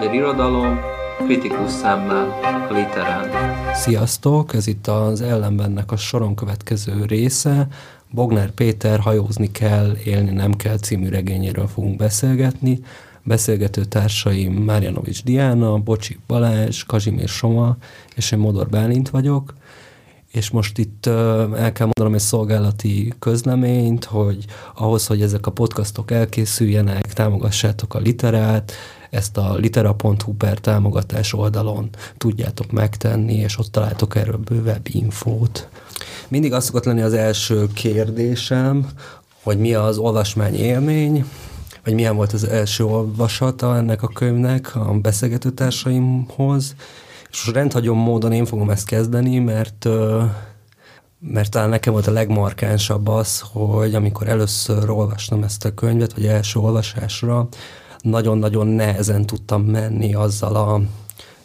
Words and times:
magyar 0.00 0.14
irodalom, 0.14 0.78
kritikus 1.24 1.70
szemmel, 1.70 2.38
literán. 2.70 3.28
Sziasztok, 3.74 4.54
ez 4.54 4.66
itt 4.66 4.86
az 4.86 5.20
Ellenbennek 5.20 5.92
a 5.92 5.96
soron 5.96 6.34
következő 6.34 7.04
része. 7.04 7.68
Bognár 8.10 8.50
Péter 8.50 9.00
Hajózni 9.00 9.50
kell, 9.50 9.96
élni 10.04 10.30
nem 10.30 10.52
kell 10.52 10.78
című 10.78 11.08
regényéről 11.08 11.66
fogunk 11.66 11.96
beszélgetni. 11.96 12.80
Beszélgető 13.22 13.84
társaim 13.84 14.52
Márjanovics 14.52 15.24
Diana, 15.24 15.78
Bocsi 15.78 16.18
Balázs, 16.26 16.84
Kazsimír 16.84 17.28
Soma, 17.28 17.76
és 18.16 18.32
én 18.32 18.38
Modor 18.38 18.68
Bálint 18.68 19.08
vagyok 19.08 19.54
és 20.32 20.50
most 20.50 20.78
itt 20.78 21.06
el 21.06 21.72
kell 21.72 21.86
mondanom 21.86 22.14
egy 22.14 22.20
szolgálati 22.20 23.12
közleményt, 23.18 24.04
hogy 24.04 24.44
ahhoz, 24.74 25.06
hogy 25.06 25.22
ezek 25.22 25.46
a 25.46 25.50
podcastok 25.50 26.10
elkészüljenek, 26.10 27.12
támogassátok 27.12 27.94
a 27.94 27.98
literát, 27.98 28.72
ezt 29.10 29.36
a 29.36 29.54
litera.hu 29.54 30.32
per 30.32 30.58
támogatás 30.58 31.32
oldalon 31.32 31.88
tudjátok 32.18 32.70
megtenni, 32.70 33.34
és 33.34 33.58
ott 33.58 33.72
találtok 33.72 34.16
erről 34.16 34.36
bővebb 34.36 34.86
infót. 34.90 35.68
Mindig 36.28 36.52
az 36.52 36.64
szokott 36.64 36.84
lenni 36.84 37.00
az 37.00 37.12
első 37.12 37.66
kérdésem, 37.74 38.88
hogy 39.42 39.58
mi 39.58 39.74
az 39.74 39.98
olvasmány 39.98 40.54
élmény, 40.54 41.24
vagy 41.84 41.94
milyen 41.94 42.16
volt 42.16 42.32
az 42.32 42.44
első 42.44 42.84
olvasata 42.84 43.76
ennek 43.76 44.02
a 44.02 44.08
könyvnek 44.08 44.76
a 44.76 44.92
beszélgető 44.92 45.50
társaimhoz, 45.50 46.74
és 47.30 47.50
rendhagyom 47.52 47.98
módon 47.98 48.32
én 48.32 48.44
fogom 48.44 48.70
ezt 48.70 48.86
kezdeni, 48.86 49.38
mert 49.38 49.88
mert 51.22 51.50
talán 51.50 51.68
nekem 51.68 51.92
volt 51.92 52.06
a 52.06 52.12
legmarkánsabb 52.12 53.08
az, 53.08 53.42
hogy 53.52 53.94
amikor 53.94 54.28
először 54.28 54.90
olvastam 54.90 55.42
ezt 55.42 55.64
a 55.64 55.74
könyvet, 55.74 56.12
vagy 56.12 56.26
első 56.26 56.60
olvasásra, 56.60 57.48
nagyon-nagyon 58.02 58.66
nehezen 58.66 59.26
tudtam 59.26 59.62
menni 59.62 60.14
azzal 60.14 60.56
a 60.56 60.80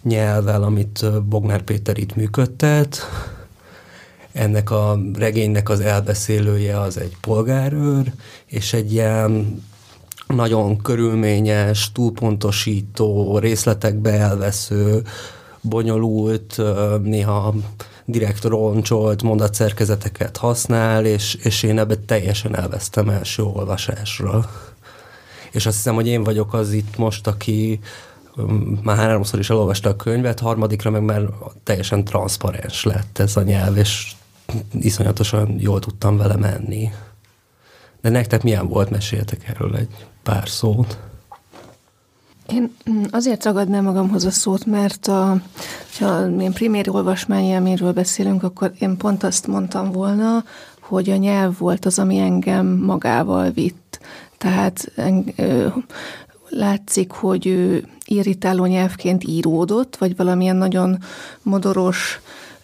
nyelvvel, 0.04 0.64
amit 0.64 1.24
Bognár 1.24 1.62
Péter 1.62 1.98
itt 1.98 2.16
működtet. 2.16 2.98
Ennek 4.32 4.72
a 4.72 5.00
regénynek 5.14 5.70
az 5.70 5.80
elbeszélője 5.80 6.80
az 6.80 6.98
egy 6.98 7.18
polgárőr, 7.22 8.14
és 8.46 8.74
egy 8.74 8.92
ilyen 8.92 9.64
nagyon 10.28 10.82
körülményes, 10.82 11.92
túlpontosító, 11.92 13.38
részletekbe 13.38 14.12
elvesző, 14.12 15.04
bonyolult, 15.62 16.62
néha 17.04 17.54
direkt 18.06 18.44
roncsolt 18.44 19.24
mondatszerkezeteket 19.24 20.38
használ, 20.38 21.06
és, 21.06 21.36
és 21.36 21.64
én 21.64 21.80
ebbe 21.80 21.96
teljesen 21.96 22.56
elvesztem 22.56 23.10
első 23.10 23.44
olvasásra. 23.44 24.50
És 25.56 25.66
azt 25.66 25.76
hiszem, 25.76 25.96
hogy 25.96 26.08
én 26.08 26.24
vagyok 26.24 26.54
az 26.54 26.72
itt 26.72 26.98
most, 26.98 27.28
aki 27.28 27.80
már 28.84 28.98
háromszor 28.98 29.40
is 29.40 29.50
elolvasta 29.50 29.90
a 29.90 29.96
könyvet, 29.96 30.40
harmadikra 30.40 30.90
meg 30.90 31.02
már 31.02 31.22
teljesen 31.64 32.04
transzparens 32.04 32.84
lett 32.84 33.20
ez 33.20 33.38
a 33.38 33.42
nyelv, 33.42 33.78
és 33.78 34.12
iszonyatosan 34.72 35.56
jól 35.60 35.80
tudtam 35.80 36.18
vele 36.18 36.36
menni. 36.36 36.90
De 38.02 38.10
nektek 38.10 38.44
milyen 38.44 38.68
volt? 38.68 38.90
Meséltek 38.90 39.48
erről 39.48 39.76
egy 39.76 40.06
pár 40.24 40.50
szót. 40.50 40.98
Én 42.48 42.76
azért 43.12 43.44
ragadnám 43.44 43.84
magamhoz 43.84 44.26
a 44.26 44.32
szót, 44.32 44.66
mert 44.66 45.08
a, 45.08 45.42
ha 46.00 46.28
ilyen 46.28 46.54
primér 46.54 46.90
olvasmányélményről 46.90 47.94
beszélünk, 47.94 48.44
akkor 48.44 48.72
én 48.80 48.98
pont 48.98 49.24
azt 49.24 49.48
mondtam 49.48 49.92
volna, 49.92 50.44
hogy 50.80 51.10
a 51.10 51.16
nyelv 51.16 51.58
volt 51.58 51.86
az, 51.86 52.00
ami 52.00 52.18
engem 52.18 52.68
magával 52.68 53.50
vitt. 53.52 53.85
Tehát 54.38 54.92
látszik, 56.50 57.12
hogy 57.12 57.48
ő 57.48 57.88
irritáló 58.06 58.66
nyelvként 58.66 59.24
íródott, 59.24 59.96
vagy 59.96 60.16
valamilyen 60.16 60.56
nagyon 60.56 60.98
modoros, 61.42 62.20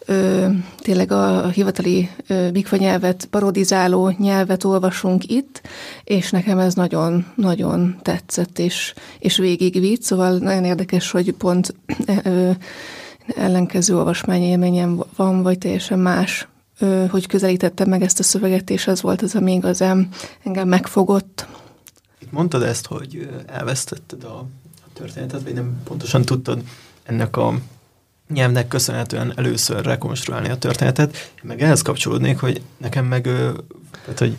ö, 0.06 0.47
tényleg 0.78 1.12
a 1.12 1.47
hivatali 1.47 2.09
ö, 2.28 2.51
bikva 2.51 2.78
nyelvet 2.78 3.28
parodizáló 3.29 4.13
nyelvet 4.18 4.63
olvasunk 4.63 5.29
itt, 5.29 5.62
és 6.03 6.31
nekem 6.31 6.59
ez 6.59 6.73
nagyon-nagyon 6.73 7.96
tetszett, 8.01 8.59
és, 8.59 8.94
és 9.19 9.38
végigvitt, 9.38 10.01
szóval 10.01 10.38
nagyon 10.38 10.63
érdekes, 10.63 11.12
hogy 11.12 11.34
pont 11.34 11.75
ö, 12.23 12.51
ellenkező 13.35 13.97
olvasmányélményem 13.97 15.03
van, 15.16 15.44
vagy 15.44 15.57
teljesen 15.57 16.00
más, 16.00 16.47
ö, 16.79 17.06
hogy 17.09 17.28
közelítettem 17.28 17.90
meg 17.90 18.01
ezt 18.01 18.19
a 18.19 18.23
szöveget, 18.23 18.69
és 18.69 18.88
ez 18.88 19.01
volt 19.01 19.22
az, 19.22 19.35
ami 19.35 19.53
igazán 19.53 20.07
engem 20.44 20.67
megfogott. 20.67 21.47
Mondtad 22.31 22.64
ezt, 22.64 22.86
hogy 22.86 23.30
elvesztetted 23.47 24.24
a, 24.24 24.38
a 24.75 24.88
történetet, 24.94 25.44
vagy 25.44 25.53
nem 25.53 25.81
pontosan 25.84 26.22
tudtad 26.22 26.64
ennek 27.03 27.38
a 27.38 27.53
nyelvnek 28.34 28.68
köszönhetően 28.68 29.34
először 29.36 29.86
rekonstruálni 29.86 30.50
a 30.50 30.58
történetet. 30.58 31.16
Én 31.16 31.44
meg 31.44 31.62
ehhez 31.62 31.81
kapcsolódnék, 31.81 32.40
hogy 32.40 32.62
nekem 32.78 33.06
meg, 33.06 33.24
tehát, 34.03 34.20
hogy 34.20 34.38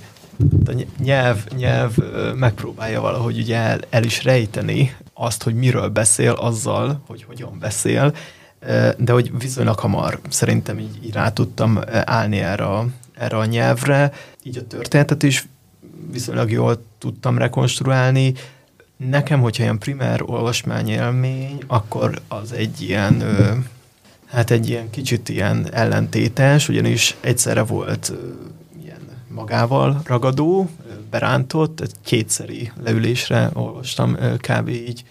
a 0.66 0.84
nyelv, 0.98 1.46
nyelv 1.56 1.96
megpróbálja 2.34 3.00
valahogy 3.00 3.38
ugye 3.38 3.56
el, 3.56 3.80
el 3.90 4.04
is 4.04 4.24
rejteni 4.24 4.96
azt, 5.14 5.42
hogy 5.42 5.54
miről 5.54 5.88
beszél 5.88 6.32
azzal, 6.32 7.02
hogy 7.06 7.22
hogyan 7.22 7.58
beszél, 7.58 8.14
de 8.98 9.12
hogy 9.12 9.38
viszonylag 9.38 9.78
hamar 9.78 10.20
szerintem 10.28 10.78
így, 10.78 11.04
így 11.04 11.12
rá 11.12 11.32
tudtam 11.32 11.80
állni 12.04 12.38
erre 12.38 12.64
erre 13.14 13.36
a 13.36 13.44
nyelvre, 13.44 14.12
így 14.42 14.58
a 14.58 14.66
történetet 14.66 15.22
is 15.22 15.48
viszonylag 16.10 16.50
jól 16.50 16.84
tudtam 16.98 17.38
rekonstruálni. 17.38 18.34
Nekem, 18.96 19.40
hogyha 19.40 19.62
ilyen 19.62 19.78
primer 19.78 20.22
olvasmányélmény, 20.22 21.62
akkor 21.66 22.20
az 22.28 22.52
egy 22.52 22.80
ilyen 22.80 23.22
hát 24.26 24.50
egy 24.50 24.68
ilyen 24.68 24.90
kicsit 24.90 25.28
ilyen 25.28 25.68
ellentétes, 25.72 26.68
ugyanis 26.68 27.16
egyszerre 27.20 27.62
volt 27.62 28.12
ilyen 28.82 29.00
magával 29.28 30.00
ragadó, 30.04 30.68
berántott, 31.10 31.96
kétszeri 32.04 32.72
leülésre 32.84 33.50
olvastam 33.52 34.16
kb. 34.36 34.68
így 34.68 35.04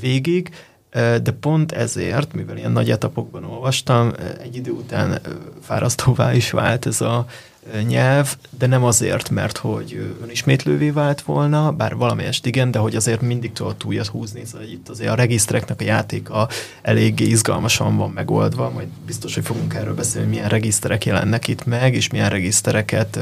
végig, 0.00 0.50
de 0.92 1.36
pont 1.40 1.72
ezért, 1.72 2.32
mivel 2.32 2.56
ilyen 2.56 2.72
nagy 2.72 2.90
etapokban 2.90 3.44
olvastam, 3.44 4.12
egy 4.42 4.56
idő 4.56 4.70
után 4.70 5.20
fárasztóvá 5.60 6.34
is 6.34 6.50
vált 6.50 6.86
ez 6.86 7.00
a 7.00 7.26
nyelv, 7.86 8.36
de 8.58 8.66
nem 8.66 8.84
azért, 8.84 9.30
mert 9.30 9.56
hogy 9.56 10.16
önismétlővé 10.22 10.90
vált 10.90 11.22
volna, 11.22 11.72
bár 11.72 11.96
valamelyest 11.96 12.46
igen, 12.46 12.70
de 12.70 12.78
hogy 12.78 12.96
azért 12.96 13.20
mindig 13.20 13.52
tudott 13.52 13.78
túljat 13.78 14.06
húzni, 14.06 14.44
szóval 14.44 14.66
itt 14.66 14.88
azért 14.88 15.10
a 15.10 15.14
regisztereknek 15.14 15.80
a 15.80 15.84
játéka 15.84 16.48
eléggé 16.82 17.24
izgalmasan 17.24 17.96
van 17.96 18.10
megoldva, 18.10 18.70
majd 18.70 18.88
biztos, 19.06 19.34
hogy 19.34 19.44
fogunk 19.44 19.74
erről 19.74 19.94
beszélni, 19.94 20.28
milyen 20.28 20.48
regiszterek 20.48 21.04
jelennek 21.04 21.48
itt 21.48 21.64
meg, 21.64 21.94
és 21.94 22.10
milyen 22.10 22.30
regisztereket, 22.30 23.18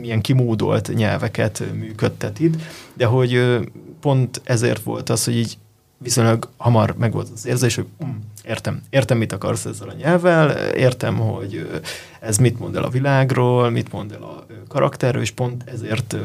milyen 0.00 0.20
kimódolt 0.20 0.94
nyelveket 0.94 1.62
működtet 1.74 2.38
itt, 2.38 2.54
de 2.94 3.06
hogy 3.06 3.60
pont 4.00 4.40
ezért 4.44 4.82
volt 4.82 5.10
az, 5.10 5.24
hogy 5.24 5.36
így 5.36 5.56
viszonylag 6.04 6.48
hamar 6.56 6.94
megvolt 6.98 7.28
az 7.34 7.46
érzés, 7.46 7.74
hogy 7.74 7.86
um, 7.96 8.32
értem, 8.44 8.82
értem, 8.90 9.18
mit 9.18 9.32
akarsz 9.32 9.64
ezzel 9.64 9.88
a 9.88 9.92
nyelvvel, 9.92 10.50
értem, 10.68 11.16
hogy 11.16 11.80
ez 12.20 12.36
mit 12.36 12.58
mond 12.58 12.76
el 12.76 12.82
a 12.82 12.88
világról, 12.88 13.70
mit 13.70 13.92
mond 13.92 14.12
el 14.12 14.22
a 14.22 14.46
karakterről, 14.68 15.22
és 15.22 15.30
pont 15.30 15.62
ezért 15.66 16.16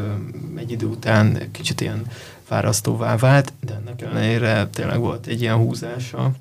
egy 0.57 0.71
idő 0.71 0.85
után 0.85 1.51
kicsit 1.51 1.81
ilyen 1.81 2.05
fárasztóvá 2.43 3.17
vált, 3.17 3.53
de 3.59 3.73
ennek 3.73 4.01
ellenére 4.01 4.67
tényleg 4.73 4.99
volt 4.99 5.25
egy 5.25 5.41
ilyen 5.41 5.55
húzása. 5.55 6.31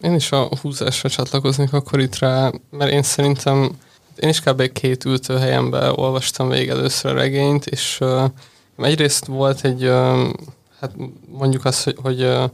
Én 0.00 0.14
is 0.14 0.32
a 0.32 0.48
húzásra 0.60 1.08
csatlakoznék 1.08 1.72
akkor 1.72 2.00
itt 2.00 2.18
rá, 2.18 2.52
mert 2.70 2.90
én 2.90 3.02
szerintem 3.02 3.78
én 4.16 4.28
is 4.28 4.40
kb. 4.40 4.72
két 4.72 5.04
ültőhelyemben 5.04 5.92
olvastam 5.94 6.48
végig 6.48 6.68
először 6.68 7.10
a 7.10 7.14
regényt, 7.14 7.66
és 7.66 7.98
uh, 8.00 8.30
egyrészt 8.76 9.24
volt 9.24 9.64
egy 9.64 9.84
uh, 9.84 10.28
hát 10.80 10.90
mondjuk 11.28 11.64
azt, 11.64 11.84
hogy, 11.84 11.96
hogy 12.02 12.50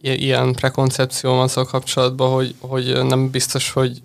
ilyen 0.00 0.52
prekoncepció 0.52 1.40
azzal 1.40 1.64
kapcsolatban, 1.64 2.32
hogy, 2.32 2.54
hogy 2.60 3.04
nem 3.04 3.30
biztos, 3.30 3.70
hogy 3.70 4.02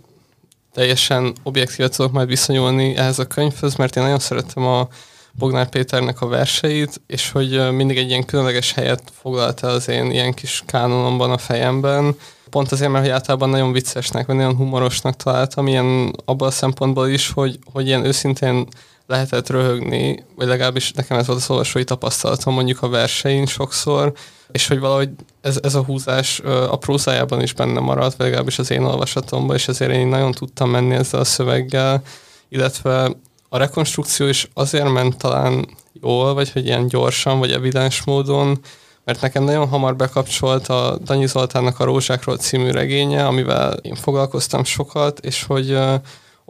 teljesen 0.74 1.34
objektívet 1.44 1.96
tudok 1.96 2.12
majd 2.12 2.28
viszonyulni 2.28 2.96
ehhez 2.96 3.20
a 3.20 3.28
könyvhöz, 3.28 3.76
mert 3.76 3.96
én 3.96 4.04
nagyon 4.04 4.20
szeretem 4.20 4.66
a 4.66 4.88
Bognár 5.32 5.70
Péternek 5.70 6.22
a 6.22 6.28
verseit, 6.28 7.02
és 7.08 7.32
hogy 7.32 7.72
mindig 7.72 7.98
egy 7.98 8.10
ilyen 8.10 8.26
különleges 8.26 8.74
helyet 8.74 9.04
foglalta 9.22 9.68
az 9.68 9.88
én 9.88 10.12
ilyen 10.12 10.34
kis 10.34 10.64
kánonomban 10.66 11.32
a 11.32 11.38
fejemben. 11.38 12.16
Pont 12.50 12.72
azért, 12.72 12.92
mert 12.92 13.04
hogy 13.04 13.14
általában 13.14 13.50
nagyon 13.50 13.72
viccesnek, 13.72 14.26
vagy 14.26 14.36
nagyon 14.36 14.56
humorosnak 14.56 15.16
találtam, 15.16 15.68
ilyen 15.68 16.16
abban 16.26 16.48
a 16.48 16.52
szempontból 16.52 17.08
is, 17.08 17.32
hogy, 17.32 17.60
hogy 17.72 17.88
ilyen 17.88 18.06
őszintén 18.06 18.68
lehetett 19.10 19.50
röhögni, 19.50 20.26
vagy 20.36 20.48
legalábbis 20.48 20.92
nekem 20.92 21.18
ez 21.18 21.28
volt 21.28 21.40
az 21.40 21.50
olvasói 21.50 21.84
tapasztalatom 21.84 22.54
mondjuk 22.54 22.82
a 22.82 22.90
versein 22.90 23.46
sokszor, 23.46 24.14
és 24.52 24.68
hogy 24.68 24.80
valahogy 24.80 25.10
ez, 25.42 25.60
ez 25.64 25.76
a 25.76 25.84
húzás 25.84 26.40
a 26.70 26.76
prózájában 26.76 27.42
is 27.42 27.54
benne 27.54 27.80
maradt, 27.80 28.16
vagy 28.16 28.26
legalábbis 28.26 28.60
az 28.60 28.72
én 28.72 28.84
olvasatomban, 28.84 29.56
és 29.56 29.68
ezért 29.68 29.92
én 29.92 30.08
nagyon 30.08 30.32
tudtam 30.32 30.70
menni 30.70 30.96
ezzel 30.96 31.20
a 31.20 31.24
szöveggel, 31.24 32.02
illetve 32.50 33.12
a 33.50 33.58
rekonstrukció 33.58 34.28
is 34.28 34.50
azért 34.54 34.92
ment 34.92 35.18
talán 35.18 35.68
jól, 36.02 36.34
vagy 36.34 36.52
hogy 36.52 36.66
ilyen 36.66 36.88
gyorsan, 36.88 37.40
vagy 37.40 37.52
evidens 37.52 38.04
módon, 38.04 38.60
mert 39.04 39.22
nekem 39.22 39.44
nagyon 39.44 39.68
hamar 39.68 39.96
bekapcsolt 39.96 40.68
a 40.68 40.98
Danyi 41.04 41.28
Zoltánnak 41.28 41.80
a 41.80 41.84
Rózsákról 41.84 42.38
című 42.38 42.70
regénye, 42.70 43.26
amivel 43.26 43.74
én 43.82 43.96
foglalkoztam 43.96 44.64
sokat, 44.64 45.20
és 45.20 45.44
hogy 45.44 45.78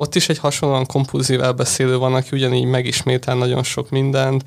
ott 0.01 0.16
is 0.16 0.30
egy 0.30 0.38
hasonlóan 0.38 0.86
kompulzív 0.86 1.42
elbeszélő 1.42 1.98
van, 1.98 2.13
aki 2.13 2.30
ugyanígy 2.31 2.66
megismétel 2.66 3.36
nagyon 3.36 3.63
sok 3.63 3.90
mindent, 3.90 4.44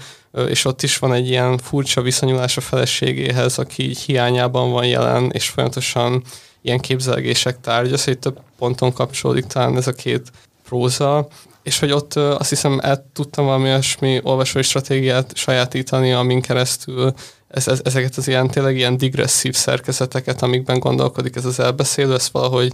és 0.49 0.65
ott 0.65 0.83
is 0.83 0.99
van 0.99 1.13
egy 1.13 1.29
ilyen 1.29 1.59
furcsa 1.59 2.03
viszonyulás 2.03 2.57
a 2.57 2.61
feleségéhez, 2.61 3.59
aki 3.59 3.89
így 3.89 3.99
hiányában 3.99 4.71
van 4.71 4.87
jelen, 4.87 5.31
és 5.31 5.49
folyamatosan 5.49 6.23
ilyen 6.63 6.81
képzelgések 6.81 7.61
tárgya, 7.61 7.97
szóval 7.97 8.21
több 8.21 8.41
ponton 8.59 8.93
kapcsolódik 8.93 9.45
talán 9.45 9.77
ez 9.77 9.87
a 9.87 9.93
két 9.93 10.31
próza, 10.65 11.29
és 11.63 11.79
hogy 11.79 11.93
ott 11.93 12.15
azt 12.15 12.49
hiszem 12.49 12.79
el 12.83 13.07
tudtam 13.13 13.45
valami 13.45 13.65
olyasmi 13.65 14.21
olvasói 14.23 14.63
stratégiát 14.63 15.37
sajátítani, 15.37 16.13
amin 16.13 16.41
keresztül 16.41 17.13
ez, 17.49 17.69
ez, 17.69 17.81
ezeket 17.85 18.17
az 18.17 18.29
ilyen 18.29 18.49
tényleg 18.49 18.77
ilyen 18.77 18.97
digresszív 18.97 19.55
szerkezeteket, 19.55 20.43
amikben 20.43 20.79
gondolkodik 20.79 21.37
ez 21.37 21.45
az 21.45 21.61
elbeszélő, 21.61 22.15
ezt 22.15 22.31
valahogy 22.31 22.73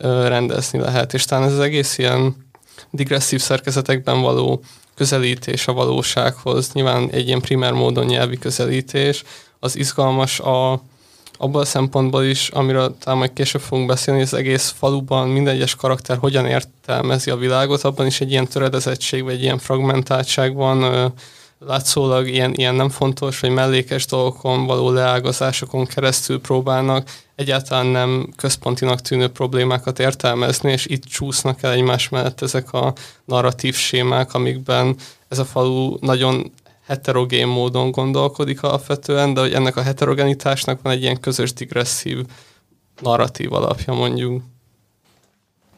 rendezni 0.00 0.78
lehet. 0.78 1.14
És 1.14 1.24
talán 1.24 1.44
ez 1.44 1.52
az 1.52 1.60
egész 1.60 1.98
ilyen 1.98 2.36
digresszív 2.90 3.40
szerkezetekben 3.40 4.20
való 4.20 4.62
közelítés 4.94 5.68
a 5.68 5.72
valósághoz, 5.72 6.72
nyilván 6.72 7.10
egy 7.10 7.26
ilyen 7.26 7.40
primer 7.40 7.72
módon 7.72 8.04
nyelvi 8.04 8.38
közelítés, 8.38 9.24
az 9.58 9.76
izgalmas 9.76 10.40
a, 10.40 10.72
abban 11.38 11.60
a 11.60 11.64
szempontból 11.64 12.24
is, 12.24 12.48
amiről 12.48 12.96
talán 12.98 13.18
majd 13.18 13.32
később 13.32 13.60
fogunk 13.60 13.88
beszélni, 13.88 14.20
az 14.20 14.34
egész 14.34 14.74
faluban 14.78 15.28
minden 15.28 15.54
egyes 15.54 15.74
karakter 15.74 16.16
hogyan 16.16 16.46
értelmezi 16.46 17.30
a 17.30 17.36
világot, 17.36 17.82
abban 17.82 18.06
is 18.06 18.20
egy 18.20 18.30
ilyen 18.30 18.46
töredezettség, 18.46 19.22
vagy 19.22 19.34
egy 19.34 19.42
ilyen 19.42 19.58
fragmentáltság 19.58 20.54
van, 20.54 21.12
látszólag 21.58 22.28
ilyen, 22.28 22.54
ilyen 22.54 22.74
nem 22.74 22.88
fontos, 22.88 23.40
vagy 23.40 23.50
mellékes 23.50 24.06
dolgokon 24.06 24.66
való 24.66 24.90
leágazásokon 24.90 25.86
keresztül 25.86 26.40
próbálnak 26.40 27.08
egyáltalán 27.34 27.86
nem 27.86 28.28
központinak 28.36 29.00
tűnő 29.00 29.28
problémákat 29.28 29.98
értelmezni, 29.98 30.72
és 30.72 30.86
itt 30.86 31.04
csúsznak 31.04 31.62
el 31.62 31.72
egymás 31.72 32.08
mellett 32.08 32.40
ezek 32.40 32.72
a 32.72 32.92
narratív 33.24 33.74
sémák, 33.74 34.34
amikben 34.34 34.96
ez 35.28 35.38
a 35.38 35.44
falu 35.44 35.96
nagyon 36.00 36.52
heterogén 36.86 37.46
módon 37.46 37.90
gondolkodik 37.90 38.62
alapvetően, 38.62 39.34
de 39.34 39.40
hogy 39.40 39.52
ennek 39.52 39.76
a 39.76 39.82
heterogenitásnak 39.82 40.82
van 40.82 40.92
egy 40.92 41.02
ilyen 41.02 41.20
közös 41.20 41.52
digresszív 41.52 42.18
narratív 43.00 43.52
alapja 43.52 43.94
mondjuk. 43.94 44.42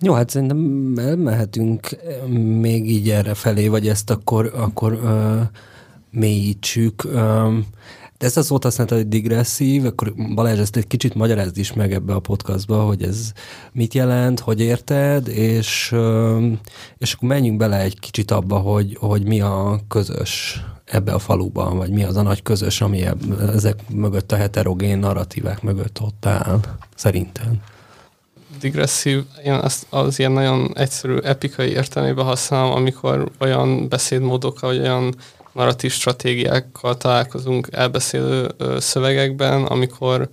Jó, 0.02 0.12
hát 0.12 0.30
szerintem 0.30 0.92
elmehetünk 0.96 1.88
még 2.60 2.90
így 2.90 3.10
erre 3.10 3.34
felé, 3.34 3.68
vagy 3.68 3.88
ezt 3.88 4.10
akkor, 4.10 4.52
akkor 4.54 4.92
uh, 4.92 5.40
mélyítsük. 6.10 7.04
Um, 7.04 7.66
de 8.20 8.26
ezt 8.26 8.36
a 8.36 8.42
szót 8.42 8.62
használta, 8.62 8.94
hogy 8.94 9.08
digresszív, 9.08 9.84
akkor 9.84 10.14
Balázs 10.34 10.58
ezt 10.58 10.76
egy 10.76 10.86
kicsit 10.86 11.14
magyarázd 11.14 11.58
is 11.58 11.72
meg 11.72 11.92
ebbe 11.92 12.14
a 12.14 12.20
podcastba, 12.20 12.84
hogy 12.84 13.02
ez 13.02 13.32
mit 13.72 13.94
jelent, 13.94 14.40
hogy 14.40 14.60
érted, 14.60 15.28
és, 15.28 15.94
és 16.98 17.12
akkor 17.12 17.28
menjünk 17.28 17.56
bele 17.56 17.80
egy 17.80 17.98
kicsit 17.98 18.30
abba, 18.30 18.58
hogy, 18.58 18.96
hogy 19.00 19.26
mi 19.26 19.40
a 19.40 19.80
közös 19.88 20.62
ebbe 20.84 21.12
a 21.12 21.18
faluban, 21.18 21.76
vagy 21.76 21.90
mi 21.90 22.04
az 22.04 22.16
a 22.16 22.22
nagy 22.22 22.42
közös, 22.42 22.80
ami 22.80 23.04
ezek 23.54 23.88
mögött 23.88 24.32
a 24.32 24.36
heterogén 24.36 24.98
narratívák 24.98 25.62
mögött 25.62 26.00
ott 26.00 26.26
áll, 26.26 26.60
szerintem. 26.94 27.60
Digresszív, 28.60 29.22
én 29.44 29.52
azt 29.52 29.86
az 29.90 30.18
ilyen 30.18 30.32
nagyon 30.32 30.72
egyszerű 30.74 31.16
epikai 31.16 31.68
értelmében 31.68 32.24
használom, 32.24 32.72
amikor 32.72 33.30
olyan 33.38 33.88
beszédmódokkal, 33.88 34.70
vagy 34.70 34.80
olyan 34.80 35.14
narratív 35.52 35.92
stratégiákkal 35.92 36.96
találkozunk 36.96 37.68
elbeszélő 37.70 38.50
szövegekben, 38.78 39.64
amikor 39.64 40.28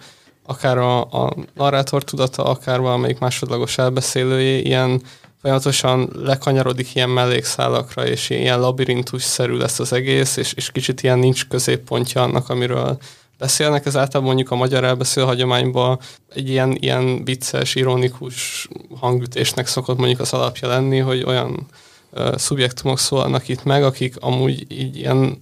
akár 0.45 0.77
a, 0.77 1.01
a 1.01 1.33
narrátor 1.55 2.03
tudata, 2.03 2.43
akár 2.43 2.79
valamelyik 2.79 3.19
másodlagos 3.19 3.77
elbeszélője 3.77 4.59
ilyen 4.59 5.01
folyamatosan 5.41 6.09
lekanyarodik 6.13 6.95
ilyen 6.95 7.09
mellékszálakra, 7.09 8.07
és 8.07 8.29
ilyen 8.29 8.59
labirintus-szerű 8.59 9.53
lesz 9.53 9.79
az 9.79 9.93
egész, 9.93 10.37
és, 10.37 10.53
és 10.53 10.71
kicsit 10.71 11.03
ilyen 11.03 11.19
nincs 11.19 11.47
középpontja 11.47 12.21
annak, 12.21 12.49
amiről 12.49 12.97
beszélnek. 13.37 13.85
Ez 13.85 13.95
általában 13.95 14.23
mondjuk 14.23 14.51
a 14.51 14.55
magyar 14.55 14.83
elbeszél 14.83 15.25
hagyományban 15.25 15.99
egy 16.33 16.49
ilyen, 16.49 16.77
ilyen 16.79 17.23
vicces, 17.23 17.75
ironikus 17.75 18.67
hangütésnek 18.99 19.67
szokott 19.67 19.97
mondjuk 19.97 20.19
az 20.19 20.33
alapja 20.33 20.67
lenni, 20.67 20.97
hogy 20.97 21.23
olyan 21.23 21.67
uh, 22.11 22.37
szubjektumok 22.37 22.99
szólnak 22.99 23.47
itt 23.47 23.63
meg, 23.63 23.83
akik 23.83 24.15
amúgy 24.19 24.65
így 24.71 24.97
ilyen 24.97 25.39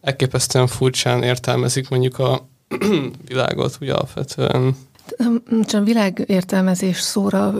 elképesztően 0.00 0.66
furcsán 0.66 1.22
értelmezik 1.22 1.88
mondjuk 1.88 2.18
a 2.18 2.48
világot, 3.28 3.78
ugye 3.80 3.92
alapvetően. 3.92 4.76
Csak 5.64 5.84
világértelmezés 5.84 7.00
szóra 7.00 7.54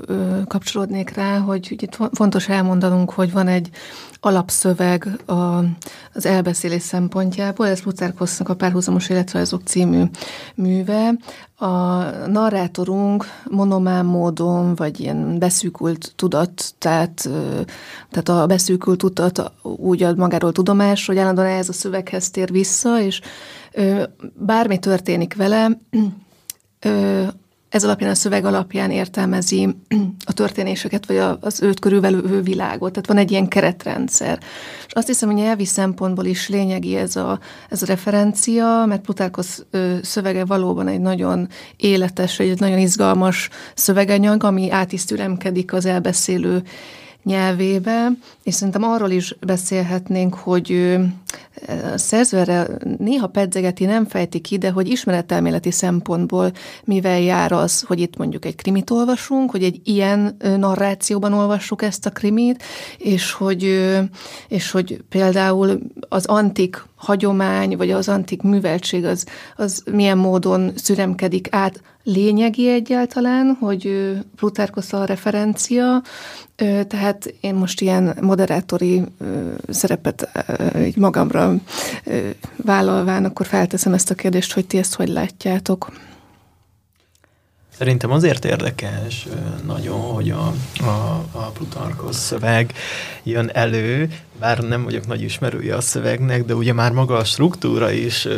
kapcsolódnék 0.47 1.15
rá, 1.15 1.39
hogy 1.39 1.77
itt 1.79 1.99
fontos 2.13 2.49
elmondanunk, 2.49 3.11
hogy 3.11 3.33
van 3.33 3.49
egy 3.49 3.71
alapszöveg 4.21 5.09
a, 5.27 5.33
az 6.13 6.27
elbeszélés 6.27 6.83
szempontjából, 6.83 7.67
ez 7.67 7.81
Plutarkosznak 7.81 8.49
a 8.49 8.55
Párhuzamos 8.55 9.09
életrajzok 9.09 9.63
című 9.65 10.03
műve. 10.55 11.15
A 11.59 12.03
narrátorunk 12.27 13.25
monomán 13.45 14.05
módon, 14.05 14.75
vagy 14.75 15.01
ilyen 15.01 15.39
beszűkült 15.39 16.13
tudat, 16.17 16.75
tehát, 16.79 17.29
tehát 18.11 18.29
a 18.43 18.47
beszűkült 18.47 18.99
tudat 18.99 19.53
úgy 19.63 20.03
ad 20.03 20.17
magáról 20.17 20.53
tudomás, 20.53 21.07
hogy 21.07 21.19
állandóan 21.19 21.47
ez 21.47 21.69
a 21.69 21.73
szöveghez 21.73 22.31
tér 22.31 22.51
vissza, 22.51 23.01
és 23.01 23.21
bármi 24.35 24.79
történik 24.79 25.35
vele, 25.35 25.79
ez 27.69 27.85
alapján, 27.85 28.11
a 28.11 28.15
szöveg 28.15 28.45
alapján 28.45 28.91
értelmezi 28.91 29.77
a 30.25 30.33
történéseket, 30.33 31.07
vagy 31.07 31.17
az 31.41 31.63
őt 31.63 31.81
körülvelő 31.81 32.41
világot. 32.43 32.93
Tehát 32.93 33.09
van 33.09 33.17
egy 33.17 33.31
ilyen 33.31 33.49
keretrendszer. 33.49 34.39
És 34.87 34.93
azt 34.93 35.07
hiszem, 35.07 35.29
hogy 35.29 35.43
nyelvi 35.43 35.65
szempontból 35.65 36.25
is 36.25 36.49
lényegi 36.49 36.97
ez 36.97 37.17
a, 37.17 37.39
ez 37.69 37.83
a 37.83 37.87
referencia, 37.87 38.85
mert 38.87 39.01
Plutarkosz 39.01 39.65
szövege 40.03 40.45
valóban 40.45 40.89
egy 40.89 41.01
nagyon 41.01 41.49
életes, 41.77 42.39
egy 42.39 42.61
nagyon 42.61 42.79
izgalmas 42.79 43.49
szöveganyag, 43.75 44.45
ami 44.45 44.71
átisztülemkedik 44.71 45.73
az 45.73 45.87
elbeszélő 45.87 46.63
nyelvébe, 47.23 48.09
és 48.43 48.55
szerintem 48.55 48.83
arról 48.83 49.11
is 49.11 49.37
beszélhetnénk, 49.41 50.35
hogy 50.35 50.97
a 51.95 51.99
szerző 51.99 52.39
erre 52.39 52.67
néha 52.99 53.27
pedzegeti, 53.27 53.85
nem 53.85 54.07
fejti 54.07 54.41
ki, 54.41 54.59
de 54.59 54.71
hogy 54.71 54.89
ismeretelméleti 54.89 55.71
szempontból 55.71 56.53
mivel 56.85 57.21
jár 57.21 57.53
az, 57.53 57.83
hogy 57.83 58.01
itt 58.01 58.17
mondjuk 58.17 58.45
egy 58.45 58.55
krimit 58.55 58.91
olvasunk, 58.91 59.51
hogy 59.51 59.63
egy 59.63 59.81
ilyen 59.85 60.37
narrációban 60.57 61.33
olvassuk 61.33 61.83
ezt 61.83 62.07
a 62.07 62.11
krimit, 62.11 62.63
és 62.99 63.33
hogy, 63.33 63.91
és 64.49 64.71
hogy 64.71 65.03
például 65.09 65.79
az 66.09 66.27
antik 66.27 66.85
hagyomány, 66.95 67.77
vagy 67.77 67.91
az 67.91 68.09
antik 68.09 68.43
műveltség 68.43 69.05
az, 69.05 69.27
az 69.57 69.83
milyen 69.91 70.19
módon 70.19 70.71
szüremkedik 70.75 71.49
át 71.51 71.83
lényegi 72.07 72.71
egyáltalán, 72.71 73.57
hogy 73.61 74.13
Plutarkosz 74.37 74.93
a 74.93 75.05
referencia, 75.05 76.03
tehát 76.89 77.35
én 77.41 77.55
most 77.55 77.81
ilyen 77.81 78.19
moderátori 78.21 79.03
szerepet 79.69 80.29
így 80.79 80.97
magamra 81.27 81.61
vállalván, 82.57 83.25
akkor 83.25 83.47
felteszem 83.47 83.93
ezt 83.95 84.11
a 84.11 84.15
kérdést, 84.15 84.53
hogy 84.53 84.67
ti 84.67 84.79
ezt 84.79 84.95
hogy 84.95 85.09
látjátok? 85.09 85.93
Szerintem 87.79 88.11
azért 88.11 88.45
érdekes 88.45 89.27
nagyon, 89.67 90.01
hogy 90.01 90.31
a, 90.31 90.53
a, 90.81 91.25
a 91.33 91.51
Plutarkosz 91.55 92.19
szöveg 92.19 92.73
jön 93.23 93.51
elő, 93.53 94.11
bár 94.39 94.59
nem 94.59 94.85
vagyok 94.85 95.07
nagy 95.07 95.23
ismerője 95.23 95.77
a 95.77 95.81
szövegnek, 95.81 96.45
de 96.45 96.55
ugye 96.55 96.73
már 96.73 96.93
maga 96.93 97.17
a 97.17 97.25
struktúra 97.25 97.91
is 97.91 98.29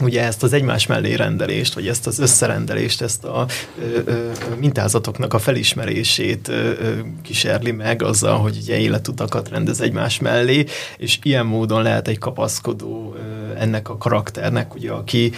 ugye 0.00 0.22
ezt 0.22 0.42
az 0.42 0.52
egymás 0.52 0.86
mellé 0.86 1.14
rendelést, 1.14 1.74
vagy 1.74 1.88
ezt 1.88 2.06
az 2.06 2.18
összerendelést, 2.18 3.02
ezt 3.02 3.24
a 3.24 3.46
ö, 3.78 3.98
ö, 4.04 4.28
mintázatoknak 4.58 5.34
a 5.34 5.38
felismerését 5.38 6.48
ö, 6.48 6.52
ö, 6.52 6.98
kísérli 7.22 7.70
meg 7.70 8.02
azzal, 8.02 8.38
hogy 8.38 8.56
ugye 8.62 8.78
életutakat 8.78 9.48
rendez 9.48 9.80
egymás 9.80 10.18
mellé, 10.18 10.64
és 10.96 11.18
ilyen 11.22 11.46
módon 11.46 11.82
lehet 11.82 12.08
egy 12.08 12.18
kapaszkodó 12.18 13.14
ö, 13.16 13.58
ennek 13.58 13.88
a 13.88 13.96
karakternek, 13.96 14.74
ugye, 14.74 14.90
aki 14.90 15.32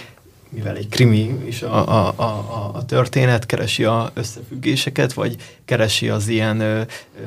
mivel 0.49 0.75
egy 0.75 0.87
krimi 0.89 1.39
is 1.45 1.61
a, 1.61 1.87
a, 1.87 2.13
a, 2.15 2.71
a 2.73 2.85
történet, 2.85 3.45
keresi 3.45 3.83
a 3.83 4.11
összefüggéseket, 4.13 5.13
vagy 5.13 5.35
keresi 5.65 6.09
az 6.09 6.27
ilyen 6.27 6.59
ö, 6.59 6.79
ö, 6.79 7.21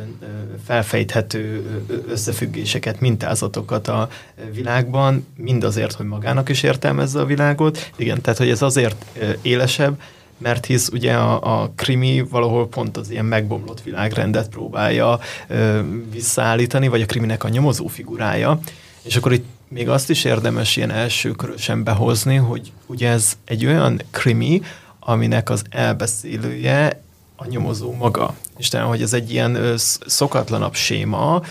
felfejthető 0.64 1.64
összefüggéseket, 2.08 3.00
mintázatokat 3.00 3.88
a 3.88 4.08
világban, 4.52 5.26
mindazért, 5.36 5.92
hogy 5.92 6.06
magának 6.06 6.48
is 6.48 6.62
értelmezze 6.62 7.20
a 7.20 7.24
világot. 7.24 7.90
Igen, 7.96 8.20
tehát, 8.20 8.38
hogy 8.38 8.50
ez 8.50 8.62
azért 8.62 9.04
élesebb, 9.42 10.00
mert 10.38 10.66
hisz 10.66 10.88
ugye 10.88 11.14
a, 11.14 11.62
a 11.62 11.72
krimi 11.76 12.20
valahol 12.30 12.68
pont 12.68 12.96
az 12.96 13.10
ilyen 13.10 13.24
megbomlott 13.24 13.82
világrendet 13.82 14.48
próbálja 14.48 15.18
ö, 15.48 15.80
visszaállítani, 16.12 16.88
vagy 16.88 17.02
a 17.02 17.06
kriminek 17.06 17.44
a 17.44 17.48
nyomozó 17.48 17.86
figurája, 17.86 18.60
és 19.02 19.16
akkor 19.16 19.32
itt 19.32 19.46
még 19.70 19.88
azt 19.88 20.10
is 20.10 20.24
érdemes 20.24 20.76
ilyen 20.76 20.90
első 20.90 21.30
körösen 21.30 21.84
behozni, 21.84 22.36
hogy 22.36 22.72
ugye 22.86 23.08
ez 23.08 23.32
egy 23.44 23.66
olyan 23.66 24.02
krimi, 24.10 24.62
aminek 24.98 25.50
az 25.50 25.62
elbeszélője 25.70 27.02
a 27.36 27.46
nyomozó 27.46 27.92
maga. 27.92 28.34
És 28.58 28.68
talán, 28.68 28.86
hogy 28.86 29.02
ez 29.02 29.12
egy 29.12 29.30
ilyen 29.30 29.58
szokatlanabb 30.06 30.74
séma, 30.74 31.42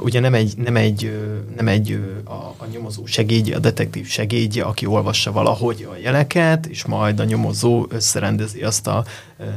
ugye 0.00 0.20
nem 0.20 0.34
egy, 0.34 0.56
nem 0.56 0.76
egy, 0.76 1.18
nem 1.56 1.68
egy 1.68 2.00
a, 2.24 2.32
a 2.32 2.66
nyomozó 2.72 3.06
segédje, 3.06 3.56
a 3.56 3.58
detektív 3.58 4.08
segédje, 4.08 4.64
aki 4.64 4.86
olvassa 4.86 5.32
valahogy 5.32 5.88
a 5.90 5.96
jeleket, 5.96 6.66
és 6.66 6.84
majd 6.84 7.20
a 7.20 7.24
nyomozó 7.24 7.86
összerendezi 7.88 8.62
azt 8.62 8.86
a 8.86 9.04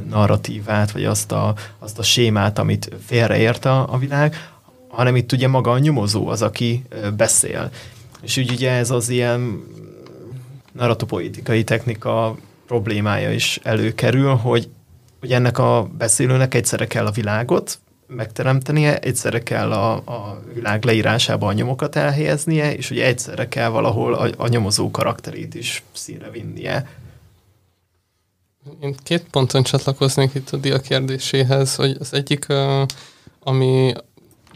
narratívát, 0.09 0.91
vagy 0.91 1.05
azt 1.05 1.31
a, 1.31 1.53
azt 1.79 1.99
a 1.99 2.03
sémát, 2.03 2.59
amit 2.59 2.89
félreért 3.05 3.65
a, 3.65 3.93
a 3.93 3.97
világ, 3.97 4.35
hanem 4.87 5.15
itt 5.15 5.31
ugye 5.31 5.47
maga 5.47 5.71
a 5.71 5.79
nyomozó 5.79 6.27
az, 6.27 6.41
aki 6.41 6.83
beszél. 7.17 7.71
És 8.21 8.37
úgy 8.37 8.51
ugye 8.51 8.71
ez 8.71 8.89
az 8.89 9.09
ilyen 9.09 9.63
narratopoetikai 10.71 11.63
technika 11.63 12.37
problémája 12.67 13.33
is 13.33 13.59
előkerül, 13.63 14.35
hogy, 14.35 14.69
hogy 15.19 15.31
ennek 15.31 15.57
a 15.57 15.89
beszélőnek 15.97 16.53
egyszerre 16.53 16.87
kell 16.87 17.05
a 17.05 17.11
világot 17.11 17.79
megteremtenie, 18.07 18.99
egyszerre 18.99 19.43
kell 19.43 19.71
a, 19.71 19.93
a 19.93 20.41
világ 20.53 20.83
leírásába 20.83 21.47
a 21.47 21.53
nyomokat 21.53 21.95
elhelyeznie, 21.95 22.75
és 22.75 22.91
ugye 22.91 23.05
egyszerre 23.05 23.47
kell 23.47 23.69
valahol 23.69 24.13
a, 24.13 24.29
a 24.37 24.47
nyomozó 24.47 24.91
karakterét 24.91 25.55
is 25.55 25.83
színre 25.91 26.29
vinnie. 26.29 26.89
Én 28.81 28.95
két 29.03 29.23
ponton 29.31 29.63
csatlakoznék 29.63 30.33
itt 30.33 30.49
a 30.49 30.57
dia 30.57 30.79
kérdéséhez, 30.79 31.75
hogy 31.75 31.97
az 31.99 32.13
egyik, 32.13 32.45
ami 33.39 33.93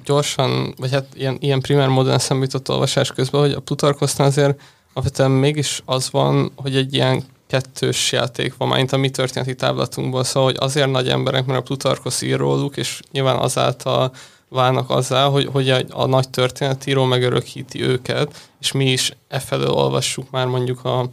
gyorsan, 0.03 0.73
vagy 0.77 0.91
hát 0.91 1.05
ilyen, 1.13 1.37
ilyen 1.39 1.61
primár 1.61 1.87
módon 1.87 2.13
eszembe 2.13 2.45
jutott 2.45 2.69
olvasás 2.69 3.11
közben, 3.11 3.41
hogy 3.41 3.51
a 3.51 3.59
Plutarkosznál 3.59 4.27
azért 4.27 4.61
alapvetően 4.93 5.31
mégis 5.31 5.81
az 5.85 6.11
van, 6.11 6.51
hogy 6.55 6.75
egy 6.75 6.93
ilyen 6.93 7.23
kettős 7.47 8.11
játék 8.11 8.57
van, 8.57 8.67
mint 8.67 8.91
a 8.91 8.97
mi 8.97 9.09
történeti 9.09 9.55
táblatunkból, 9.55 10.23
szóval 10.23 10.49
hogy 10.49 10.57
azért 10.59 10.91
nagy 10.91 11.09
emberek, 11.09 11.45
mert 11.45 11.59
a 11.59 11.63
Plutarkosz 11.63 12.21
ír 12.21 12.37
róluk, 12.37 12.77
és 12.77 12.99
nyilván 13.11 13.37
azáltal 13.37 14.11
válnak 14.49 14.89
azzá, 14.89 15.25
hogy, 15.25 15.49
hogy 15.51 15.69
a, 15.69 15.81
a 15.89 16.05
nagy 16.05 16.29
történetíró 16.29 17.03
megörökíti 17.03 17.81
őket, 17.81 18.49
és 18.59 18.71
mi 18.71 18.91
is 18.91 19.15
e 19.27 19.39
felől 19.39 19.71
olvassuk 19.71 20.29
már 20.31 20.45
mondjuk 20.45 20.85
a, 20.85 21.09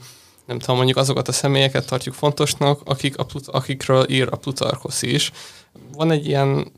nem 0.47 0.59
tudom, 0.59 0.77
mondjuk 0.77 0.99
azokat 0.99 1.29
a 1.29 1.33
személyeket 1.33 1.87
tartjuk 1.87 2.15
fontosnak, 2.15 2.81
akik 2.85 3.19
a, 3.19 3.27
akikről 3.47 4.11
ír 4.11 4.29
a 4.31 4.37
Plutarkosz 4.37 5.03
is. 5.03 5.33
Van 5.97 6.11
egy 6.11 6.27
ilyen 6.27 6.73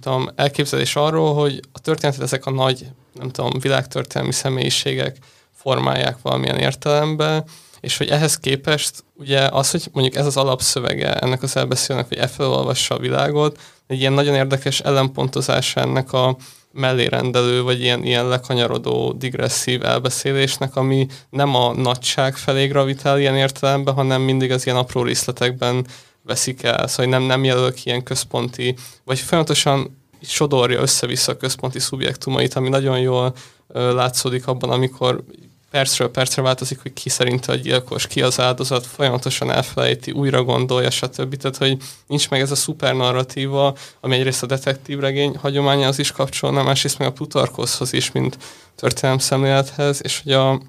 tudom, 0.00 0.28
elképzelés 0.34 0.96
arról, 0.96 1.34
hogy 1.34 1.60
a 1.72 1.78
történetet 1.78 2.22
ezek 2.22 2.46
a 2.46 2.50
nagy, 2.50 2.86
nem 3.12 3.30
tudom, 3.30 3.58
világtörténelmi 3.60 4.32
személyiségek 4.32 5.16
formálják 5.54 6.16
valamilyen 6.22 6.58
értelemben, 6.58 7.44
és 7.80 7.96
hogy 7.96 8.08
ehhez 8.08 8.38
képest 8.38 9.04
ugye 9.14 9.40
az, 9.40 9.70
hogy 9.70 9.88
mondjuk 9.92 10.16
ez 10.16 10.26
az 10.26 10.36
alapszövege 10.36 11.14
ennek 11.14 11.42
az 11.42 11.56
elbeszélnek, 11.56 12.08
hogy 12.08 12.18
e 12.18 12.30
olvassa 12.38 12.94
a 12.94 12.98
világot, 12.98 13.58
egy 13.86 14.00
ilyen 14.00 14.12
nagyon 14.12 14.34
érdekes 14.34 14.80
ellenpontozása 14.80 15.80
ennek 15.80 16.12
a 16.12 16.36
mellérendelő, 16.72 17.62
vagy 17.62 17.80
ilyen, 17.80 18.04
ilyen 18.04 18.28
lekanyarodó, 18.28 19.12
digresszív 19.12 19.84
elbeszélésnek, 19.84 20.76
ami 20.76 21.06
nem 21.30 21.54
a 21.54 21.74
nagyság 21.74 22.36
felé 22.36 22.66
gravitál 22.66 23.18
ilyen 23.18 23.36
értelemben, 23.36 23.94
hanem 23.94 24.22
mindig 24.22 24.52
az 24.52 24.66
ilyen 24.66 24.78
apró 24.78 25.02
részletekben 25.02 25.86
veszik 26.30 26.62
el, 26.62 26.86
szóval 26.86 27.10
nem, 27.10 27.22
nem 27.22 27.44
jelöl 27.44 27.72
ki 27.72 27.82
ilyen 27.84 28.02
központi, 28.02 28.76
vagy 29.04 29.18
folyamatosan 29.18 29.98
sodorja 30.22 30.80
össze-vissza 30.80 31.32
a 31.32 31.36
központi 31.36 31.78
szubjektumait, 31.78 32.54
ami 32.54 32.68
nagyon 32.68 32.98
jól 32.98 33.34
ö, 33.68 33.94
látszódik 33.94 34.46
abban, 34.46 34.70
amikor 34.70 35.24
percről 35.70 36.10
percre 36.10 36.42
változik, 36.42 36.82
hogy 36.82 36.92
ki 36.92 37.08
szerint 37.08 37.46
a 37.46 37.54
gyilkos, 37.54 38.06
ki 38.06 38.22
az 38.22 38.40
áldozat, 38.40 38.86
folyamatosan 38.86 39.50
elfelejti, 39.50 40.10
újra 40.10 40.42
gondolja, 40.42 40.90
stb. 40.90 41.36
Tehát, 41.36 41.56
hogy 41.56 41.76
nincs 42.06 42.30
meg 42.30 42.40
ez 42.40 42.50
a 42.50 42.54
szuper 42.54 42.94
narratíva, 42.94 43.76
ami 44.00 44.14
egyrészt 44.16 44.42
a 44.42 44.46
detektív 44.46 44.98
regény 44.98 45.38
az 45.84 45.98
is 45.98 46.12
kapcsolna, 46.12 46.62
másrészt 46.62 46.98
meg 46.98 47.08
a 47.08 47.12
Plutarkoszhoz 47.12 47.92
is, 47.92 48.12
mint 48.12 48.38
történelem 48.74 49.18
szemlélethez, 49.18 50.00
és 50.02 50.20
hogy 50.22 50.32
a 50.32 50.60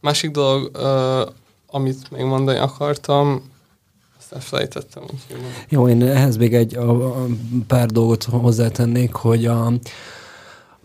másik 0.00 0.30
dolog, 0.30 0.70
uh, 0.74 1.28
amit 1.66 2.10
még 2.10 2.24
mondani 2.24 2.58
akartam, 2.58 3.52
elfelejtettem. 4.34 5.02
Jó, 5.68 5.88
én 5.88 6.02
ehhez 6.02 6.36
még 6.36 6.54
egy 6.54 6.76
a, 6.76 7.22
a 7.22 7.26
pár 7.66 7.86
dolgot 7.86 8.24
hozzátennék, 8.24 9.12
hogy 9.12 9.46
a 9.46 9.72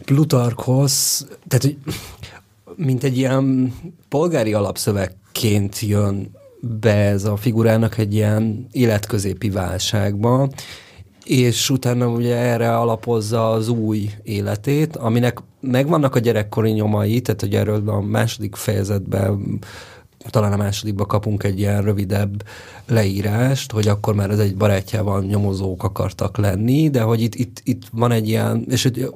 Plutarkhoz, 0.05 1.27
tehát 1.47 1.63
hogy 1.63 1.77
mint 2.75 3.03
egy 3.03 3.17
ilyen 3.17 3.73
polgári 4.09 4.53
alapszövegként 4.53 5.79
jön 5.79 6.31
be 6.61 6.95
ez 6.95 7.23
a 7.23 7.35
figurának 7.35 7.97
egy 7.97 8.13
ilyen 8.13 8.67
életközépi 8.71 9.49
válságba, 9.49 10.49
és 11.25 11.69
utána 11.69 12.07
ugye 12.07 12.35
erre 12.35 12.77
alapozza 12.77 13.51
az 13.51 13.67
új 13.67 14.09
életét, 14.23 14.95
aminek 14.95 15.39
megvannak 15.59 16.15
a 16.15 16.19
gyerekkori 16.19 16.71
nyomai, 16.71 17.21
tehát 17.21 17.41
hogy 17.41 17.55
erről 17.55 17.89
a 17.89 18.01
második 18.01 18.55
fejezetben 18.55 19.59
talán 20.29 20.53
a 20.53 20.57
másodikban 20.57 21.07
kapunk 21.07 21.43
egy 21.43 21.59
ilyen 21.59 21.81
rövidebb 21.81 22.43
leírást, 22.87 23.71
hogy 23.71 23.87
akkor 23.87 24.13
már 24.15 24.29
ez 24.29 24.39
egy 24.39 24.55
barátjával 24.55 25.23
nyomozók 25.23 25.83
akartak 25.83 26.37
lenni, 26.37 26.89
de 26.89 27.01
hogy 27.01 27.21
itt, 27.21 27.35
itt, 27.35 27.61
itt 27.63 27.81
van 27.91 28.11
egy 28.11 28.27
ilyen, 28.27 28.65
és 28.69 28.83
hogy 28.83 29.13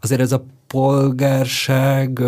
azért 0.00 0.20
ez 0.20 0.32
a 0.32 0.44
polgárság 0.66 2.22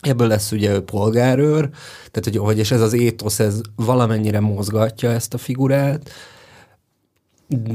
Ebből 0.00 0.26
lesz 0.26 0.52
ugye 0.52 0.72
ő 0.72 0.80
polgárőr, 0.80 1.68
tehát 2.10 2.24
hogy, 2.24 2.36
hogy 2.36 2.58
és 2.58 2.70
ez 2.70 2.80
az 2.80 2.92
étosz, 2.92 3.38
ez 3.38 3.60
valamennyire 3.76 4.40
mozgatja 4.40 5.10
ezt 5.10 5.34
a 5.34 5.38
figurát, 5.38 6.10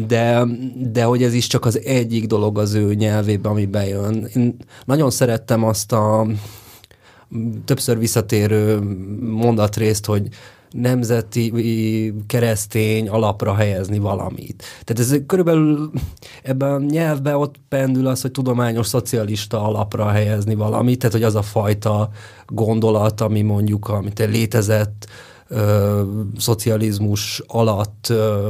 de, 0.08 0.46
de 0.92 1.04
hogy 1.04 1.24
ez 1.24 1.34
is 1.34 1.48
csak 1.48 1.66
az 1.66 1.80
egyik 1.84 2.28
dolog 2.28 2.58
az 2.58 2.74
ő 2.74 2.94
nyelvében, 2.94 3.52
ami 3.52 3.66
bejön. 3.66 4.28
Én 4.36 4.56
nagyon 4.86 5.10
szerettem 5.10 5.64
azt 5.64 5.92
a 5.92 6.28
többször 7.66 7.98
visszatérő 7.98 8.80
mondatrészt, 9.22 10.06
hogy 10.06 10.28
nemzeti 10.72 11.54
keresztény 12.28 13.10
alapra 13.10 13.56
helyezni 13.56 14.00
valamit. 14.00 14.64
Tehát 14.84 15.12
ez 15.12 15.18
körülbelül 15.26 15.92
ebben 16.44 16.74
a 16.74 16.80
nyelvben 16.80 17.36
ott 17.36 17.56
pendül 17.70 18.08
az, 18.08 18.22
hogy 18.22 18.32
tudományos 18.32 18.88
szocialista 18.88 19.64
alapra 19.64 20.10
helyezni 20.10 20.56
valamit, 20.56 21.00
tehát 21.00 21.14
hogy 21.14 21.24
az 21.24 21.36
a 21.36 21.42
fajta 21.42 22.10
gondolat, 22.48 23.22
ami 23.22 23.42
mondjuk, 23.42 23.88
amit 23.88 24.20
létezett, 24.20 25.08
ö, 25.50 26.02
szocializmus 26.38 27.42
alatt 27.48 28.08
ö, 28.10 28.50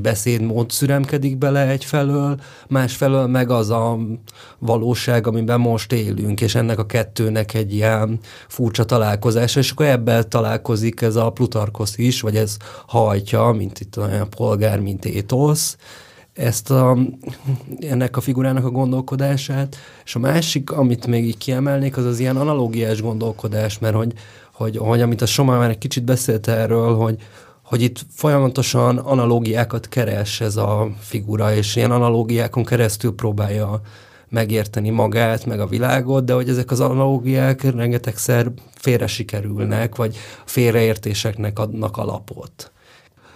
beszédmód 0.00 0.70
szüremkedik 0.70 1.38
bele 1.38 1.68
egyfelől, 1.68 2.40
másfelől 2.68 3.26
meg 3.26 3.50
az 3.50 3.70
a 3.70 3.98
valóság, 4.58 5.26
amiben 5.26 5.60
most 5.60 5.92
élünk, 5.92 6.40
és 6.40 6.54
ennek 6.54 6.78
a 6.78 6.86
kettőnek 6.86 7.54
egy 7.54 7.74
ilyen 7.74 8.18
furcsa 8.48 8.84
találkozása, 8.84 9.60
és 9.60 9.70
akkor 9.70 9.86
ebben 9.86 10.28
találkozik 10.28 11.00
ez 11.00 11.16
a 11.16 11.30
Plutarkosz 11.30 11.98
is, 11.98 12.20
vagy 12.20 12.36
ez 12.36 12.56
hajtja, 12.86 13.52
mint 13.52 13.80
itt 13.80 13.96
a 13.96 14.26
polgár, 14.36 14.80
mint 14.80 15.04
étosz, 15.04 15.76
ezt 16.32 16.70
a, 16.70 16.98
ennek 17.80 18.16
a 18.16 18.20
figurának 18.20 18.64
a 18.64 18.70
gondolkodását, 18.70 19.76
és 20.04 20.14
a 20.14 20.18
másik, 20.18 20.70
amit 20.70 21.06
még 21.06 21.24
így 21.24 21.38
kiemelnék, 21.38 21.96
az 21.96 22.04
az 22.04 22.18
ilyen 22.18 22.36
analógiás 22.36 23.02
gondolkodás, 23.02 23.78
mert 23.78 23.94
hogy 23.94 24.12
hogy, 24.62 24.76
hogy 24.76 25.00
amit 25.00 25.22
a 25.22 25.26
Soma 25.26 25.58
már 25.58 25.70
egy 25.70 25.78
kicsit 25.78 26.04
beszélt 26.04 26.48
erről, 26.48 26.94
hogy, 26.94 27.16
hogy 27.62 27.82
itt 27.82 28.06
folyamatosan 28.14 28.98
analógiákat 28.98 29.88
keres 29.88 30.40
ez 30.40 30.56
a 30.56 30.88
figura, 30.98 31.54
és 31.54 31.76
ilyen 31.76 31.90
analógiákon 31.90 32.64
keresztül 32.64 33.14
próbálja 33.14 33.80
megérteni 34.28 34.90
magát, 34.90 35.46
meg 35.46 35.60
a 35.60 35.66
világot, 35.66 36.24
de 36.24 36.32
hogy 36.32 36.48
ezek 36.48 36.70
az 36.70 36.80
analógiák 36.80 37.62
rengetegszer 37.62 38.52
félre 38.74 39.06
sikerülnek, 39.06 39.96
vagy 39.96 40.16
félreértéseknek 40.44 41.58
adnak 41.58 41.96
alapot. 41.96 42.72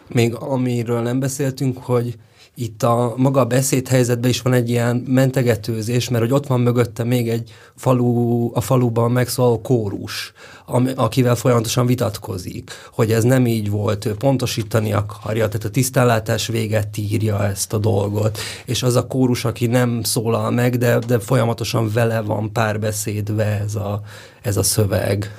Még 0.09 0.35
amiről 0.35 1.01
nem 1.01 1.21
beszéltünk, 1.21 1.79
hogy 1.79 2.15
itt 2.59 2.83
a 2.83 3.15
maga 3.17 3.41
a 3.41 3.45
beszédhelyzetben 3.45 4.31
is 4.31 4.43
van 4.43 4.53
egy 4.53 4.69
ilyen 4.69 4.97
mentegetőzés, 4.97 6.09
mert 6.09 6.23
hogy 6.23 6.33
ott 6.33 6.47
van 6.47 6.61
mögötte 6.61 7.05
még 7.05 7.29
egy 7.29 7.53
falu, 7.75 8.51
a 8.55 8.61
faluban 8.61 9.11
megszóló 9.11 9.61
kórus, 9.61 10.33
ami, 10.67 10.91
akivel 10.95 11.35
folyamatosan 11.35 11.87
vitatkozik, 11.87 12.71
hogy 12.93 13.13
ez 13.13 13.25
nem 13.25 13.47
így 13.47 13.71
volt, 13.71 14.05
ő 14.05 14.15
pontosítani 14.15 14.93
akarja, 14.93 15.49
tehát 15.49 15.65
a 15.65 15.71
tisztánlátás 15.71 16.47
véget 16.47 16.97
írja 16.97 17.45
ezt 17.45 17.73
a 17.73 17.79
dolgot, 17.79 18.39
és 18.65 18.83
az 18.83 18.95
a 18.95 19.07
kórus, 19.07 19.45
aki 19.45 19.67
nem 19.67 20.03
szólal 20.03 20.51
meg, 20.51 20.79
de, 20.79 20.99
de 20.99 21.19
folyamatosan 21.19 21.91
vele 21.93 22.21
van 22.21 22.53
párbeszédve 22.53 23.61
ez 23.61 23.75
a, 23.75 24.01
ez 24.43 24.57
a 24.57 24.63
szöveg. 24.63 25.31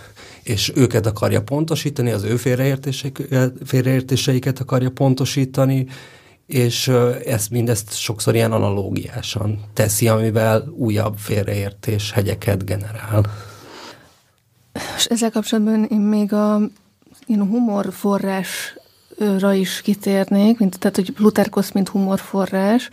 És 0.43 0.71
őket 0.75 1.05
akarja 1.05 1.41
pontosítani, 1.41 2.11
az 2.11 2.23
ő 2.23 2.35
félreértéseiket 3.65 4.59
akarja 4.59 4.89
pontosítani, 4.89 5.87
és 6.47 6.87
ezt 7.25 7.49
mindezt 7.49 7.97
sokszor 7.97 8.35
ilyen 8.35 8.51
analógiásan 8.51 9.59
teszi, 9.73 10.07
amivel 10.07 10.67
újabb 10.77 11.17
félreértés 11.17 12.11
hegyeket 12.11 12.65
generál. 12.65 13.25
És 14.97 15.05
ezzel 15.05 15.31
kapcsolatban 15.31 15.83
én 15.83 15.99
még 15.99 16.33
a 16.33 16.59
én 17.27 17.47
humor 17.47 17.93
forrásra 19.17 19.53
is 19.53 19.81
kitérnék, 19.81 20.59
mint, 20.59 20.79
tehát 20.79 20.95
hogy 20.95 21.11
Plutarkosz, 21.11 21.71
mint 21.71 21.89
humorforrás, 21.89 22.89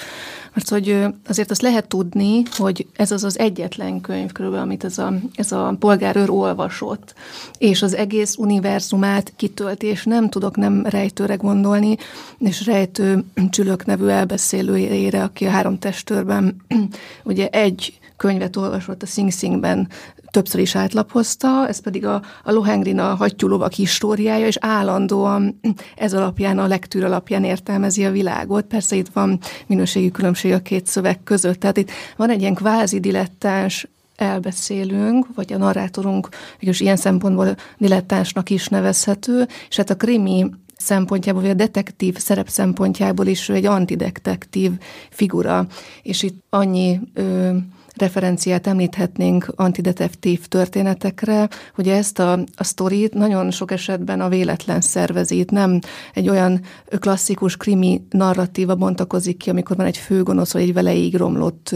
mert 0.54 0.68
hogy 0.68 1.04
azért 1.26 1.50
azt 1.50 1.62
lehet 1.62 1.88
tudni, 1.88 2.42
hogy 2.56 2.86
ez 2.96 3.10
az 3.10 3.24
az 3.24 3.38
egyetlen 3.38 4.00
könyv 4.00 4.32
körülbelül, 4.32 4.66
amit 4.66 4.84
ez 4.84 4.98
a, 4.98 5.12
ez 5.34 5.52
a 5.52 5.76
polgárőr 5.78 6.30
olvasott, 6.30 7.14
és 7.58 7.82
az 7.82 7.94
egész 7.94 8.36
univerzumát 8.36 9.32
kitölti, 9.36 9.86
és 9.86 10.04
nem 10.04 10.28
tudok 10.28 10.56
nem 10.56 10.86
rejtőre 10.86 11.34
gondolni, 11.34 11.96
és 12.38 12.66
rejtő 12.66 13.24
csülök 13.50 13.84
nevű 13.84 14.06
elbeszélőjére, 14.06 15.22
aki 15.22 15.44
a 15.44 15.50
három 15.50 15.78
testőrben 15.78 16.56
ugye 17.24 17.48
egy 17.48 17.98
könyvet 18.16 18.56
olvasott 18.56 19.02
a 19.02 19.06
Sing 19.06 19.32
Singben 19.32 19.88
többször 20.34 20.60
is 20.60 20.76
átlapozta, 20.76 21.68
ez 21.68 21.80
pedig 21.80 22.06
a, 22.06 22.22
a 22.44 22.52
Lohengrin 22.52 22.98
a 22.98 23.14
hattyúlovak 23.14 23.72
históriája, 23.72 24.46
és 24.46 24.56
állandóan 24.60 25.60
ez 25.96 26.14
alapján, 26.14 26.58
a 26.58 26.66
lektűr 26.66 27.04
alapján 27.04 27.44
értelmezi 27.44 28.04
a 28.04 28.10
világot. 28.10 28.64
Persze 28.64 28.96
itt 28.96 29.08
van 29.12 29.38
minőségi 29.66 30.10
különbség 30.10 30.52
a 30.52 30.58
két 30.58 30.86
szöveg 30.86 31.22
között, 31.24 31.60
tehát 31.60 31.76
itt 31.76 31.90
van 32.16 32.30
egy 32.30 32.40
ilyen 32.40 32.54
kvázi 32.54 33.00
dilettáns 33.00 33.88
elbeszélünk, 34.16 35.26
vagy 35.34 35.52
a 35.52 35.56
narrátorunk 35.56 36.28
és 36.58 36.80
ilyen 36.80 36.96
szempontból 36.96 37.56
dilettánsnak 37.78 38.50
is 38.50 38.68
nevezhető, 38.68 39.48
és 39.68 39.76
hát 39.76 39.90
a 39.90 39.96
krimi 39.96 40.50
szempontjából, 40.76 41.42
vagy 41.42 41.50
a 41.50 41.54
detektív 41.54 42.16
szerep 42.18 42.48
szempontjából 42.48 43.26
is 43.26 43.48
egy 43.48 43.66
antidetektív 43.66 44.70
figura, 45.10 45.66
és 46.02 46.22
itt 46.22 46.44
annyi 46.50 47.00
ö, 47.14 47.50
referenciát 47.96 48.66
említhetnénk 48.66 49.52
antidetektív 49.56 50.46
történetekre, 50.46 51.48
hogy 51.74 51.88
ezt 51.88 52.18
a, 52.18 52.32
a 52.56 52.64
sztorit 52.64 53.14
nagyon 53.14 53.50
sok 53.50 53.70
esetben 53.70 54.20
a 54.20 54.28
véletlen 54.28 54.80
szervezít, 54.80 55.50
nem 55.50 55.78
egy 56.14 56.28
olyan 56.28 56.60
klasszikus 56.98 57.56
krimi 57.56 58.02
narratíva 58.10 58.74
bontakozik 58.74 59.36
ki, 59.36 59.50
amikor 59.50 59.76
van 59.76 59.86
egy 59.86 59.96
főgonosz, 59.96 60.52
vagy 60.52 60.62
egy 60.62 60.72
veleig 60.72 61.16
romlott 61.16 61.74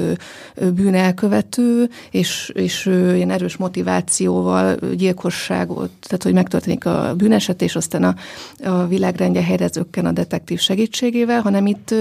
bűnelkövető, 0.74 1.88
és, 2.10 2.52
és 2.54 2.86
ilyen 2.86 3.30
erős 3.30 3.56
motivációval 3.56 4.74
gyilkosságot, 4.74 5.90
tehát 6.00 6.22
hogy 6.22 6.32
megtörténik 6.32 6.86
a 6.86 7.14
bűneset, 7.16 7.62
és 7.62 7.76
aztán 7.76 8.04
a, 8.04 8.14
a 8.64 8.86
világrendje 8.86 9.42
helyezőkken 9.42 10.06
a 10.06 10.12
detektív 10.12 10.60
segítségével, 10.60 11.40
hanem 11.40 11.66
itt 11.66 11.94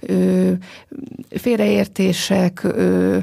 ö, 0.00 0.52
félreértések, 1.30 2.62
ö, 2.62 3.18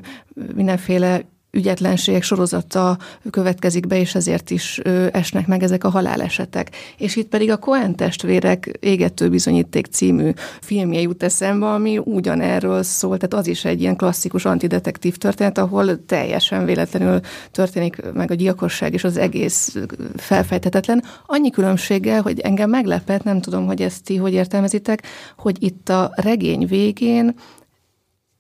mindenféle 0.56 1.26
ügyetlenségek 1.52 2.24
sorozata 2.24 2.98
következik 3.30 3.88
be, 3.88 4.00
és 4.00 4.16
ezért 4.16 4.50
is 4.50 4.78
esnek 5.12 5.48
meg 5.48 5.64
ezek 5.64 5.84
a 5.84 5.90
halálesetek. 5.90 6.70
És 6.98 7.16
itt 7.16 7.28
pedig 7.28 7.52
a 7.52 7.58
Coen 7.58 7.96
testvérek 7.96 8.78
égető 8.80 9.30
bizonyíték 9.30 9.86
című 9.86 10.32
filmje 10.62 11.02
jut 11.02 11.24
eszembe, 11.24 11.66
ami 11.66 11.98
ugyanerről 11.98 12.84
szól, 12.84 13.18
tehát 13.18 13.46
az 13.46 13.48
is 13.48 13.66
egy 13.66 13.82
ilyen 13.82 13.96
klasszikus 13.96 14.46
antidetektív 14.46 15.18
történet, 15.18 15.58
ahol 15.58 16.06
teljesen 16.06 16.66
véletlenül 16.66 17.20
történik 17.52 18.02
meg 18.14 18.32
a 18.32 18.36
gyilkosság, 18.36 18.94
és 18.94 19.04
az 19.04 19.18
egész 19.18 19.76
felfejtetetlen. 20.16 21.04
Annyi 21.26 21.50
különbséggel, 21.50 22.22
hogy 22.22 22.40
engem 22.40 22.70
meglepett, 22.70 23.24
nem 23.24 23.42
tudom, 23.42 23.66
hogy 23.66 23.82
ezt 23.82 24.04
ti 24.04 24.16
hogy 24.16 24.34
értelmezitek, 24.34 25.04
hogy 25.38 25.64
itt 25.64 25.90
a 25.90 26.12
regény 26.16 26.66
végén 26.66 27.36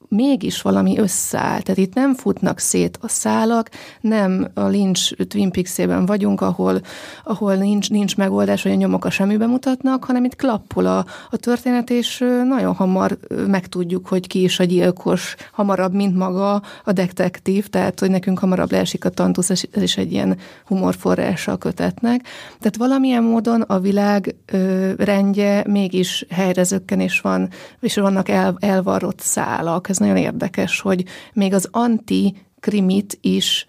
mégis 0.07 0.61
valami 0.61 0.97
összeáll. 0.97 1.61
Tehát 1.61 1.77
itt 1.77 1.93
nem 1.93 2.15
futnak 2.15 2.59
szét 2.59 2.97
a 3.01 3.07
szálak, 3.07 3.69
nem 4.01 4.47
a 4.53 4.67
Lynch 4.67 5.27
Twin 5.27 5.51
Peaks-ében 5.51 6.05
vagyunk, 6.05 6.41
ahol, 6.41 6.81
ahol 7.23 7.55
nincs, 7.55 7.89
nincs 7.89 8.17
megoldás, 8.17 8.63
hogy 8.63 8.71
a 8.71 8.75
nyomok 8.75 9.05
a 9.05 9.09
semmibe 9.09 9.45
mutatnak, 9.45 10.03
hanem 10.03 10.23
itt 10.23 10.35
klappol 10.35 10.85
a, 10.85 11.05
a 11.29 11.37
történet, 11.37 11.89
és 11.89 12.17
nagyon 12.47 12.73
hamar 12.73 13.17
megtudjuk, 13.47 14.07
hogy 14.07 14.27
ki 14.27 14.43
is 14.43 14.59
a 14.59 14.63
gyilkos, 14.63 15.35
hamarabb, 15.51 15.93
mint 15.93 16.15
maga 16.15 16.61
a 16.83 16.91
detektív, 16.91 17.67
tehát 17.67 17.99
hogy 17.99 18.09
nekünk 18.09 18.39
hamarabb 18.39 18.71
leesik 18.71 19.05
a 19.05 19.09
tantusz, 19.09 19.49
ez 19.49 19.81
is 19.81 19.97
egy 19.97 20.11
ilyen 20.11 20.37
humorforrása 20.65 21.51
a 21.51 21.57
kötetnek. 21.57 22.21
Tehát 22.59 22.77
valamilyen 22.77 23.23
módon 23.23 23.61
a 23.61 23.79
világ 23.79 24.35
ö, 24.45 24.91
rendje 24.97 25.63
mégis 25.67 26.25
helyre 26.29 26.63
zökken, 26.63 26.99
és, 26.99 27.19
van, 27.19 27.49
és 27.79 27.95
vannak 27.95 28.29
el, 28.29 28.57
elvarrott 28.59 29.19
szálak 29.19 29.89
ez 29.99 30.07
nagyon 30.07 30.23
érdekes, 30.23 30.79
hogy 30.79 31.05
még 31.33 31.53
az 31.53 31.67
anti-krimit 31.71 33.17
is 33.21 33.65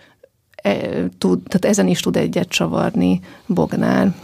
e, 0.62 0.78
tud, 1.18 1.42
tehát 1.42 1.64
ezen 1.64 1.88
is 1.88 2.00
tud 2.00 2.16
egyet 2.16 2.48
csavarni 2.48 3.20
Bognár. 3.46 4.14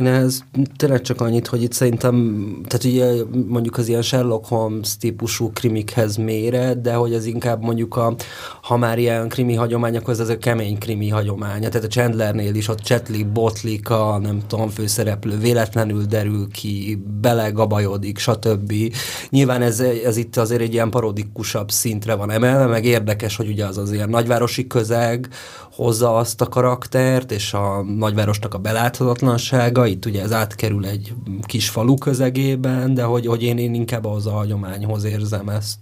Én 0.00 0.06
ez 0.06 0.38
tényleg 0.76 1.00
csak 1.00 1.20
annyit, 1.20 1.46
hogy 1.46 1.62
itt 1.62 1.72
szerintem, 1.72 2.44
tehát 2.68 2.84
ugye 2.84 3.22
mondjuk 3.46 3.76
az 3.76 3.88
ilyen 3.88 4.02
Sherlock 4.02 4.46
Holmes 4.46 4.96
típusú 4.96 5.50
krimikhez 5.52 6.16
mére, 6.16 6.74
de 6.74 6.94
hogy 6.94 7.12
ez 7.12 7.26
inkább 7.26 7.62
mondjuk 7.62 7.96
a, 7.96 8.14
ha 8.62 8.76
már 8.76 8.98
ilyen 8.98 9.28
krimi 9.28 9.54
hagyomány, 9.54 9.96
akkor 9.96 10.12
ez 10.12 10.20
az 10.20 10.28
a 10.28 10.38
kemény 10.38 10.78
krimi 10.78 11.08
hagyománya. 11.08 11.68
Tehát 11.68 11.86
a 11.86 11.90
Chandlernél 11.90 12.54
is 12.54 12.68
ott 12.68 12.80
csetlik, 12.80 13.32
botlik 13.32 13.90
a 13.90 14.18
nem 14.22 14.40
tudom, 14.46 14.68
főszereplő, 14.68 15.38
véletlenül 15.38 16.04
derül 16.04 16.48
ki, 16.50 17.02
belegabajodik, 17.20 18.18
stb. 18.18 18.72
Nyilván 19.30 19.62
ez, 19.62 19.80
ez 19.80 20.16
itt 20.16 20.36
azért 20.36 20.60
egy 20.60 20.72
ilyen 20.72 20.90
parodikusabb 20.90 21.70
szintre 21.70 22.14
van 22.14 22.30
emelve, 22.30 22.66
meg 22.66 22.84
érdekes, 22.84 23.36
hogy 23.36 23.48
ugye 23.48 23.66
az 23.66 23.78
az 23.78 23.92
ilyen 23.92 24.08
nagyvárosi 24.08 24.66
közeg 24.66 25.28
hozza 25.72 26.16
azt 26.16 26.40
a 26.40 26.46
karaktert, 26.46 27.32
és 27.32 27.54
a 27.54 27.82
nagyvárosnak 27.82 28.54
a 28.54 28.58
beláthatatlansága, 28.58 29.86
itt 29.90 30.06
ugye 30.06 30.22
ez 30.22 30.32
átkerül 30.32 30.86
egy 30.86 31.12
kis 31.42 31.68
falu 31.68 31.94
közegében, 31.94 32.94
de 32.94 33.02
hogy, 33.02 33.26
hogy 33.26 33.42
én, 33.42 33.58
én 33.58 33.74
inkább 33.74 34.04
az 34.04 34.26
a 34.26 34.30
hagyományhoz 34.30 35.04
érzem 35.04 35.48
ezt 35.48 35.78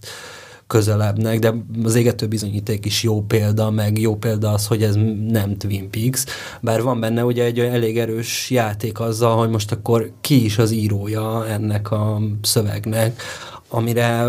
közelebbnek, 0.66 1.38
de 1.38 1.54
az 1.84 1.94
égető 1.94 2.26
bizonyíték 2.26 2.84
is 2.84 3.02
jó 3.02 3.22
példa, 3.22 3.70
meg 3.70 3.98
jó 3.98 4.16
példa 4.16 4.52
az, 4.52 4.66
hogy 4.66 4.82
ez 4.82 4.94
nem 5.28 5.56
Twin 5.56 5.90
Peaks, 5.90 6.24
bár 6.60 6.82
van 6.82 7.00
benne 7.00 7.24
ugye 7.24 7.44
egy 7.44 7.58
elég 7.58 7.98
erős 7.98 8.50
játék 8.50 9.00
azzal, 9.00 9.36
hogy 9.36 9.48
most 9.48 9.72
akkor 9.72 10.12
ki 10.20 10.44
is 10.44 10.58
az 10.58 10.70
írója 10.70 11.46
ennek 11.46 11.90
a 11.90 12.20
szövegnek, 12.42 13.22
amire 13.68 14.28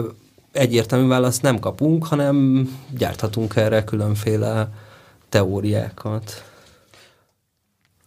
egyértelmű 0.51 1.07
választ 1.07 1.41
nem 1.41 1.59
kapunk, 1.59 2.05
hanem 2.05 2.69
gyárthatunk 2.97 3.55
erre 3.55 3.83
különféle 3.83 4.71
teóriákat. 5.29 6.48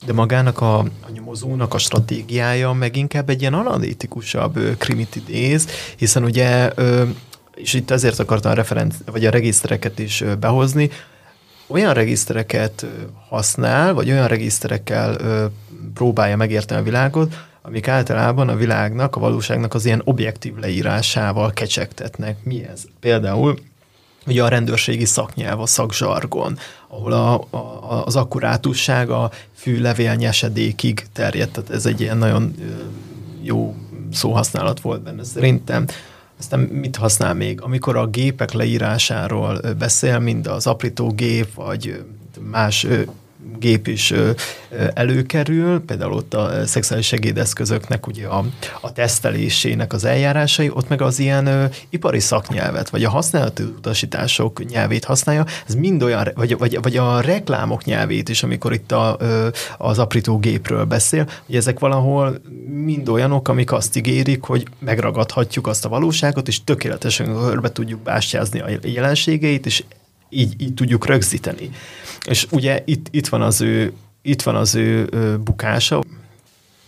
De 0.07 0.13
magának 0.13 0.61
a, 0.61 0.79
a 0.79 1.11
nyomozónak 1.15 1.75
a 1.75 1.79
stratégiája 1.79 2.73
meg 2.73 2.97
inkább 2.97 3.29
egy 3.29 3.41
ilyen 3.41 3.55
analitikusabb 3.55 4.59
krimit 4.79 5.17
idéz, 5.17 5.69
hiszen 5.97 6.25
ugye, 6.25 6.73
és 7.55 7.75
itt 7.75 7.91
ezért 7.91 8.19
akartam 8.19 8.51
a 8.51 8.55
referenc, 8.55 8.95
vagy 9.07 9.27
a 9.27 9.31
regisztereket 9.31 9.99
is 9.99 10.25
behozni, 10.41 10.91
olyan 11.67 11.95
regisztereket 11.95 12.87
használ, 13.29 13.95
vagy 13.95 14.11
olyan 14.11 14.29
regiszterekkel 14.29 15.17
próbálja 15.95 16.37
megérteni 16.37 16.81
a 16.81 16.85
világot, 16.85 17.37
amik 17.63 17.89
általában 17.89 18.49
a 18.49 18.57
világnak, 18.57 19.17
a 19.17 19.21
valóságnak 19.21 19.75
az 19.75 19.85
ilyen 19.85 20.03
objektív 20.05 20.55
leírásával 20.57 21.53
kecsegtetnek. 21.53 22.45
Mi 22.45 22.65
ez? 22.65 22.85
Például 23.01 23.59
ugye 24.27 24.43
a 24.43 24.49
rendőrségi 24.49 25.05
szaknyelv, 25.05 25.61
a 25.61 25.67
szakzsargon, 25.67 26.59
ahol 26.89 27.13
a, 27.13 27.35
a, 27.51 28.03
az 28.07 28.17
akkurátusság 28.17 29.11
a 29.11 29.31
fű 29.55 29.81
levélnyesedékig 29.81 31.07
terjedt, 31.13 31.53
tehát 31.53 31.71
ez 31.71 31.87
egy 31.87 32.01
ilyen 32.01 32.19
nagyon 32.19 32.55
jó 33.43 33.75
szóhasználat 34.13 34.81
volt 34.81 35.03
benne 35.03 35.25
szerintem. 35.25 35.87
Aztán 36.39 36.61
mit 36.61 36.97
használ 36.97 37.35
még? 37.35 37.61
Amikor 37.61 37.97
a 37.97 38.07
gépek 38.07 38.53
leírásáról 38.53 39.61
beszél, 39.79 40.19
mind 40.19 40.47
az 40.47 40.67
aprítógép, 40.67 41.55
vagy 41.55 42.05
más 42.51 42.87
gép 43.59 43.87
is 43.87 44.13
előkerül, 44.95 45.85
például 45.85 46.13
ott 46.13 46.35
a 46.35 46.67
szexuális 46.67 47.07
segédeszközöknek 47.07 48.07
ugye 48.07 48.27
a, 48.27 48.45
a 48.81 48.93
tesztelésének 48.93 49.93
az 49.93 50.05
eljárásai, 50.05 50.71
ott 50.71 50.89
meg 50.89 51.03
az 51.03 51.19
ilyen 51.19 51.47
ö, 51.47 51.65
ipari 51.91 52.21
szaknyelvet, 52.21 52.91
vagy 52.91 53.05
a 53.05 53.11
használati 53.11 53.63
utasítások 53.63 54.65
nyelvét 54.65 55.05
használja, 55.05 55.45
ez 55.67 55.75
mind 55.75 56.03
olyan, 56.03 56.29
vagy, 56.35 56.59
vagy, 56.59 56.79
vagy 56.83 56.97
a 56.97 57.21
reklámok 57.21 57.85
nyelvét 57.85 58.29
is, 58.29 58.43
amikor 58.43 58.73
itt 58.73 58.93
a, 58.93 59.17
ö, 59.21 59.49
az 59.79 59.99
aprító 59.99 60.39
gépről 60.39 60.85
beszél, 60.85 61.29
hogy 61.47 61.57
ezek 61.57 61.79
valahol 61.79 62.41
mind 62.67 63.09
olyanok, 63.09 63.49
amik 63.49 63.73
azt 63.73 63.97
ígérik, 63.97 64.43
hogy 64.43 64.67
megragadhatjuk 64.79 65.67
azt 65.67 65.85
a 65.85 65.89
valóságot, 65.89 66.49
és 66.49 66.65
tökéletesen 66.65 67.27
körbe 67.27 67.73
tudjuk 67.73 68.01
bástyázni 68.01 68.61
a 68.61 68.69
jelenségeit, 68.83 69.67
és 69.67 69.85
így, 70.33 70.55
így 70.59 70.75
tudjuk 70.75 71.07
rögzíteni. 71.07 71.71
És 72.27 72.47
ugye 72.51 72.83
itt, 72.85 73.07
itt 73.11 73.29
van 73.29 73.43
az 73.43 73.61
ő, 73.61 73.93
itt 74.23 74.43
van 74.43 74.57
az 74.57 74.75
ő 74.75 75.09
bukása. 75.45 76.03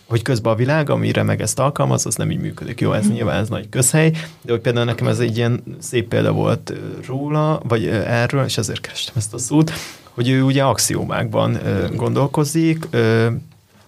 hogy 0.05 0.21
közben 0.21 0.53
a 0.53 0.55
világ, 0.55 0.89
amire 0.89 1.23
meg 1.23 1.41
ezt 1.41 1.59
alkalmaz, 1.59 2.05
az 2.05 2.15
nem 2.15 2.31
így 2.31 2.39
működik. 2.39 2.79
Jó, 2.79 2.93
ez 2.93 3.07
mm. 3.07 3.11
nyilván 3.11 3.41
ez 3.41 3.49
nagy 3.49 3.69
közhely, 3.69 4.09
de 4.41 4.51
hogy 4.51 4.61
például 4.61 4.85
nekem 4.85 5.07
ez 5.07 5.19
egy 5.19 5.37
ilyen 5.37 5.63
szép 5.79 6.07
példa 6.07 6.31
volt 6.31 6.73
róla, 7.07 7.61
vagy 7.63 7.87
erről, 7.87 8.45
és 8.45 8.57
ezért 8.57 8.81
kerestem 8.81 9.13
ezt 9.17 9.33
a 9.33 9.37
szót, 9.37 9.71
hogy 10.09 10.29
ő 10.29 10.41
ugye 10.41 10.63
axiómákban 10.63 11.59
gondolkozik, 11.95 12.87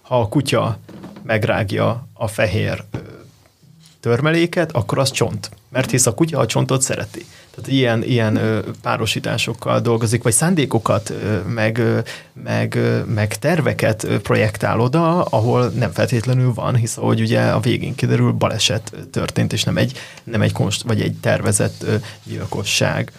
ha 0.00 0.20
a 0.20 0.28
kutya 0.28 0.78
megrágja 1.22 2.08
a 2.12 2.28
fehér 2.28 2.84
törmeléket, 4.00 4.72
akkor 4.72 4.98
az 4.98 5.10
csont. 5.10 5.50
Mert 5.68 5.90
hisz 5.90 6.06
a 6.06 6.14
kutya 6.14 6.38
a 6.38 6.46
csontot 6.46 6.82
szereti. 6.82 7.24
Tehát 7.58 7.72
ilyen, 7.72 8.02
ilyen 8.02 8.64
párosításokkal 8.82 9.80
dolgozik, 9.80 10.22
vagy 10.22 10.32
szándékokat, 10.32 11.12
meg, 11.46 11.82
meg, 12.42 12.78
meg 13.06 13.38
terveket 13.38 14.06
projektál 14.22 14.80
oda, 14.80 15.22
ahol 15.22 15.68
nem 15.68 15.90
feltétlenül 15.90 16.54
van, 16.54 16.76
hisz 16.76 16.96
ahogy 16.96 17.20
ugye 17.20 17.40
a 17.40 17.60
végén 17.60 17.94
kiderül, 17.94 18.32
baleset 18.32 18.92
történt, 19.10 19.52
és 19.52 19.64
nem 19.64 19.76
egy, 19.76 19.98
nem 20.24 20.42
egy 20.42 20.52
konst, 20.52 20.82
vagy 20.82 21.00
egy 21.00 21.14
tervezett 21.20 21.84
gyilkosság. 22.24 23.12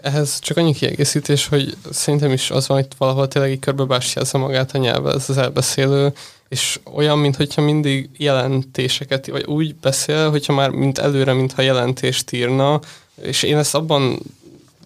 Ehhez 0.00 0.38
csak 0.38 0.56
annyi 0.56 0.72
kiegészítés, 0.72 1.46
hogy 1.46 1.76
szerintem 1.90 2.30
is 2.32 2.50
az 2.50 2.68
van, 2.68 2.76
hogy 2.76 2.88
valahol 2.98 3.28
tényleg 3.28 3.50
így 3.50 3.58
körbebástyázza 3.58 4.38
magát 4.38 4.74
a 4.74 4.78
nyelve, 4.78 5.12
ez 5.12 5.28
az 5.28 5.38
elbeszélő, 5.38 6.12
és 6.50 6.80
olyan, 6.94 7.18
mintha 7.18 7.62
mindig 7.62 8.10
jelentéseket, 8.16 9.26
vagy 9.26 9.44
úgy 9.44 9.74
beszél, 9.74 10.30
hogyha 10.30 10.52
már 10.52 10.70
mint 10.70 10.98
előre, 10.98 11.32
mintha 11.32 11.62
jelentést 11.62 12.32
írna, 12.32 12.80
és 13.22 13.42
én 13.42 13.56
ezt 13.56 13.74
abban 13.74 14.18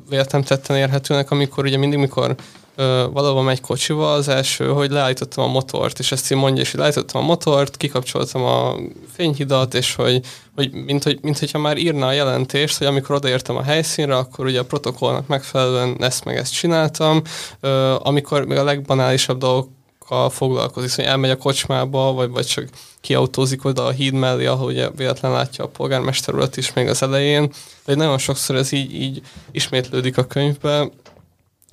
véltem 0.08 0.42
tetten 0.42 0.76
érhetőnek, 0.76 1.30
amikor 1.30 1.64
ugye 1.64 1.76
mindig, 1.76 1.98
mikor 1.98 2.34
ö, 2.74 3.06
valahol 3.12 3.42
megy 3.42 3.60
kocsival, 3.60 4.14
az 4.14 4.28
első, 4.28 4.66
hogy 4.66 4.90
leállítottam 4.90 5.44
a 5.44 5.52
motort, 5.52 5.98
és 5.98 6.12
ezt 6.12 6.32
így 6.32 6.38
mondja, 6.38 6.62
és 6.62 6.74
leállítottam 6.74 7.22
a 7.22 7.26
motort, 7.26 7.76
kikapcsoltam 7.76 8.42
a 8.42 8.76
fényhidat, 9.12 9.74
és 9.74 9.94
hogy, 9.94 10.20
hogy 10.54 10.72
mint, 10.72 11.02
hogy, 11.02 11.18
mint 11.22 11.38
hogyha 11.38 11.58
már 11.58 11.76
írna 11.76 12.06
a 12.06 12.12
jelentést, 12.12 12.78
hogy 12.78 12.86
amikor 12.86 13.14
odaértem 13.14 13.56
a 13.56 13.62
helyszínre, 13.62 14.16
akkor 14.16 14.46
ugye 14.46 14.60
a 14.60 14.64
protokollnak 14.64 15.26
megfelelően 15.26 15.96
ezt 15.98 16.24
meg 16.24 16.36
ezt 16.36 16.52
csináltam, 16.52 17.22
ö, 17.60 17.94
amikor 17.98 18.44
még 18.44 18.58
a 18.58 18.64
legbanálisabb 18.64 19.38
dolgok 19.38 19.68
dolgokkal 20.08 20.30
foglalkozik, 20.30 20.94
hogy 20.94 21.04
elmegy 21.04 21.30
a 21.30 21.36
kocsmába, 21.36 22.12
vagy, 22.12 22.30
vagy 22.30 22.46
csak 22.46 22.68
kiautózik 23.00 23.64
oda 23.64 23.84
a 23.84 23.90
híd 23.90 24.12
mellé, 24.12 24.46
ahol 24.46 24.72
véletlen 24.96 25.32
látja 25.32 25.64
a 25.64 25.68
polgármester 25.68 26.34
urat 26.34 26.56
is 26.56 26.72
még 26.72 26.88
az 26.88 27.02
elején. 27.02 27.52
De 27.84 27.94
nagyon 27.94 28.18
sokszor 28.18 28.56
ez 28.56 28.72
így, 28.72 28.94
így 28.94 29.22
ismétlődik 29.50 30.18
a 30.18 30.26
könyvbe, 30.26 30.90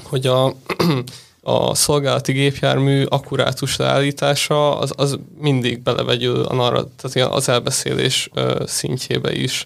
hogy 0.03 0.27
a, 0.27 0.53
a 1.43 1.75
szolgálati 1.75 2.31
gépjármű 2.31 3.03
akkurátus 3.03 3.75
leállítása 3.75 4.77
az, 4.77 4.93
az 4.95 5.17
mindig 5.39 5.81
belevegyül 5.81 6.43
a 6.43 6.53
narra, 6.53 6.87
tehát 6.95 7.31
az 7.31 7.49
elbeszélés 7.49 8.29
szintjébe 8.65 9.33
is. 9.33 9.65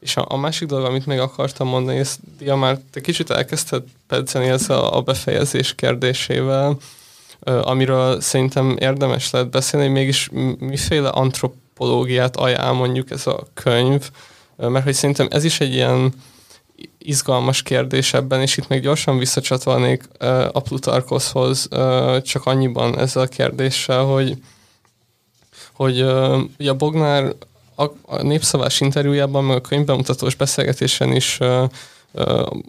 És 0.00 0.16
a, 0.16 0.24
a 0.28 0.36
másik 0.36 0.68
dolog, 0.68 0.84
amit 0.84 1.06
még 1.06 1.18
akartam 1.18 1.68
mondani, 1.68 1.98
ezt 1.98 2.18
Dia 2.38 2.56
már 2.56 2.78
te 2.90 3.00
kicsit 3.00 3.30
elkezdted 3.30 3.82
pedzeni 4.06 4.48
ezzel 4.48 4.84
a 4.84 5.00
befejezés 5.00 5.74
kérdésével, 5.74 6.76
amiről 7.44 8.20
szerintem 8.20 8.76
érdemes 8.78 9.30
lehet 9.30 9.50
beszélni, 9.50 9.86
hogy 9.86 9.94
mégis 9.94 10.30
miféle 10.58 11.08
antropológiát 11.08 12.36
ajánl 12.36 12.72
mondjuk 12.72 13.10
ez 13.10 13.26
a 13.26 13.46
könyv, 13.54 14.10
mert 14.56 14.84
hogy 14.84 14.94
szerintem 14.94 15.28
ez 15.30 15.44
is 15.44 15.60
egy 15.60 15.72
ilyen 15.72 16.12
izgalmas 16.98 17.62
kérdés 17.62 18.14
ebben, 18.14 18.40
és 18.40 18.56
itt 18.56 18.68
még 18.68 18.82
gyorsan 18.82 19.18
visszacsatolnék 19.18 20.02
a 20.52 20.60
Plutarkoszhoz, 20.60 21.68
csak 22.22 22.46
annyiban 22.46 22.98
ezzel 22.98 23.22
a 23.22 23.26
kérdéssel, 23.26 24.04
hogy, 24.04 24.36
hogy 25.72 26.00
ugye 26.58 26.70
a 26.70 26.74
Bognár 26.74 27.34
a, 27.74 28.22
népszavás 28.22 28.80
interjújában, 28.80 29.44
meg 29.44 29.56
a 29.56 29.60
könyvbemutatós 29.60 30.34
beszélgetésen 30.34 31.12
is 31.12 31.38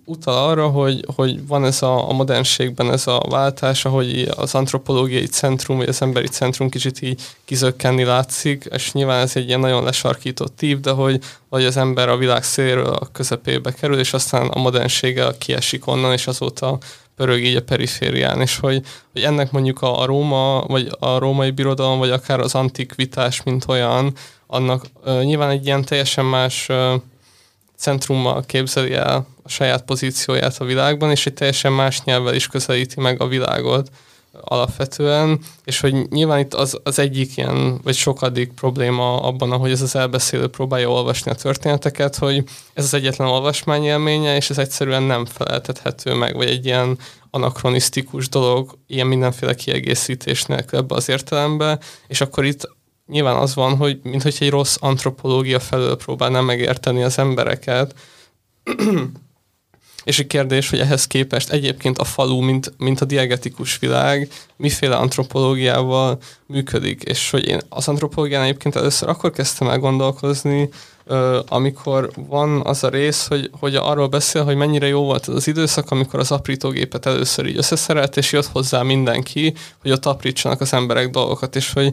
utal 0.06 0.49
arra, 0.49 0.67
hogy, 0.67 1.06
hogy 1.15 1.47
van 1.47 1.65
ez 1.65 1.82
a, 1.82 2.10
a 2.10 2.13
modernségben 2.13 2.91
ez 2.91 3.08
a 3.08 3.25
váltás, 3.29 3.86
ahogy 3.86 4.29
az 4.36 4.56
antropológiai 4.56 5.25
centrum, 5.25 5.77
vagy 5.77 5.88
az 5.88 6.01
emberi 6.01 6.27
centrum 6.27 6.69
kicsit 6.69 7.01
így 7.01 7.21
kizökkenni 7.45 8.03
látszik, 8.03 8.67
és 8.71 8.91
nyilván 8.91 9.21
ez 9.21 9.36
egy 9.36 9.47
ilyen 9.47 9.60
nagyon 9.60 9.84
lesarkított 9.84 10.56
típ, 10.56 10.79
de 10.79 10.91
hogy, 10.91 11.19
hogy 11.49 11.65
az 11.65 11.77
ember 11.77 12.10
a 12.10 12.17
világ 12.17 12.43
széléről 12.43 12.86
a 12.86 13.10
közepébe 13.12 13.71
kerül, 13.71 13.99
és 13.99 14.13
aztán 14.13 14.47
a 14.47 14.60
modernséggel 14.60 15.38
kiesik 15.38 15.88
onnan, 15.88 16.12
és 16.12 16.27
azóta 16.27 16.77
pörög 17.15 17.43
így 17.43 17.56
a 17.56 17.63
periférián, 17.63 18.41
és 18.41 18.58
hogy, 18.58 18.82
hogy 19.12 19.21
ennek 19.21 19.51
mondjuk 19.51 19.82
a, 19.82 20.01
a 20.01 20.06
Róma, 20.06 20.63
vagy 20.67 20.89
a 20.99 21.17
római 21.17 21.51
birodalom, 21.51 21.99
vagy 21.99 22.10
akár 22.10 22.39
az 22.39 22.56
antikvitás, 22.56 23.43
mint 23.43 23.65
olyan, 23.67 24.13
annak 24.47 24.86
uh, 25.06 25.23
nyilván 25.23 25.49
egy 25.49 25.65
ilyen 25.65 25.86
teljesen 25.86 26.25
más 26.25 26.69
uh, 26.69 26.93
centrummal 27.77 28.43
képzeli 28.45 28.93
el 28.93 29.27
a 29.43 29.49
saját 29.49 29.83
pozícióját 29.83 30.57
a 30.57 30.65
világban, 30.65 31.12
és 31.12 31.25
egy 31.25 31.33
teljesen 31.33 31.71
más 31.71 32.03
nyelvvel 32.03 32.36
is 32.36 32.47
közelíti 32.47 33.01
meg 33.01 33.21
a 33.21 33.27
világot 33.27 33.89
alapvetően, 34.41 35.39
és 35.63 35.79
hogy 35.79 36.09
nyilván 36.09 36.39
itt 36.39 36.53
az, 36.53 36.79
az 36.83 36.99
egyik 36.99 37.38
ilyen, 37.38 37.79
vagy 37.83 37.95
sokadik 37.95 38.51
probléma 38.53 39.21
abban, 39.21 39.51
ahogy 39.51 39.71
ez 39.71 39.81
az 39.81 39.95
elbeszélő 39.95 40.47
próbálja 40.47 40.89
olvasni 40.89 41.31
a 41.31 41.36
történeteket, 41.36 42.15
hogy 42.15 42.43
ez 42.73 42.83
az 42.83 42.93
egyetlen 42.93 43.27
olvasmányélménye, 43.27 44.36
és 44.36 44.49
ez 44.49 44.57
egyszerűen 44.57 45.03
nem 45.03 45.25
feleltethető 45.25 46.13
meg, 46.13 46.36
vagy 46.36 46.49
egy 46.49 46.65
ilyen 46.65 46.97
anakronisztikus 47.29 48.29
dolog, 48.29 48.77
ilyen 48.88 49.07
mindenféle 49.07 49.53
kiegészítés 49.53 50.43
nélkül 50.43 50.79
ebbe 50.79 50.95
az 50.95 51.09
értelembe, 51.09 51.79
és 52.07 52.21
akkor 52.21 52.45
itt 52.45 52.69
nyilván 53.07 53.35
az 53.35 53.55
van, 53.55 53.75
hogy 53.75 53.99
mintha 54.03 54.29
egy 54.39 54.49
rossz 54.49 54.77
antropológia 54.79 55.59
felől 55.59 55.97
próbálná 55.97 56.41
megérteni 56.41 57.03
az 57.03 57.17
embereket, 57.17 57.95
és 60.03 60.19
a 60.19 60.27
kérdés, 60.27 60.69
hogy 60.69 60.79
ehhez 60.79 61.07
képest 61.07 61.49
egyébként 61.49 61.97
a 61.97 62.03
falu, 62.03 62.41
mint, 62.41 62.73
mint 62.77 63.01
a 63.01 63.05
diegetikus 63.05 63.79
világ, 63.79 64.29
miféle 64.55 64.95
antropológiával 64.95 66.17
működik, 66.47 67.03
és 67.03 67.29
hogy 67.29 67.47
én 67.47 67.61
az 67.69 67.87
antropológián 67.87 68.43
egyébként 68.43 68.75
először 68.75 69.09
akkor 69.09 69.31
kezdtem 69.31 69.67
el 69.67 69.79
gondolkozni, 69.79 70.69
amikor 71.47 72.11
van 72.27 72.61
az 72.65 72.83
a 72.83 72.89
rész, 72.89 73.27
hogy, 73.27 73.49
hogy 73.59 73.75
arról 73.75 74.07
beszél, 74.07 74.43
hogy 74.43 74.55
mennyire 74.55 74.87
jó 74.87 75.03
volt 75.03 75.27
az, 75.27 75.35
az 75.35 75.47
időszak, 75.47 75.91
amikor 75.91 76.19
az 76.19 76.31
aprítógépet 76.31 77.05
először 77.05 77.45
így 77.45 77.57
összeszerelt, 77.57 78.17
és 78.17 78.31
jött 78.31 78.45
hozzá 78.45 78.81
mindenki, 78.81 79.53
hogy 79.81 79.91
ott 79.91 80.05
aprítsanak 80.05 80.61
az 80.61 80.73
emberek 80.73 81.09
dolgokat, 81.09 81.55
és 81.55 81.73
hogy 81.73 81.91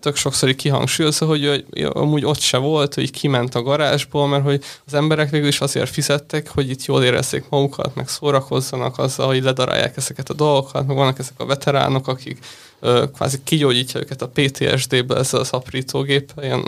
tök 0.00 0.16
sokszor 0.16 0.48
így 0.48 0.56
kihangsúlyozza, 0.56 1.26
hogy 1.26 1.64
amúgy 1.92 2.24
ott 2.24 2.40
se 2.40 2.56
volt, 2.56 2.94
hogy 2.94 3.10
kiment 3.10 3.54
a 3.54 3.62
garázsból, 3.62 4.28
mert 4.28 4.44
hogy 4.44 4.64
az 4.86 4.94
emberek 4.94 5.30
végül 5.30 5.48
is 5.48 5.60
azért 5.60 5.90
fizettek, 5.90 6.48
hogy 6.48 6.70
itt 6.70 6.84
jól 6.84 7.04
érezzék 7.04 7.44
magukat, 7.48 7.94
meg 7.94 8.08
szórakozzanak 8.08 8.98
azzal, 8.98 9.26
hogy 9.26 9.42
ledarálják 9.42 9.96
ezeket 9.96 10.30
a 10.30 10.34
dolgokat, 10.34 10.86
meg 10.86 10.96
vannak 10.96 11.18
ezek 11.18 11.40
a 11.40 11.46
veteránok, 11.46 12.08
akik 12.08 12.38
ö, 12.80 13.04
kvázi 13.14 13.38
kigyógyítja 13.44 14.00
őket 14.00 14.22
a 14.22 14.30
PTSD-be 14.34 15.16
ezzel 15.16 15.40
az 15.40 15.50
aprítógéppel, 15.50 16.44
ilyen 16.44 16.62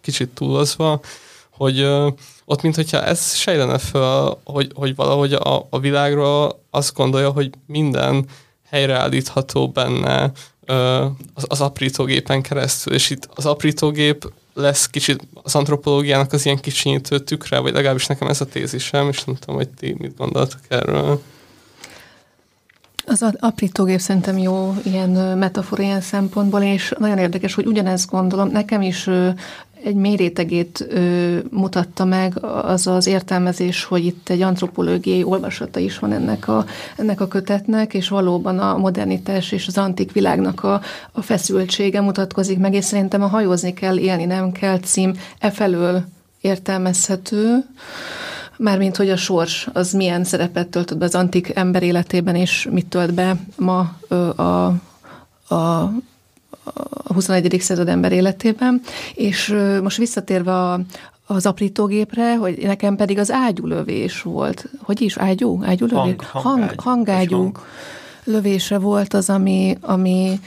kicsit 0.00 0.28
túlozva, 0.28 1.00
hogy 1.50 1.78
ö, 1.80 2.08
ott, 2.44 2.62
mint 2.62 2.74
hogyha 2.74 3.02
ez 3.02 3.34
sejlene 3.34 3.78
fel, 3.78 4.40
hogy, 4.44 4.70
hogy 4.74 4.94
valahogy 4.94 5.32
a, 5.32 5.66
a 5.70 5.78
világról 5.78 6.62
azt 6.70 6.94
gondolja, 6.94 7.30
hogy 7.30 7.50
minden 7.66 8.26
helyreállítható 8.70 9.68
benne, 9.68 10.32
az, 11.34 11.44
az 11.48 11.60
aprítógépen 11.60 12.42
keresztül, 12.42 12.94
és 12.94 13.10
itt 13.10 13.28
az 13.34 13.46
aprítógép 13.46 14.32
lesz 14.54 14.86
kicsit 14.86 15.26
az 15.42 15.54
antropológiának 15.54 16.32
az 16.32 16.44
ilyen 16.44 16.60
kicsinyítő 16.60 17.18
tükre, 17.18 17.58
vagy 17.58 17.72
legalábbis 17.72 18.06
nekem 18.06 18.28
ez 18.28 18.40
a 18.40 18.46
tézisem, 18.46 19.08
és 19.08 19.24
nem 19.24 19.34
tudom, 19.34 19.56
hogy 19.56 19.68
ti 19.68 19.94
mit 19.98 20.16
gondoltak 20.16 20.60
erről. 20.68 21.22
Az 23.06 23.24
aprítógép 23.40 24.00
szerintem 24.00 24.38
jó 24.38 24.74
ilyen 24.84 25.38
metafora 25.38 25.82
ilyen 25.82 26.00
szempontból, 26.00 26.62
és 26.62 26.94
nagyon 26.98 27.18
érdekes, 27.18 27.54
hogy 27.54 27.66
ugyanezt 27.66 28.10
gondolom. 28.10 28.48
Nekem 28.48 28.82
is 28.82 29.08
egy 29.84 29.94
mérétegét 29.94 30.86
ö, 30.88 31.38
mutatta 31.50 32.04
meg 32.04 32.44
az 32.44 32.86
az 32.86 33.06
értelmezés, 33.06 33.84
hogy 33.84 34.04
itt 34.04 34.28
egy 34.28 34.42
antropológiai 34.42 35.22
olvasata 35.22 35.80
is 35.80 35.98
van 35.98 36.12
ennek 36.12 36.48
a, 36.48 36.64
ennek 36.96 37.20
a 37.20 37.28
kötetnek, 37.28 37.94
és 37.94 38.08
valóban 38.08 38.58
a 38.58 38.76
modernitás 38.76 39.52
és 39.52 39.66
az 39.66 39.78
antik 39.78 40.12
világnak 40.12 40.62
a, 40.62 40.80
a 41.12 41.22
feszültsége 41.22 42.00
mutatkozik 42.00 42.58
meg, 42.58 42.74
és 42.74 42.84
szerintem 42.84 43.22
a 43.22 43.26
hajózni 43.26 43.72
kell, 43.72 43.98
élni 43.98 44.24
nem 44.24 44.52
kell 44.52 44.78
cím 44.78 45.14
e 45.38 45.50
felől 45.50 46.04
értelmezhető, 46.40 47.64
mármint 48.56 48.96
hogy 48.96 49.10
a 49.10 49.16
sors 49.16 49.68
az 49.72 49.92
milyen 49.92 50.24
szerepet 50.24 50.68
töltött 50.68 50.98
be 50.98 51.04
az 51.04 51.14
antik 51.14 51.56
ember 51.56 51.82
életében, 51.82 52.34
és 52.34 52.68
mit 52.70 52.86
tölt 52.86 53.14
be 53.14 53.36
ma 53.56 53.96
ö, 54.08 54.28
a, 54.28 54.66
a 55.54 55.92
a 57.04 57.12
21. 57.12 57.56
század 57.60 57.88
ember 57.88 58.12
életében, 58.12 58.80
és 59.14 59.54
most 59.82 59.96
visszatérve 59.96 60.52
a, 60.52 60.80
az 61.26 61.46
aprítógépre, 61.46 62.36
hogy 62.36 62.58
nekem 62.62 62.96
pedig 62.96 63.18
az 63.18 63.30
ágyúlövés 63.30 64.22
volt. 64.22 64.68
Hogy 64.82 65.00
is? 65.00 65.16
Ágyú? 65.16 65.62
Ágyúlövés? 65.64 66.14
Hang, 66.18 66.20
hangágyú. 66.30 66.74
Hang, 66.76 67.06
hangágyú. 67.06 67.52
lövése 68.24 68.78
volt 68.78 69.14
az, 69.14 69.30
ami, 69.30 69.76
ami 69.80 70.40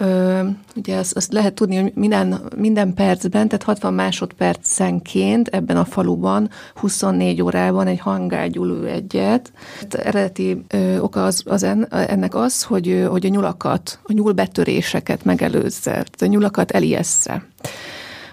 Ö, 0.00 0.40
ugye 0.76 0.96
azt, 0.96 1.16
azt 1.16 1.32
lehet 1.32 1.54
tudni, 1.54 1.76
hogy 1.76 1.92
minden, 1.94 2.40
minden 2.56 2.94
percben, 2.94 3.48
tehát 3.48 3.62
60 3.62 3.94
másodpercenként 3.94 5.48
ebben 5.48 5.76
a 5.76 5.84
faluban 5.84 6.50
24 6.74 7.42
órában 7.42 7.86
egy 7.86 8.00
hangágyú 8.00 8.64
lő 8.64 8.86
egyet. 8.86 9.52
Hát 9.80 9.94
eredeti 9.94 10.64
ö, 10.68 10.98
oka 10.98 11.24
az, 11.24 11.42
az 11.46 11.62
en, 11.62 11.86
ennek 11.90 12.34
az, 12.34 12.62
hogy, 12.62 13.06
hogy 13.08 13.26
a 13.26 13.28
nyulakat, 13.28 13.98
a 14.02 14.12
nyúlbetöréseket 14.12 15.24
megelőzze, 15.24 16.04
a 16.20 16.24
nyulakat 16.24 16.70
eliessze. 16.70 17.44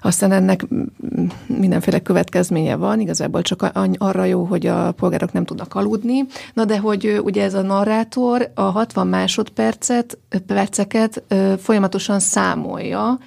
Aztán 0.07 0.31
ennek 0.31 0.65
mindenféle 1.45 1.99
következménye 1.99 2.75
van, 2.75 2.99
igazából 2.99 3.41
csak 3.41 3.71
arra 3.97 4.23
jó, 4.23 4.43
hogy 4.43 4.65
a 4.65 4.91
polgárok 4.91 5.31
nem 5.31 5.45
tudnak 5.45 5.75
aludni. 5.75 6.25
Na 6.53 6.65
de 6.65 6.79
hogy 6.79 7.19
ugye 7.23 7.43
ez 7.43 7.53
a 7.53 7.61
narrátor 7.61 8.51
a 8.53 8.61
60 8.61 9.07
másodpercet, 9.07 10.17
perceket 10.45 11.23
folyamatosan 11.57 12.19
számolja, 12.19 13.19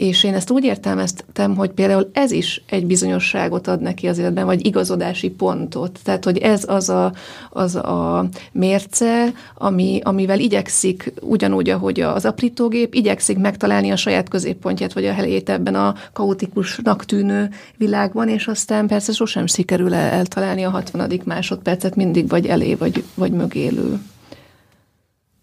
és 0.00 0.24
én 0.24 0.34
ezt 0.34 0.50
úgy 0.50 0.64
értelmeztem, 0.64 1.56
hogy 1.56 1.70
például 1.70 2.10
ez 2.12 2.30
is 2.30 2.62
egy 2.66 2.86
bizonyosságot 2.86 3.66
ad 3.66 3.80
neki 3.80 4.08
az 4.08 4.18
életben, 4.18 4.44
vagy 4.44 4.66
igazodási 4.66 5.30
pontot. 5.30 5.98
Tehát, 6.02 6.24
hogy 6.24 6.38
ez 6.38 6.64
az 6.66 6.88
a, 6.88 7.12
az 7.50 7.74
a 7.74 8.28
mérce, 8.52 9.32
ami, 9.54 10.00
amivel 10.02 10.38
igyekszik, 10.38 11.12
ugyanúgy, 11.20 11.70
ahogy 11.70 12.00
az 12.00 12.24
aprítógép, 12.24 12.94
igyekszik 12.94 13.38
megtalálni 13.38 13.90
a 13.90 13.96
saját 13.96 14.28
középpontját, 14.28 14.92
vagy 14.92 15.06
a 15.06 15.12
helyét 15.12 15.48
ebben 15.48 15.74
a 15.74 15.94
kaotikusnak 16.12 17.04
tűnő 17.04 17.50
világban, 17.76 18.28
és 18.28 18.46
aztán 18.46 18.86
persze 18.86 19.12
sosem 19.12 19.46
sikerül 19.46 19.94
eltalálni 19.94 20.62
a 20.62 20.70
60. 20.70 21.20
másodpercet, 21.24 21.96
mindig 21.96 22.28
vagy 22.28 22.46
elé, 22.46 22.74
vagy, 22.74 23.04
vagy 23.14 23.32
mögélő. 23.32 24.00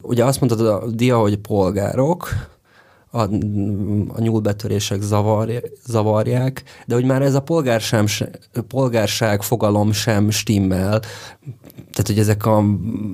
Ugye 0.01 0.25
azt 0.25 0.39
mondtad 0.41 0.67
a 0.67 0.91
dia, 0.91 1.17
hogy 1.17 1.37
polgárok, 1.37 2.29
a, 3.11 3.21
a 4.07 4.19
nyúlbetörések 4.19 5.01
zavar, 5.01 5.49
zavarják, 5.85 6.63
de 6.85 6.95
hogy 6.95 7.05
már 7.05 7.21
ez 7.21 7.33
a 7.33 7.41
polgár 7.41 7.81
sem, 7.81 8.05
polgárság 8.67 9.41
fogalom 9.41 9.91
sem 9.91 10.29
stimmel, 10.29 10.99
tehát 11.91 12.07
hogy 12.07 12.19
ezek 12.19 12.45
a, 12.45 12.63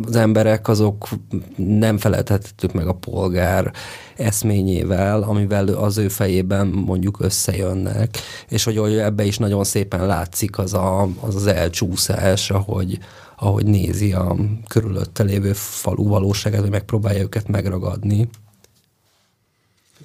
az 0.08 0.16
emberek 0.16 0.68
azok 0.68 1.10
nem 1.56 1.98
feleltettük 1.98 2.74
meg 2.74 2.88
a 2.88 2.94
polgár 2.94 3.72
eszményével, 4.16 5.22
amivel 5.22 5.68
az 5.68 5.98
ő 5.98 6.08
fejében 6.08 6.68
mondjuk 6.68 7.20
összejönnek, 7.20 8.18
és 8.50 8.64
hogy, 8.64 8.78
hogy 8.78 8.98
ebbe 8.98 9.24
is 9.24 9.38
nagyon 9.38 9.64
szépen 9.64 10.06
látszik 10.06 10.58
az 10.58 10.74
a, 10.74 11.02
az, 11.20 11.36
az 11.36 11.48
elcsúszás, 11.48 12.52
ahogy, 12.52 13.00
ahogy 13.38 13.66
nézi 13.66 14.14
a 14.14 14.36
körülötte 14.68 15.24
lévő 15.24 15.54
falu 15.54 16.08
valóságát, 16.08 16.62
hogy 16.62 16.70
megpróbálja 16.70 17.22
őket 17.22 17.48
megragadni. 17.48 18.30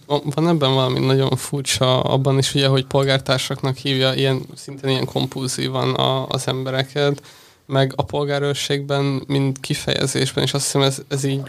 Van 0.08 0.48
ebben 0.48 0.74
valami 0.74 0.98
nagyon 0.98 1.36
furcsa 1.36 2.00
abban 2.00 2.38
is, 2.38 2.54
ugye, 2.54 2.66
hogy 2.66 2.84
polgártársaknak 2.86 3.76
hívja 3.76 4.14
ilyen, 4.14 4.40
szintén 4.54 4.90
ilyen 4.90 5.04
kompulzívan 5.04 5.94
a, 5.94 6.26
az 6.26 6.46
embereket, 6.46 7.22
meg 7.66 7.92
a 7.96 8.02
polgárőrségben, 8.02 9.22
mint 9.26 9.60
kifejezésben, 9.60 10.44
és 10.44 10.54
azt 10.54 10.64
hiszem 10.64 10.82
ez, 10.82 11.02
ez 11.08 11.24
így 11.24 11.42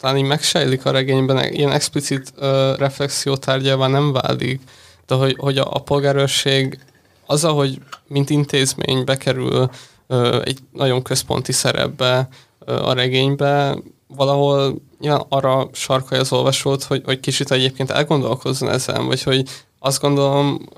talán 0.00 0.16
így 0.16 0.24
megsejlik 0.24 0.84
a 0.84 0.90
regényben, 0.90 1.52
ilyen 1.52 1.70
explicit 1.70 2.32
uh, 2.36 2.76
reflexió 2.76 3.36
tárgyával 3.36 3.88
nem 3.88 4.12
válik, 4.12 4.60
de 5.06 5.14
hogy, 5.14 5.36
hogy 5.38 5.58
a, 5.58 5.72
a 5.72 5.82
polgárőrség 5.82 6.78
az, 7.26 7.44
ahogy 7.44 7.80
mint 8.06 8.30
intézmény 8.30 9.04
bekerül 9.04 9.70
uh, 10.08 10.40
egy 10.44 10.58
nagyon 10.72 11.02
központi 11.02 11.52
szerepbe 11.52 12.28
uh, 12.66 12.88
a 12.88 12.92
regénybe, 12.92 13.78
valahol 14.06 14.82
nyilván 15.04 15.26
arra 15.28 15.68
sarkalja 15.72 16.22
az 16.22 16.32
olvasót, 16.32 16.82
hogy, 16.82 17.02
hogy 17.04 17.20
kicsit 17.20 17.50
egyébként 17.50 17.90
elgondolkozzon 17.90 18.68
ezen, 18.68 19.06
vagy 19.06 19.22
hogy 19.22 19.48
azt 19.78 20.00
gondolom, 20.00 20.68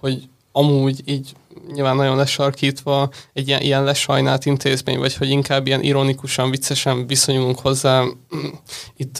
hogy 0.00 0.28
amúgy 0.52 1.02
így 1.04 1.32
nyilván 1.72 1.96
nagyon 1.96 2.16
lesarkítva 2.16 3.10
egy 3.32 3.48
ilyen, 3.48 3.60
ilyen 3.60 3.84
lesajnált 3.84 4.46
intézmény, 4.46 4.98
vagy 4.98 5.16
hogy 5.16 5.30
inkább 5.30 5.66
ilyen 5.66 5.82
ironikusan, 5.82 6.50
viccesen 6.50 7.06
viszonyulunk 7.06 7.58
hozzá 7.58 8.04
itt 8.96 9.18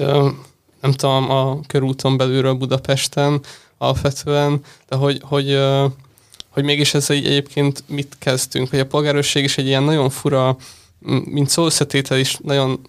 nem 0.81 0.93
tudom, 0.93 1.31
a 1.31 1.61
körúton 1.67 2.17
belülről 2.17 2.55
Budapesten 2.55 3.41
alapvetően, 3.79 4.61
de 4.89 4.97
hogy, 4.97 5.21
hogy, 5.25 5.59
hogy 6.49 6.65
mégis 6.65 6.95
ez 6.95 7.11
egyébként 7.11 7.85
mit 7.87 8.17
kezdtünk, 8.19 8.71
hogy 8.71 8.79
a 8.79 8.87
polgárőrség 8.87 9.45
is 9.45 9.59
egy 9.59 9.67
ilyen 9.67 9.83
nagyon 9.83 10.11
fura, 10.11 10.57
mint 11.25 11.49
szószetétel 11.49 12.19
is 12.19 12.39
nagyon 12.43 12.81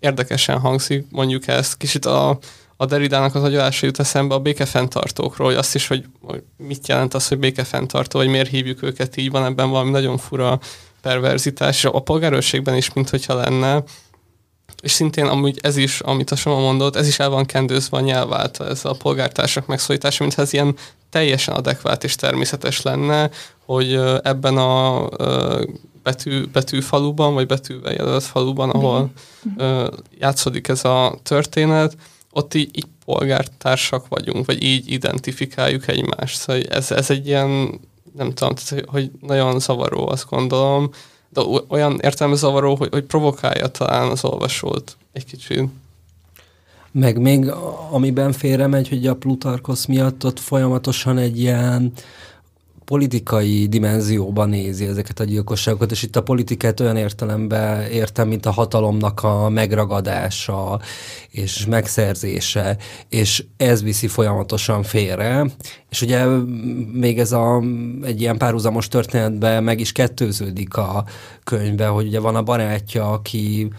érdekesen 0.00 0.58
hangzik, 0.58 1.06
mondjuk 1.10 1.46
ezt. 1.46 1.76
Kicsit 1.76 2.04
a, 2.04 2.38
a 2.76 2.86
Deridának 2.86 3.34
az 3.34 3.42
agyalása 3.42 3.86
jut 3.86 3.98
eszembe 3.98 4.34
a 4.34 4.40
békefenntartókról, 4.40 5.46
hogy 5.46 5.56
azt 5.56 5.74
is, 5.74 5.86
hogy, 5.86 6.04
hogy 6.20 6.42
mit 6.56 6.88
jelent 6.88 7.14
az, 7.14 7.28
hogy 7.28 7.38
békefenntartó, 7.38 8.18
vagy 8.18 8.28
miért 8.28 8.50
hívjuk 8.50 8.82
őket 8.82 9.16
így, 9.16 9.30
van 9.30 9.44
ebben 9.44 9.70
valami 9.70 9.90
nagyon 9.90 10.18
fura 10.18 10.60
perverzitás, 11.02 11.84
a 11.84 12.00
polgárőrségben 12.00 12.76
is, 12.76 12.92
mint 12.92 13.10
hogyha 13.10 13.34
lenne, 13.34 13.82
és 14.82 14.90
szintén 14.90 15.26
amúgy 15.26 15.58
ez 15.62 15.76
is, 15.76 16.00
amit 16.00 16.30
a 16.30 16.36
Soma 16.36 16.60
mondott, 16.60 16.96
ez 16.96 17.08
is 17.08 17.18
el 17.18 17.28
van 17.28 17.46
kendőzve 17.46 17.96
a 17.96 18.00
nyelv 18.00 18.32
által, 18.32 18.68
ez 18.68 18.84
a 18.84 18.92
polgártársak 18.92 19.66
megszólítása, 19.66 20.22
mintha 20.22 20.42
ez 20.42 20.52
ilyen 20.52 20.76
teljesen 21.10 21.54
adekvát 21.54 22.04
és 22.04 22.14
természetes 22.14 22.82
lenne, 22.82 23.30
hogy 23.68 24.00
ebben 24.22 24.56
a 24.56 25.08
betű, 26.02 26.46
betűfaluban, 26.46 27.34
vagy 27.34 27.46
betűvel 27.46 27.92
jelölt 27.92 28.22
faluban, 28.22 28.70
ahol 28.70 29.10
ö, 29.56 29.90
játszódik 30.18 30.68
ez 30.68 30.84
a 30.84 31.18
történet, 31.22 31.96
ott 32.32 32.54
így, 32.54 32.76
így 32.76 32.86
polgártársak 33.04 34.08
vagyunk, 34.08 34.46
vagy 34.46 34.62
így 34.62 34.90
identifikáljuk 34.90 35.88
egymást. 35.88 36.38
Szóval 36.38 36.62
ez, 36.62 36.90
ez 36.90 37.10
egy 37.10 37.26
ilyen, 37.26 37.80
nem 38.16 38.32
tudom, 38.34 38.54
hogy 38.86 39.10
nagyon 39.20 39.60
zavaró, 39.60 40.08
azt 40.08 40.28
gondolom, 40.30 40.90
de 41.28 41.40
olyan 41.68 41.98
értelme 42.02 42.34
zavaró, 42.34 42.74
hogy, 42.74 42.88
hogy 42.90 43.04
provokálja 43.04 43.66
talán 43.66 44.10
az 44.10 44.24
olvasót 44.24 44.96
egy 45.12 45.24
kicsit. 45.24 45.64
Meg 46.92 47.18
még 47.18 47.50
amiben 47.90 48.32
félremegy, 48.32 48.88
hogy 48.88 49.06
a 49.06 49.14
Plutarkosz 49.14 49.84
miatt 49.84 50.24
ott 50.24 50.38
folyamatosan 50.38 51.18
egy 51.18 51.40
ilyen 51.40 51.92
politikai 52.88 53.66
dimenzióban 53.66 54.48
nézi 54.48 54.86
ezeket 54.86 55.20
a 55.20 55.24
gyilkosságokat, 55.24 55.90
és 55.90 56.02
itt 56.02 56.16
a 56.16 56.22
politikát 56.22 56.80
olyan 56.80 56.96
értelemben 56.96 57.90
értem, 57.90 58.28
mint 58.28 58.46
a 58.46 58.50
hatalomnak 58.50 59.22
a 59.22 59.48
megragadása 59.48 60.80
és 61.30 61.66
megszerzése, 61.66 62.76
és 63.08 63.44
ez 63.56 63.82
viszi 63.82 64.06
folyamatosan 64.06 64.82
félre, 64.82 65.46
és 65.90 66.02
ugye 66.02 66.24
még 66.92 67.18
ez 67.18 67.32
a, 67.32 67.62
egy 68.02 68.20
ilyen 68.20 68.38
párhuzamos 68.38 68.88
történetben 68.88 69.64
meg 69.64 69.80
is 69.80 69.92
kettőződik 69.92 70.76
a 70.76 71.04
könyvbe, 71.44 71.86
hogy 71.86 72.06
ugye 72.06 72.20
van 72.20 72.36
a 72.36 72.42
barátja, 72.42 73.10
aki 73.10 73.70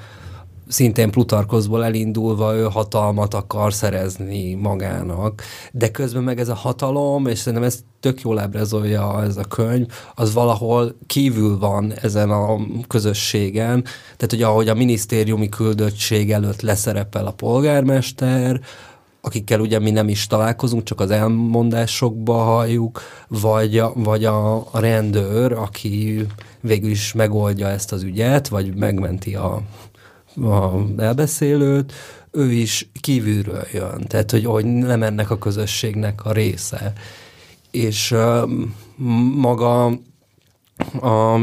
szintén 0.70 1.12
Plutarkoszból 1.12 1.86
elindulva 1.86 2.56
ő 2.56 2.64
hatalmat 2.64 3.34
akar 3.34 3.74
szerezni 3.74 4.54
magának, 4.54 5.42
de 5.72 5.92
közben 5.92 6.24
meg 6.24 6.40
ez 6.40 6.50
a 6.50 6.54
hatalom, 6.54 7.28
és 7.28 7.38
szerintem 7.38 7.64
ez 7.64 7.80
tök 8.00 8.22
jól 8.22 8.40
ábrázolja 8.40 9.24
ez 9.24 9.38
a 9.38 9.44
könyv, 9.44 9.88
az 10.16 10.34
valahol 10.34 10.96
kívül 11.08 11.60
van 11.60 11.94
ezen 12.02 12.30
a 12.30 12.58
közösségen, 12.88 13.84
tehát 14.18 14.34
ugye 14.34 14.46
ahogy 14.46 14.68
a 14.68 14.74
minisztériumi 14.74 15.50
küldöttség 15.50 16.32
előtt 16.32 16.62
leszerepel 16.62 17.26
a 17.26 17.32
polgármester, 17.32 18.60
akikkel 19.22 19.60
ugye 19.60 19.80
mi 19.80 19.92
nem 19.92 20.10
is 20.10 20.28
találkozunk, 20.28 20.84
csak 20.84 21.00
az 21.00 21.12
elmondásokba 21.12 22.34
halljuk, 22.34 23.02
vagy 23.28 23.78
a, 23.78 23.92
vagy 23.96 24.26
a, 24.26 24.56
a 24.56 24.80
rendőr, 24.80 25.52
aki 25.52 26.26
végül 26.62 26.90
is 26.90 27.14
megoldja 27.14 27.68
ezt 27.68 27.92
az 27.92 28.04
ügyet, 28.04 28.48
vagy 28.48 28.76
megmenti 28.76 29.36
a 29.36 29.62
a 30.44 30.86
elbeszélőt, 30.98 31.94
ő 32.32 32.52
is 32.52 32.90
kívülről 33.02 33.66
jön, 33.74 34.06
tehát 34.08 34.32
hogy, 34.32 34.46
hogy 34.46 34.66
nem 34.66 35.04
ennek 35.04 35.30
a 35.30 35.38
közösségnek 35.38 36.26
a 36.26 36.32
része. 36.32 36.94
És 37.72 38.12
uh, 38.12 38.50
maga 39.36 39.86
a 41.02 41.40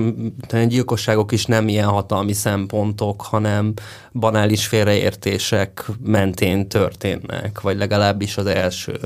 gyilkosságok 0.66 1.32
is 1.32 1.44
nem 1.44 1.68
ilyen 1.68 1.88
hatalmi 1.88 2.32
szempontok, 2.32 3.22
hanem 3.22 3.72
banális 4.12 4.66
félreértések 4.66 5.85
mentén 6.04 6.68
történnek, 6.68 7.61
vagy 7.61 7.76
legalábbis 7.76 8.37
az 8.37 8.46
első. 8.46 8.98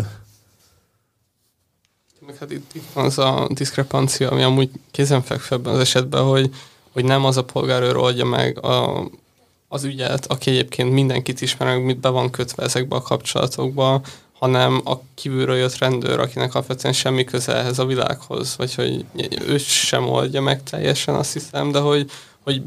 Hát 2.40 2.50
itt, 2.50 2.74
itt 2.74 2.92
van 2.92 3.05
az 3.05 3.18
a 3.18 3.48
diszkrepancia, 3.55 4.31
ami 4.31 4.42
amúgy 4.42 4.70
kézenfekvő 4.90 5.57
ebben 5.57 5.72
az 5.72 5.81
esetben, 5.81 6.22
hogy, 6.22 6.55
hogy 6.92 7.05
nem 7.05 7.24
az 7.24 7.37
a 7.37 7.44
polgárőr 7.44 7.96
oldja 7.96 8.24
meg 8.24 8.64
a, 8.64 9.09
az 9.72 9.85
ügyet, 9.85 10.26
aki 10.26 10.50
egyébként 10.50 10.92
mindenkit 10.92 11.40
ismer, 11.40 11.78
mit 11.78 11.98
be 11.98 12.09
van 12.09 12.30
kötve 12.30 12.62
ezekbe 12.62 12.96
a 12.96 13.02
kapcsolatokba, 13.02 14.00
hanem 14.33 14.80
a 14.85 14.94
kívülről 15.14 15.56
jött 15.56 15.78
rendőr, 15.78 16.20
akinek 16.20 16.54
alapvetően 16.54 16.94
semmi 16.94 17.24
köze 17.24 17.54
ehhez 17.54 17.78
a 17.78 17.87
világhoz, 17.87 18.56
vagy 18.56 18.74
hogy 18.74 19.04
ő 19.46 19.59
sem 19.59 20.09
oldja 20.09 20.40
meg 20.40 20.62
teljesen, 20.62 21.14
azt 21.14 21.33
hiszem, 21.33 21.72
de 21.72 21.78
hogy, 21.78 22.11
hogy 22.44 22.62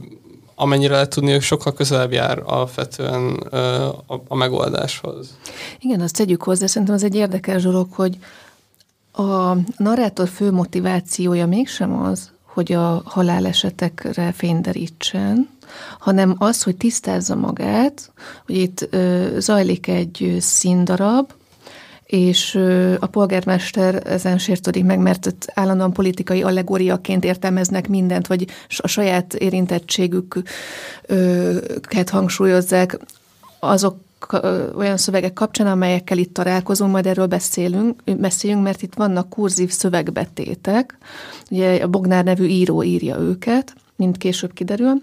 amennyire 0.55 0.93
lehet 0.93 1.09
tudni, 1.09 1.31
hogy 1.31 1.41
sokkal 1.41 1.73
közelebb 1.73 2.11
jár 2.11 2.41
alapvetően 2.45 3.35
a, 4.05 4.21
a 4.27 4.35
megoldáshoz. 4.35 5.37
Igen, 5.79 6.01
azt 6.01 6.15
tegyük 6.15 6.43
hozzá, 6.43 6.65
szerintem 6.65 6.95
az 6.95 7.03
egy 7.03 7.15
érdekes 7.15 7.63
dolog, 7.63 7.87
hogy 7.91 8.17
a 9.11 9.53
narrátor 9.77 10.27
fő 10.27 10.51
motivációja 10.51 11.47
mégsem 11.47 12.01
az, 12.01 12.31
hogy 12.43 12.71
a 12.71 13.01
halálesetekre 13.05 14.31
fényderítsen, 14.31 15.49
hanem 15.99 16.35
az, 16.37 16.63
hogy 16.63 16.77
tisztázza 16.77 17.35
magát, 17.35 18.11
hogy 18.45 18.57
itt 18.57 18.87
ö, 18.89 19.27
zajlik 19.39 19.87
egy 19.87 20.37
színdarab, 20.39 21.31
és 22.05 22.55
a 22.99 23.05
polgármester 23.05 24.01
ezen 24.05 24.37
sértődik 24.37 24.85
meg, 24.85 24.99
mert 24.99 25.45
állandóan 25.53 25.93
politikai 25.93 26.43
allegóriaként 26.43 27.23
értelmeznek 27.23 27.87
mindent, 27.87 28.27
vagy 28.27 28.47
a 28.77 28.87
saját 28.87 29.33
érintettségüket 29.33 32.09
hangsúlyozzák 32.09 32.99
azok 33.59 33.97
olyan 34.75 34.97
szövegek 34.97 35.33
kapcsán, 35.33 35.67
amelyekkel 35.67 36.17
itt 36.17 36.33
találkozunk, 36.33 36.91
majd 36.91 37.05
erről 37.05 37.25
beszélünk, 37.25 38.03
beszéljünk, 38.03 38.63
mert 38.63 38.81
itt 38.81 38.93
vannak 38.93 39.29
kurzív 39.29 39.71
szövegbetétek, 39.71 40.97
ugye 41.49 41.83
a 41.83 41.87
Bognár 41.87 42.23
nevű 42.23 42.45
író 42.45 42.83
írja 42.83 43.17
őket, 43.17 43.73
mint 44.03 44.17
később 44.17 44.53
kiderül. 44.53 44.93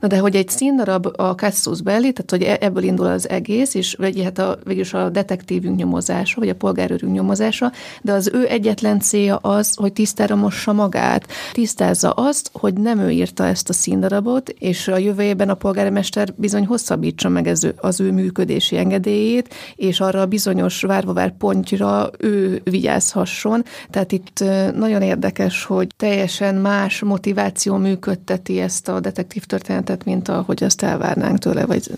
Na 0.00 0.08
de 0.08 0.18
hogy 0.18 0.36
egy 0.36 0.48
színdarab 0.48 1.06
a 1.16 1.34
Cassius 1.34 1.82
Belli, 1.82 2.12
tehát 2.12 2.30
hogy 2.30 2.42
e- 2.42 2.66
ebből 2.66 2.82
indul 2.82 3.06
az 3.06 3.28
egész, 3.28 3.74
és 3.74 3.94
vagy 3.94 4.22
hát 4.22 4.38
a, 4.38 4.58
végülis 4.64 4.94
a 4.94 5.08
detektívünk 5.08 5.76
nyomozása, 5.76 6.40
vagy 6.40 6.48
a 6.48 6.54
polgárőrünk 6.54 7.12
nyomozása, 7.12 7.72
de 8.02 8.12
az 8.12 8.30
ő 8.32 8.48
egyetlen 8.48 9.00
célja 9.00 9.36
az, 9.36 9.74
hogy 9.74 9.92
tisztára 9.92 10.36
mossa 10.36 10.72
magát. 10.72 11.26
Tisztázza 11.52 12.10
azt, 12.10 12.50
hogy 12.52 12.74
nem 12.74 12.98
ő 12.98 13.10
írta 13.10 13.46
ezt 13.46 13.68
a 13.68 13.72
színdarabot, 13.72 14.48
és 14.48 14.88
a 14.88 14.96
jövőjében 14.96 15.48
a 15.48 15.54
polgármester 15.54 16.34
bizony 16.36 16.66
hosszabbítsa 16.66 17.28
meg 17.28 17.46
ez, 17.46 17.66
az 17.76 18.00
ő 18.00 18.12
működési 18.12 18.76
engedélyét, 18.76 19.54
és 19.76 20.00
arra 20.00 20.20
a 20.20 20.26
bizonyos 20.26 20.80
várva 20.82 21.30
pontyra 21.38 22.10
ő 22.18 22.60
vigyázhasson. 22.64 23.64
Tehát 23.90 24.12
itt 24.12 24.44
nagyon 24.74 25.02
érdekes, 25.02 25.64
hogy 25.64 25.86
teljesen 25.96 26.54
más 26.54 27.00
motiváció 27.02 27.76
működtet 27.76 28.47
vezeti 28.48 28.60
ezt 28.60 28.88
a 28.88 29.00
detektív 29.00 29.44
történetet, 29.44 30.04
mint 30.04 30.28
ahogy 30.28 30.64
azt 30.64 30.82
elvárnánk 30.82 31.38
tőle, 31.38 31.66
vagy 31.66 31.90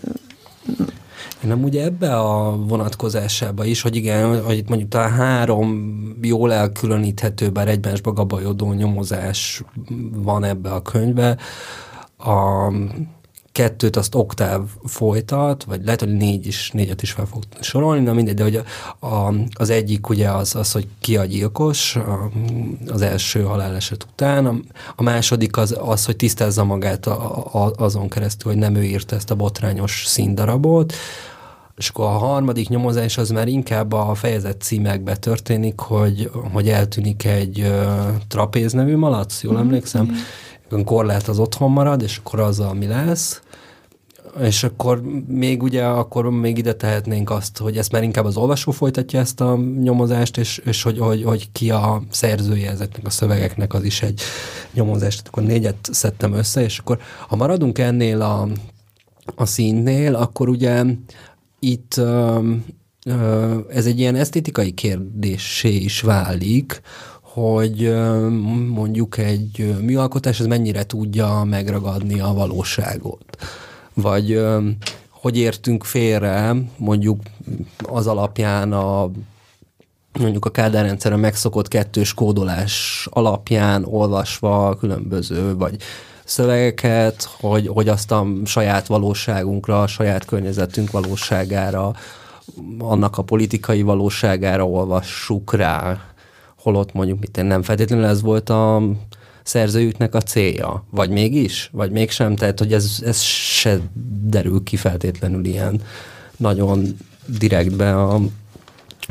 nem 1.41 1.63
ugye 1.63 1.83
ebbe 1.83 2.15
a 2.15 2.55
vonatkozásába 2.57 3.65
is, 3.65 3.81
hogy 3.81 3.95
igen, 3.95 4.43
hogy 4.43 4.57
itt 4.57 4.67
mondjuk 4.67 4.89
talán 4.89 5.11
három 5.11 6.17
jól 6.21 6.53
elkülöníthető, 6.53 7.49
bár 7.49 7.67
egymásba 7.67 8.13
gabajodó 8.13 8.73
nyomozás 8.73 9.63
van 10.13 10.43
ebbe 10.43 10.71
a 10.71 10.81
könyvbe. 10.81 11.37
A 12.17 12.71
kettőt 13.51 13.95
azt 13.95 14.15
Oktáv 14.15 14.61
folytat, 14.85 15.63
vagy 15.63 15.81
lehet, 15.83 15.99
hogy 15.99 16.13
négy 16.13 16.47
is, 16.47 16.71
négyet 16.71 17.01
is 17.01 17.11
fel 17.11 17.25
fog 17.25 17.43
sorolni, 17.59 18.03
na 18.03 18.13
mindegy, 18.13 18.35
de 18.35 18.43
hogy 18.43 18.55
a, 18.99 19.05
a, 19.05 19.33
az 19.53 19.69
egyik 19.69 20.09
ugye 20.09 20.29
az, 20.29 20.55
az, 20.55 20.71
hogy 20.71 20.87
ki 20.99 21.17
a 21.17 21.25
gyilkos 21.25 21.95
a, 21.95 22.31
az 22.87 23.01
első 23.01 23.41
haláleset 23.41 24.07
után, 24.11 24.45
a, 24.45 24.55
a 24.95 25.03
második 25.03 25.57
az, 25.57 25.77
az, 25.79 26.05
hogy 26.05 26.15
tisztázza 26.15 26.63
magát 26.63 27.05
a, 27.05 27.45
a, 27.45 27.71
azon 27.75 28.09
keresztül, 28.09 28.51
hogy 28.51 28.59
nem 28.59 28.75
ő 28.75 28.83
írta 28.83 29.15
ezt 29.15 29.31
a 29.31 29.35
botrányos 29.35 30.03
színdarabot, 30.05 30.93
és 31.77 31.89
akkor 31.89 32.05
a 32.05 32.09
harmadik 32.09 32.69
nyomozás 32.69 33.17
az 33.17 33.29
már 33.29 33.47
inkább 33.47 33.91
a 33.91 34.13
fejezet 34.13 34.61
címekbe 34.61 35.15
történik, 35.15 35.79
hogy, 35.79 36.29
hogy 36.53 36.69
eltűnik 36.69 37.25
egy 37.25 37.59
uh, 37.59 37.69
trapéz 38.27 38.71
nevű 38.71 38.97
malac, 38.97 39.43
jól 39.43 39.53
mm-hmm. 39.53 39.63
emlékszem? 39.63 40.03
Mm-hmm 40.03 40.15
korlát 40.83 41.27
az 41.27 41.39
otthon 41.39 41.71
marad, 41.71 42.01
és 42.01 42.17
akkor 42.17 42.39
az, 42.39 42.59
ami 42.59 42.87
lesz. 42.87 43.41
És 44.41 44.63
akkor 44.63 45.01
még 45.27 45.63
ugye, 45.63 45.83
akkor 45.83 46.29
még 46.29 46.57
ide 46.57 46.73
tehetnénk 46.73 47.29
azt, 47.29 47.57
hogy 47.57 47.77
ezt 47.77 47.91
már 47.91 48.03
inkább 48.03 48.25
az 48.25 48.37
olvasó 48.37 48.71
folytatja 48.71 49.19
ezt 49.19 49.41
a 49.41 49.57
nyomozást, 49.81 50.37
és, 50.37 50.57
és 50.57 50.83
hogy, 50.83 50.99
hogy, 50.99 51.23
hogy 51.23 51.51
ki 51.51 51.71
a 51.71 52.01
szerzője 52.09 52.69
ezeknek 52.69 53.05
a 53.05 53.09
szövegeknek, 53.09 53.73
az 53.73 53.83
is 53.83 54.01
egy 54.01 54.21
nyomozás. 54.73 55.15
Tehát 55.15 55.27
akkor 55.27 55.43
négyet 55.43 55.89
szedtem 55.91 56.33
össze, 56.33 56.63
és 56.63 56.77
akkor 56.77 56.99
ha 57.27 57.35
maradunk 57.35 57.79
ennél 57.79 58.21
a, 58.21 58.47
a 59.35 59.45
színnél, 59.45 60.15
akkor 60.15 60.49
ugye 60.49 60.83
itt 61.59 62.01
ez 63.69 63.85
egy 63.85 63.99
ilyen 63.99 64.15
esztétikai 64.15 64.71
kérdésé 64.71 65.75
is 65.75 66.01
válik, 66.01 66.81
hogy 67.33 67.93
mondjuk 68.67 69.17
egy 69.17 69.75
műalkotás 69.81 70.39
az 70.39 70.45
mennyire 70.45 70.85
tudja 70.85 71.43
megragadni 71.43 72.19
a 72.19 72.33
valóságot. 72.33 73.25
Vagy 73.93 74.45
hogy 75.09 75.37
értünk 75.37 75.83
félre 75.83 76.55
mondjuk 76.77 77.21
az 77.77 78.07
alapján 78.07 78.73
a 78.73 79.11
mondjuk 80.19 80.45
a 80.45 80.51
Kádár 80.51 80.85
rendszerre 80.85 81.15
megszokott 81.15 81.67
kettős 81.67 82.13
kódolás 82.13 83.07
alapján 83.11 83.85
olvasva 83.85 84.75
különböző, 84.79 85.55
vagy 85.55 85.75
szövegeket, 86.23 87.23
hogy, 87.39 87.67
hogy 87.67 87.87
azt 87.87 88.11
a 88.11 88.27
saját 88.45 88.87
valóságunkra, 88.87 89.81
a 89.81 89.87
saját 89.87 90.25
környezetünk 90.25 90.91
valóságára, 90.91 91.93
annak 92.79 93.17
a 93.17 93.23
politikai 93.23 93.81
valóságára 93.81 94.67
olvassuk 94.67 95.53
rá 95.53 96.10
holott 96.61 96.93
mondjuk 96.93 97.19
mit 97.19 97.43
nem 97.43 97.61
feltétlenül 97.61 98.05
ez 98.05 98.21
volt 98.21 98.49
a 98.49 98.81
szerzőjüknek 99.43 100.15
a 100.15 100.21
célja, 100.21 100.85
vagy 100.89 101.09
mégis, 101.09 101.69
vagy 101.71 101.91
mégsem, 101.91 102.35
tehát 102.35 102.59
hogy 102.59 102.73
ez, 102.73 103.01
ez 103.05 103.21
se 103.21 103.79
derül 104.23 104.63
ki 104.63 104.75
feltétlenül 104.75 105.45
ilyen 105.45 105.81
nagyon 106.37 106.97
direktbe 107.25 108.01
a, 108.03 108.19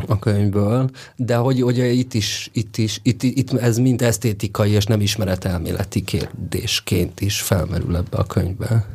a 0.06 0.18
könyvből, 0.18 0.90
de 1.16 1.36
hogy, 1.36 1.60
hogy 1.60 1.78
itt 1.78 2.14
is, 2.14 2.50
itt 2.52 2.76
is 2.76 3.00
itt, 3.02 3.22
itt 3.22 3.52
ez 3.52 3.78
mind 3.78 4.02
esztétikai 4.02 4.70
és 4.70 4.84
nem 4.84 5.00
ismeretelméleti 5.00 6.04
kérdésként 6.04 7.20
is 7.20 7.40
felmerül 7.40 7.96
ebbe 7.96 8.16
a 8.16 8.24
könyvbe. 8.24 8.86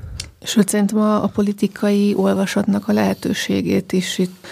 Sőt, 0.41 0.69
szerintem 0.69 0.97
a, 0.97 1.23
a 1.23 1.27
politikai 1.27 2.13
olvasatnak 2.15 2.87
a 2.87 2.93
lehetőségét 2.93 3.91
is 3.91 4.17
itt 4.17 4.47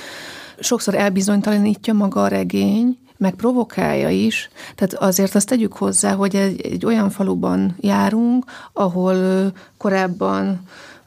sokszor 0.60 0.96
elbizonytalanítja 0.96 1.94
maga 1.94 2.24
a 2.24 2.28
regény, 2.28 2.98
meg 3.24 3.36
provokálja 3.36 4.10
is. 4.10 4.50
Tehát 4.76 4.94
azért 4.94 5.36
azt 5.36 5.48
tegyük 5.48 5.74
hozzá, 5.74 6.14
hogy 6.14 6.36
egy, 6.36 6.62
egy 6.62 6.86
olyan 6.86 7.10
faluban 7.10 7.76
járunk, 7.80 8.46
ahol 8.74 9.16
korábban 9.78 10.62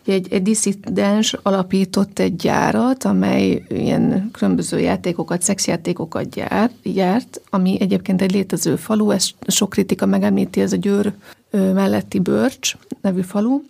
egy, 0.06 0.32
egy 0.32 0.42
diszidens 0.42 1.32
alapított 1.42 2.18
egy 2.18 2.36
gyárat, 2.36 3.04
amely 3.04 3.64
ilyen 3.68 4.30
különböző 4.32 4.78
játékokat, 4.80 5.42
szexjátékokat 5.42 6.28
gyár, 6.30 6.70
gyárt, 6.82 7.40
ami 7.50 7.76
egyébként 7.80 8.22
egy 8.22 8.32
létező 8.32 8.76
falu, 8.76 9.10
ezt 9.10 9.34
sok 9.46 9.70
kritika 9.70 10.06
megemlíti, 10.06 10.60
ez 10.60 10.72
a 10.72 10.76
Győr 10.76 11.12
melletti 11.50 12.18
Börcs 12.18 12.76
nevű 13.00 13.20
falu, 13.20 13.60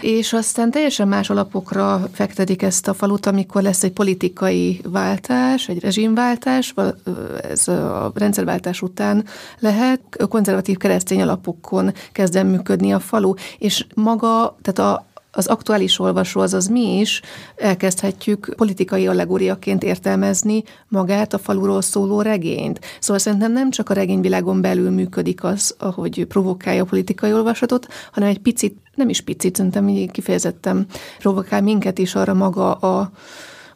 és 0.00 0.32
aztán 0.32 0.70
teljesen 0.70 1.08
más 1.08 1.30
alapokra 1.30 2.08
fektetik 2.12 2.62
ezt 2.62 2.88
a 2.88 2.94
falut, 2.94 3.26
amikor 3.26 3.62
lesz 3.62 3.82
egy 3.82 3.92
politikai 3.92 4.80
váltás, 4.84 5.68
egy 5.68 5.80
rezsimváltás, 5.80 6.74
ez 7.42 7.68
a 7.68 8.12
rendszerváltás 8.14 8.82
után 8.82 9.24
lehet, 9.58 10.00
konzervatív 10.28 10.76
keresztény 10.76 11.22
alapokon 11.22 11.92
kezd 12.12 12.44
működni 12.44 12.92
a 12.92 13.00
falu, 13.00 13.34
és 13.58 13.86
maga, 13.94 14.56
tehát 14.62 14.92
a, 14.92 15.06
az 15.34 15.46
aktuális 15.46 15.98
olvasó, 15.98 16.40
azaz 16.40 16.66
mi 16.66 16.98
is 16.98 17.20
elkezdhetjük 17.56 18.54
politikai 18.56 19.06
allegóriaként 19.06 19.82
értelmezni 19.82 20.62
magát 20.88 21.34
a 21.34 21.38
faluról 21.38 21.82
szóló 21.82 22.20
regényt. 22.20 22.80
Szóval 23.00 23.18
szerintem 23.18 23.52
nem 23.52 23.70
csak 23.70 23.90
a 23.90 23.94
regényvilágon 23.94 24.60
belül 24.60 24.90
működik 24.90 25.44
az, 25.44 25.74
ahogy 25.78 26.26
provokálja 26.28 26.82
a 26.82 26.86
politikai 26.86 27.32
olvasatot, 27.32 27.86
hanem 28.12 28.28
egy 28.28 28.38
picit, 28.38 28.76
nem 28.94 29.08
is 29.08 29.20
picit, 29.20 29.56
szerintem 29.56 29.88
így 29.88 30.10
kifejezetten 30.10 30.86
provokál 31.18 31.62
minket 31.62 31.98
is 31.98 32.14
arra 32.14 32.34
maga 32.34 32.72
a 32.72 33.10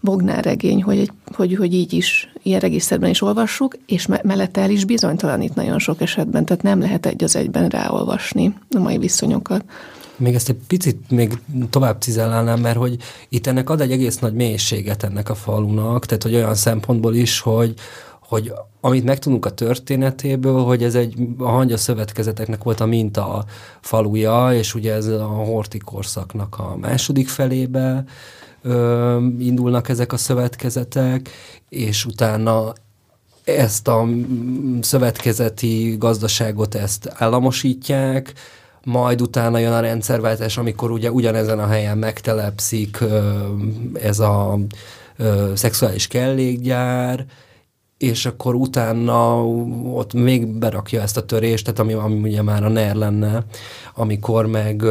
Bognár 0.01 0.45
regény, 0.45 0.83
hogy, 0.83 1.11
hogy, 1.35 1.57
hogy 1.57 1.75
így 1.75 1.93
is, 1.93 2.33
ilyen 2.43 2.61
regiszterben 2.61 3.11
is 3.11 3.23
olvassuk, 3.23 3.77
és 3.87 4.07
me- 4.07 4.23
mellette 4.23 4.61
el 4.61 4.71
is 4.71 4.85
bizonytalanít 4.85 5.55
nagyon 5.55 5.79
sok 5.79 6.01
esetben, 6.01 6.45
tehát 6.45 6.63
nem 6.63 6.81
lehet 6.81 7.07
egy 7.07 7.25
az 7.25 7.37
egyben 7.37 7.69
ráolvasni 7.69 8.55
a 8.77 8.79
mai 8.79 8.99
viszonyokat. 8.99 9.65
Még 10.19 10.35
ezt 10.35 10.49
egy 10.49 10.61
picit 10.67 11.11
még 11.11 11.39
tovább 11.71 12.01
cizellálnám, 12.01 12.61
mert 12.61 12.77
hogy 12.77 12.97
itt 13.29 13.47
ennek 13.47 13.71
ad 13.71 13.81
egy 13.81 13.93
egész 13.93 14.19
nagy 14.19 14.35
mélységet 14.35 15.03
ennek 15.03 15.29
a 15.29 15.35
falunak, 15.35 16.07
tehát 16.07 16.23
hogy 16.23 16.35
olyan 16.35 16.55
szempontból 16.55 17.15
is, 17.15 17.41
hogy, 17.41 17.75
hogy 18.21 18.53
amit 18.81 19.05
megtudunk 19.05 19.47
a 19.47 19.51
történetéből, 19.51 20.63
hogy 20.63 20.83
ez 20.83 20.95
egy 20.95 21.15
a 21.39 21.49
hangya 21.49 21.77
szövetkezeteknek 21.77 22.63
volt 22.63 22.81
a 22.81 22.87
minta 22.87 23.45
faluja, 23.81 24.53
és 24.53 24.75
ugye 24.75 24.93
ez 24.93 25.07
a 25.07 25.27
horti 25.27 25.79
korszaknak 25.79 26.59
a 26.59 26.77
második 26.77 27.29
felébe 27.29 28.05
ö, 28.63 29.17
indulnak 29.39 29.89
ezek 29.89 30.13
a 30.13 30.17
szövetkezetek, 30.17 31.31
és 31.69 32.05
utána 32.05 32.73
ezt 33.45 33.89
a 33.89 34.07
szövetkezeti 34.81 35.97
gazdaságot 35.99 36.75
ezt 36.75 37.13
államosítják, 37.15 38.33
majd 38.85 39.21
utána 39.21 39.59
jön 39.59 39.73
a 39.73 39.81
rendszerváltás, 39.81 40.59
amikor 40.59 40.91
ugye 40.91 41.11
ugyanezen 41.11 41.59
a 41.59 41.67
helyen 41.67 41.99
megtelepszik 41.99 42.99
ez 44.03 44.19
a 44.19 44.59
szexuális 45.55 46.07
kellékgyár, 46.07 47.25
és 47.99 48.27
akkor 48.27 48.55
utána 48.55 49.47
ott 49.93 50.13
még 50.13 50.47
berakja 50.47 51.03
ezt 51.03 51.17
a 51.17 51.25
törést, 51.25 51.65
tehát 51.65 51.81
ami, 51.81 51.93
ami 51.93 52.29
ugye 52.29 52.43
már 52.43 52.65
a 52.65 52.69
NER 52.69 52.95
lenne, 52.95 53.45
amikor 53.95 54.47
meg 54.47 54.85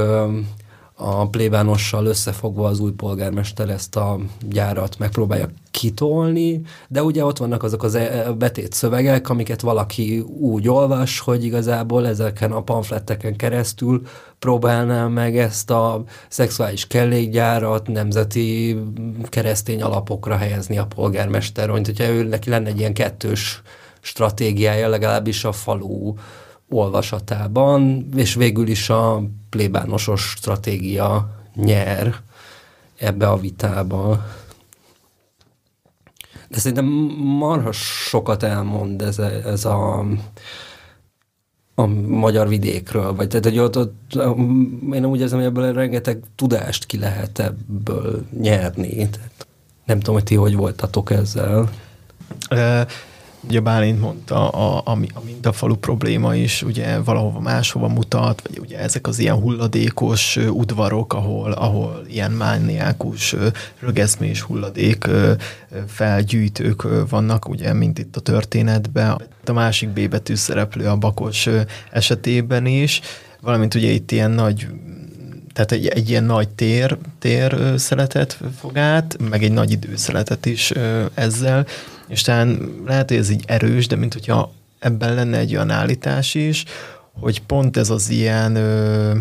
a 0.99 1.29
plébánossal 1.29 2.05
összefogva 2.05 2.67
az 2.67 2.79
új 2.79 2.91
polgármester 2.91 3.69
ezt 3.69 3.95
a 3.95 4.19
gyárat 4.49 4.97
megpróbálja 4.97 5.49
kitolni, 5.71 6.61
de 6.87 7.03
ugye 7.03 7.25
ott 7.25 7.37
vannak 7.37 7.63
azok 7.63 7.83
az 7.83 7.95
e, 7.95 8.31
betét 8.31 8.73
szövegek, 8.73 9.29
amiket 9.29 9.61
valaki 9.61 10.19
úgy 10.39 10.67
olvas, 10.69 11.19
hogy 11.19 11.43
igazából 11.43 12.07
ezeken 12.07 12.51
a 12.51 12.61
pamfletteken 12.61 13.35
keresztül 13.35 14.01
próbálná 14.39 15.07
meg 15.07 15.37
ezt 15.37 15.69
a 15.69 16.03
szexuális 16.27 16.87
kellékgyárat 16.87 17.87
nemzeti 17.87 18.77
keresztény 19.23 19.81
alapokra 19.81 20.37
helyezni 20.37 20.77
a 20.77 20.85
polgármester, 20.85 21.69
mint 21.69 21.85
hogyha 21.85 22.07
ő 22.07 22.23
neki 22.23 22.49
lenne 22.49 22.67
egy 22.67 22.79
ilyen 22.79 22.93
kettős 22.93 23.61
stratégiája, 24.01 24.87
legalábbis 24.87 25.43
a 25.43 25.51
falu 25.51 26.13
olvasatában, 26.70 28.09
és 28.15 28.34
végül 28.34 28.68
is 28.68 28.89
a 28.89 29.24
plébánosos 29.49 30.22
stratégia 30.22 31.30
nyer 31.55 32.15
ebbe 32.97 33.30
a 33.30 33.38
vitába. 33.38 34.26
De 36.49 36.57
szerintem 36.57 36.86
marha 37.15 37.72
sokat 37.72 38.43
elmond 38.43 39.01
ez, 39.01 39.20
a, 39.20 39.32
ez 39.32 39.65
a, 39.65 40.05
a 41.76 41.86
magyar 42.07 42.47
vidékről, 42.47 43.15
vagy 43.15 43.28
tehát, 43.28 43.45
hogy 43.45 43.59
ott, 43.59 43.78
ott, 43.78 44.13
én 44.91 45.05
úgy 45.05 45.20
érzem, 45.20 45.38
hogy 45.38 45.47
ebből 45.47 45.74
rengeteg 45.74 46.24
tudást 46.36 46.86
ki 46.86 46.97
lehet 46.97 47.39
ebből 47.39 48.26
nyerni. 48.39 48.95
Tehát 48.95 49.47
nem 49.86 49.97
tudom, 49.99 50.15
hogy 50.15 50.24
ti 50.24 50.36
hogy 50.36 50.55
voltatok 50.55 51.11
ezzel. 51.11 51.70
Ugye 53.47 53.59
Bálint 53.59 53.99
mondta, 53.99 54.49
a, 54.49 54.81
a, 54.85 54.97
a 55.13 55.21
mintafalu 55.25 55.75
probléma 55.75 56.35
is 56.35 56.63
ugye 56.63 56.99
valahova 56.99 57.39
máshova 57.39 57.87
mutat, 57.87 58.41
vagy 58.47 58.59
ugye 58.59 58.79
ezek 58.79 59.07
az 59.07 59.19
ilyen 59.19 59.35
hulladékos 59.35 60.35
udvarok, 60.35 61.13
ahol, 61.13 61.51
ahol 61.51 62.05
ilyen 62.07 62.31
mániákus 62.31 63.35
rögeszmés 63.79 64.41
hulladék 64.41 65.09
felgyűjtők 65.87 67.07
vannak, 67.09 67.49
ugye, 67.49 67.73
mint 67.73 67.99
itt 67.99 68.15
a 68.15 68.19
történetben. 68.19 69.21
A 69.45 69.51
másik 69.51 69.89
B 69.89 70.09
betű 70.09 70.35
szereplő 70.35 70.85
a 70.85 70.97
Bakos 70.97 71.49
esetében 71.91 72.65
is, 72.65 73.01
valamint 73.41 73.75
ugye 73.75 73.89
itt 73.89 74.11
ilyen 74.11 74.31
nagy 74.31 74.67
tehát 75.53 75.71
egy, 75.71 75.87
egy 75.87 76.09
ilyen 76.09 76.23
nagy 76.23 76.49
tér, 76.49 76.97
tér 77.19 77.73
szeletet 77.75 78.39
fog 78.59 78.77
át, 78.77 79.17
meg 79.29 79.43
egy 79.43 79.51
nagy 79.51 79.71
időszeletet 79.71 80.45
is 80.45 80.73
ezzel, 81.13 81.65
és 82.07 82.21
talán 82.21 82.73
lehet, 82.85 83.09
hogy 83.09 83.17
ez 83.17 83.29
így 83.29 83.43
erős, 83.47 83.87
de 83.87 83.95
mint 83.95 84.13
hogyha 84.13 84.51
ebben 84.79 85.13
lenne 85.13 85.37
egy 85.37 85.55
olyan 85.55 85.69
állítás 85.69 86.35
is, 86.35 86.63
hogy 87.19 87.41
pont 87.41 87.77
ez 87.77 87.89
az 87.89 88.09
ilyen 88.09 88.55
ö, 88.55 89.11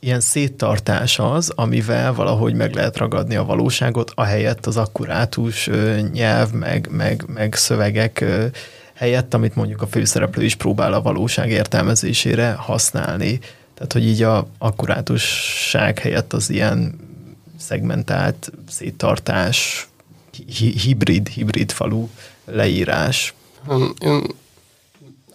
ilyen 0.00 0.20
széttartás 0.20 1.18
az, 1.18 1.52
amivel 1.54 2.14
valahogy 2.14 2.54
meg 2.54 2.74
lehet 2.74 2.96
ragadni 2.96 3.36
a 3.36 3.44
valóságot, 3.44 4.12
ahelyett 4.14 4.66
az 4.66 4.76
akkurátus 4.76 5.66
ö, 5.66 6.00
nyelv, 6.12 6.52
meg, 6.52 6.88
meg, 6.90 7.24
meg 7.26 7.54
szövegek 7.54 8.20
ö, 8.20 8.46
helyett, 8.94 9.34
amit 9.34 9.54
mondjuk 9.54 9.82
a 9.82 9.86
főszereplő 9.86 10.44
is 10.44 10.54
próbál 10.54 10.92
a 10.92 11.02
valóság 11.02 11.50
értelmezésére 11.50 12.52
használni. 12.52 13.38
Tehát, 13.74 13.92
hogy 13.92 14.06
így 14.06 14.22
a 14.22 14.46
akkurátusság 14.58 15.98
helyett 15.98 16.32
az 16.32 16.50
ilyen 16.50 16.94
szegmentált 17.58 18.52
széttartás, 18.68 19.88
hibrid, 20.56 21.28
hibrid 21.28 21.72
falu 21.72 22.08
leírás. 22.44 23.34
Én 23.98 24.22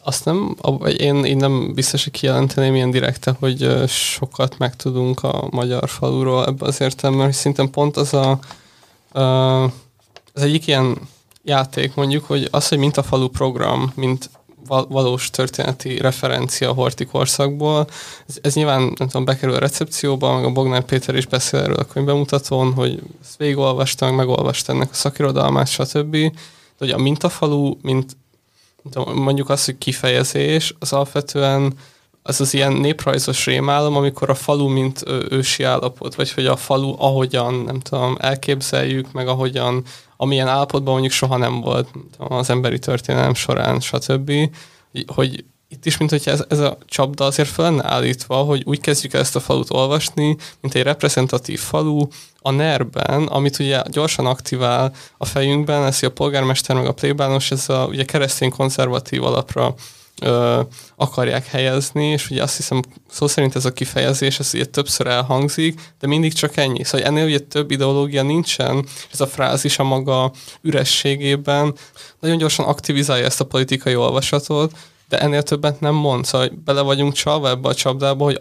azt 0.04 0.26
nem, 0.26 0.56
én, 0.98 1.26
én 1.26 1.38
nem 1.38 1.74
biztos, 1.74 2.04
hogy 2.04 2.14
kijelenteném 2.14 2.76
ilyen 2.76 2.92
direkte, 2.92 3.36
hogy 3.40 3.88
sokat 3.88 4.58
megtudunk 4.58 5.24
a 5.24 5.48
magyar 5.52 5.90
faluról 5.90 6.46
ebbe 6.46 6.66
az 6.66 6.82
értelemben, 6.82 7.26
hogy 7.26 7.36
szintén 7.36 7.72
pont 7.72 7.98
az 7.98 8.14
a, 8.14 8.40
az 10.34 10.42
egyik 10.42 10.68
ilyen 10.68 10.98
játék 11.44 11.96
mondjuk, 11.96 12.26
hogy 12.26 12.48
az, 12.52 12.68
hogy 12.68 12.78
mint 12.78 12.98
a 12.98 13.04
falu 13.04 13.28
program, 13.28 13.92
mint 13.96 14.30
valós 14.68 15.30
történeti 15.30 15.98
referencia 15.98 16.70
a 16.70 16.74
horti 16.74 17.06
korszakból. 17.06 17.88
Ez, 18.28 18.38
ez 18.42 18.54
nyilván, 18.54 18.82
nem 18.82 19.08
tudom, 19.08 19.26
bekerül 19.26 19.56
a 19.56 19.60
recepcióba, 19.60 20.36
meg 20.36 20.46
a 20.46 20.52
Bognár 20.52 20.84
Péter 20.84 21.16
is 21.16 21.26
beszél 21.26 21.60
erről 21.60 21.76
a 21.76 21.86
könyvbemutatón, 21.86 22.74
hogy 22.74 23.02
ezt 23.22 23.38
végigolvastam, 23.38 24.16
megolvasta 24.16 24.74
ennek 24.74 24.90
a 24.92 24.94
szakirodalmát, 24.94 25.68
stb. 25.68 26.12
De 26.12 26.32
hogy 26.78 26.92
a 26.92 26.98
mintafalu, 26.98 27.76
mint 27.82 28.18
mondjuk 29.14 29.50
az, 29.50 29.66
hogy 29.66 29.78
kifejezés, 29.78 30.76
az 30.80 30.94
alapvetően 30.94 31.74
az 32.28 32.42
az 32.42 32.54
ilyen 32.54 32.74
néprajzos 32.74 33.46
rémálom, 33.46 33.96
amikor 33.96 34.30
a 34.30 34.36
falu 34.36 34.68
mint 34.68 35.04
ősi 35.30 35.64
állapot, 35.64 36.16
vagy 36.16 36.32
hogy 36.32 36.46
a 36.46 36.56
falu 36.56 36.96
ahogyan, 36.98 37.54
nem 37.54 37.80
tudom, 37.80 38.16
elképzeljük, 38.20 39.12
meg 39.12 39.28
ahogyan, 39.28 39.84
amilyen 40.18 40.48
állapotban 40.48 40.92
mondjuk 40.92 41.14
soha 41.14 41.38
nem 41.38 41.62
volt 41.62 41.90
az 42.18 42.50
emberi 42.50 42.80
történelem 42.80 43.34
során, 43.34 43.80
stb. 43.80 44.32
Hogy 45.08 45.44
itt 45.70 45.86
is, 45.86 45.98
mint 45.98 46.10
hogyha 46.10 46.32
ez, 46.32 46.46
ez 46.50 46.60
a 46.60 46.78
csapda 46.86 47.26
azért 47.26 47.50
fel 47.50 47.66
lenne 47.66 47.92
állítva, 47.92 48.36
hogy 48.36 48.64
úgy 48.66 48.80
kezdjük 48.80 49.14
ezt 49.14 49.36
a 49.36 49.40
falut 49.40 49.74
olvasni, 49.74 50.38
mint 50.62 50.76
egy 50.76 50.84
reprezentatív 50.84 51.60
falu 51.60 52.08
a 52.42 52.52
NER-ben, 52.52 53.24
amit 53.24 53.60
ugye 53.60 53.82
gyorsan 53.90 54.26
aktivál 54.26 54.94
a 55.18 55.26
fejünkben, 55.26 55.86
ez 55.86 56.04
a 56.04 56.12
polgármester 56.12 56.76
meg 56.76 56.86
a 56.86 56.94
plébános, 56.94 57.52
ez 57.52 57.70
a 57.70 57.86
ugye 57.86 58.06
keresztény 58.06 58.50
konzervatív 58.50 59.24
alapra 59.24 59.74
ö, 60.22 60.62
akarják 60.96 61.48
helyezni, 61.48 62.06
és 62.06 62.30
ugye 62.30 62.44
azt 62.44 62.56
hiszem 62.56 62.82
szó 63.10 63.28
szerint 63.28 63.56
ez 63.56 63.66
a 63.66 63.74
kifejezés, 63.74 64.40
ez 64.40 64.52
ugye 64.54 64.66
többször 64.66 65.08
elhangzik, 65.08 65.80
de 66.00 66.08
mindig 66.08 66.34
csak 66.34 66.58
ennyi. 66.58 66.84
Szóval 66.84 67.08
ennél 67.08 67.26
ugye 67.26 67.40
több 67.40 67.72
ideológia 67.72 68.24
nincsen, 68.24 68.86
ez 69.12 69.22
a 69.22 69.28
frázis 69.28 69.80
a 69.80 69.84
maga 69.84 70.32
ürességében 70.62 71.76
nagyon 72.20 72.38
gyorsan 72.38 72.66
aktivizálja 72.66 73.26
ezt 73.26 73.42
a 73.42 73.46
politikai 73.46 73.96
olvasatot, 73.96 74.72
de 75.10 75.20
ennél 75.20 75.44
többet 75.44 75.80
nem 75.80 75.94
mond, 75.94 76.26
szóval 76.26 76.52
bele 76.66 76.82
vagyunk 76.82 77.14
csalva 77.14 77.50
ebbe 77.50 77.70
a 77.70 77.74
csapdába, 77.74 78.24
hogy 78.24 78.38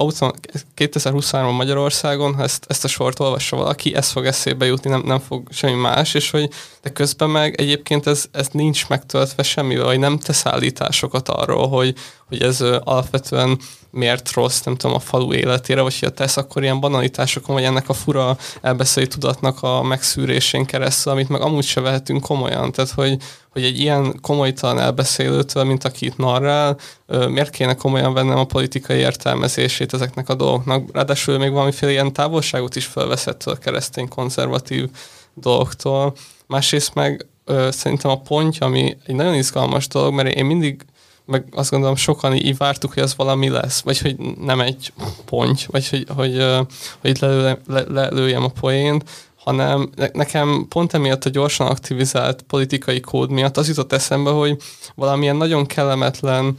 2023 0.74 1.54
Magyarországon, 1.54 2.34
ha 2.34 2.42
ezt, 2.42 2.64
ezt 2.68 2.84
a 2.84 2.88
sort 2.88 3.20
olvassa 3.20 3.56
valaki, 3.56 3.94
ez 3.94 4.10
fog 4.10 4.26
eszébe 4.26 4.66
jutni, 4.66 4.90
nem, 4.90 5.02
nem 5.04 5.18
fog 5.18 5.48
semmi 5.50 5.80
más, 5.80 6.14
és 6.14 6.30
hogy 6.30 6.50
de 6.82 6.92
közben 6.92 7.30
meg 7.30 7.60
egyébként 7.60 8.06
ez, 8.06 8.24
ez 8.32 8.48
nincs 8.52 8.88
megtöltve 8.88 9.42
semmivel, 9.42 9.84
vagy 9.84 9.98
nem 9.98 10.18
tesz 10.18 10.46
állításokat 10.46 11.28
arról, 11.28 11.68
hogy, 11.68 11.94
hogy 12.28 12.42
ez 12.42 12.60
alapvetően 12.60 13.58
miért 13.90 14.32
rossz, 14.32 14.60
nem 14.60 14.76
tudom, 14.76 14.96
a 14.96 15.00
falu 15.00 15.32
életére, 15.32 15.80
vagy 15.80 15.98
ha 15.98 16.10
tesz, 16.10 16.36
akkor 16.36 16.62
ilyen 16.62 16.80
banalitásokon, 16.80 17.54
vagy 17.54 17.64
ennek 17.64 17.88
a 17.88 17.92
fura 17.92 18.36
elbeszélő 18.60 19.06
tudatnak 19.06 19.62
a 19.62 19.82
megszűrésén 19.82 20.64
keresztül, 20.64 21.12
amit 21.12 21.28
meg 21.28 21.40
amúgy 21.40 21.64
se 21.64 21.80
vehetünk 21.80 22.22
komolyan. 22.22 22.72
Tehát, 22.72 22.90
hogy, 22.90 23.16
hogy 23.56 23.64
egy 23.64 23.80
ilyen 23.80 24.20
komolytalan 24.20 24.78
elbeszélőtől, 24.78 25.64
mint 25.64 25.84
akit 25.84 26.16
narrál, 26.16 26.76
miért 27.06 27.50
kéne 27.50 27.74
komolyan 27.74 28.12
vennem 28.12 28.38
a 28.38 28.44
politikai 28.44 28.98
értelmezését 28.98 29.94
ezeknek 29.94 30.28
a 30.28 30.34
dolgoknak. 30.34 30.88
Ráadásul 30.92 31.38
még 31.38 31.50
valamiféle 31.50 31.92
ilyen 31.92 32.12
távolságot 32.12 32.76
is 32.76 32.84
felveszett 32.86 33.42
a 33.42 33.56
keresztény 33.56 34.08
konzervatív 34.08 34.88
dolgoktól. 35.34 36.14
Másrészt 36.46 36.94
meg 36.94 37.26
szerintem 37.68 38.10
a 38.10 38.20
pontja, 38.20 38.66
ami 38.66 38.96
egy 39.06 39.14
nagyon 39.14 39.34
izgalmas 39.34 39.88
dolog, 39.88 40.14
mert 40.14 40.34
én 40.34 40.44
mindig 40.44 40.84
meg 41.24 41.44
azt 41.50 41.70
gondolom 41.70 41.96
sokan 41.96 42.34
így 42.34 42.56
vártuk, 42.56 42.92
hogy 42.92 43.02
ez 43.02 43.16
valami 43.16 43.48
lesz, 43.48 43.80
vagy 43.80 43.98
hogy 43.98 44.16
nem 44.40 44.60
egy 44.60 44.92
ponty, 45.24 45.62
vagy 45.66 45.88
hogy, 45.88 46.06
hogy, 46.16 46.44
hogy 47.00 47.20
lelőjem, 47.20 47.58
le, 47.66 47.84
lelőjem 47.88 48.44
a 48.44 48.52
poént, 48.60 49.04
hanem 49.46 49.90
nekem 50.12 50.66
pont 50.68 50.94
emiatt 50.94 51.24
a 51.24 51.30
gyorsan 51.30 51.66
aktivizált 51.66 52.42
politikai 52.42 53.00
kód 53.00 53.30
miatt 53.30 53.56
az 53.56 53.68
jutott 53.68 53.92
eszembe, 53.92 54.30
hogy 54.30 54.56
valamilyen 54.94 55.36
nagyon 55.36 55.66
kellemetlen 55.66 56.56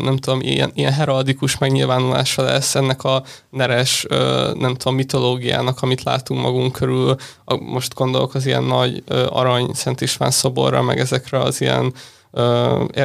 nem 0.00 0.16
tudom, 0.16 0.40
ilyen, 0.40 0.70
ilyen 0.74 0.92
heraldikus 0.92 1.58
megnyilvánulása 1.58 2.42
lesz 2.42 2.74
ennek 2.74 3.04
a 3.04 3.22
neres, 3.50 4.06
nem 4.54 4.74
tudom, 4.74 4.94
mitológiának, 4.94 5.82
amit 5.82 6.02
látunk 6.02 6.40
magunk 6.40 6.72
körül. 6.72 7.16
Most 7.60 7.94
gondolok 7.94 8.34
az 8.34 8.46
ilyen 8.46 8.64
nagy 8.64 9.02
arany 9.28 9.70
Szent 9.72 10.00
István 10.00 10.30
szoborra, 10.30 10.82
meg 10.82 10.98
ezekre 10.98 11.38
az 11.38 11.60
ilyen 11.60 11.94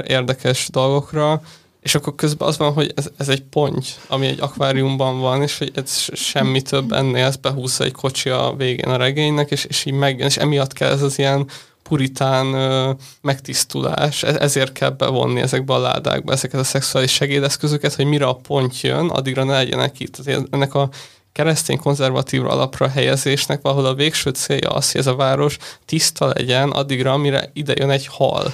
érdekes 0.07 0.69
dolgokra, 0.71 1.41
és 1.85 1.95
akkor 1.95 2.15
közben 2.15 2.47
az 2.47 2.57
van, 2.57 2.73
hogy 2.73 2.91
ez, 2.95 3.09
ez 3.17 3.29
egy 3.29 3.41
ponty, 3.41 3.85
ami 4.07 4.27
egy 4.27 4.41
akváriumban 4.41 5.19
van, 5.19 5.41
és 5.41 5.57
hogy 5.57 5.71
ez 5.75 6.07
semmi 6.13 6.61
több 6.61 6.91
ennél, 6.91 7.25
ez 7.25 7.35
behúzza 7.35 7.83
egy 7.83 7.91
kocsi 7.91 8.29
a 8.29 8.53
végén 8.57 8.89
a 8.89 8.97
regénynek, 8.97 9.51
és, 9.51 9.65
és 9.65 9.85
így 9.85 9.93
meg, 9.93 10.19
és 10.19 10.37
emiatt 10.37 10.73
kell 10.73 10.91
ez 10.91 11.01
az 11.01 11.17
ilyen 11.19 11.47
puritán 11.83 12.53
ö, 12.53 12.91
megtisztulás, 13.21 14.23
e, 14.23 14.35
ezért 14.39 14.71
kell 14.71 14.89
bevonni 14.89 15.41
ezekbe 15.41 15.73
a 15.73 15.79
ládákba 15.79 16.31
ezeket 16.31 16.59
a 16.59 16.63
szexuális 16.63 17.11
segédeszközöket, 17.11 17.93
hogy 17.93 18.05
mire 18.05 18.25
a 18.25 18.35
pont 18.35 18.81
jön, 18.81 19.09
addigra 19.09 19.43
ne 19.43 19.53
legyenek 19.53 19.99
itt. 19.99 20.17
Ennek 20.49 20.73
a 20.73 20.89
keresztény 21.31 21.77
konzervatív 21.77 22.45
alapra 22.45 22.87
helyezésnek 22.87 23.61
valahol 23.61 23.85
a 23.85 23.93
végső 23.93 24.29
célja 24.29 24.69
az, 24.69 24.91
hogy 24.91 25.01
ez 25.01 25.07
a 25.07 25.15
város 25.15 25.57
tiszta 25.85 26.27
legyen 26.27 26.69
addigra, 26.69 27.11
amire 27.11 27.49
ide 27.53 27.73
jön 27.77 27.89
egy 27.89 28.07
hal. 28.07 28.53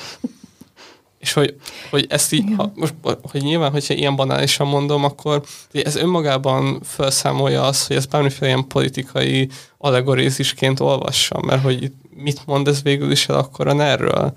És 1.21 1.33
hogy, 1.33 1.55
hogy 1.89 2.05
ezt 2.09 2.33
így, 2.33 2.53
ha, 2.57 2.71
most, 2.75 2.93
hogy 3.21 3.41
nyilván, 3.41 3.71
hogyha 3.71 3.93
ilyen 3.93 4.15
banálisan 4.15 4.67
mondom, 4.67 5.03
akkor 5.03 5.41
ez 5.71 5.95
önmagában 5.95 6.79
felszámolja 6.83 7.63
azt, 7.63 7.87
hogy 7.87 7.95
ez 7.95 8.05
bármiféle 8.05 8.47
ilyen 8.47 8.67
politikai 8.67 9.49
allegorizisként 9.77 10.79
olvassam, 10.79 11.45
mert 11.45 11.63
hogy 11.63 11.91
mit 12.15 12.45
mond 12.45 12.67
ez 12.67 12.81
végül 12.81 13.11
is 13.11 13.27
el 13.29 13.37
akkor 13.37 13.67
a 13.67 13.81
erről? 13.81 14.33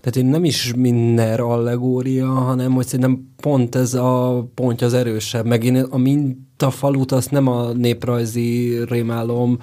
Tehát 0.00 0.16
én 0.16 0.26
nem 0.26 0.44
is 0.44 0.72
minden 0.76 1.40
allegória, 1.40 2.26
hanem 2.26 2.72
hogy 2.72 2.86
szerintem 2.86 3.33
pont 3.44 3.74
ez 3.74 3.94
a 3.94 4.44
pontja 4.54 4.86
az 4.86 4.94
erősebb. 4.94 5.46
Meg 5.46 5.64
én 5.64 5.76
a 5.76 5.98
mintafalut 5.98 7.12
azt 7.12 7.30
nem 7.30 7.48
a 7.48 7.72
néprajzi 7.72 8.78
rémálom 8.88 9.58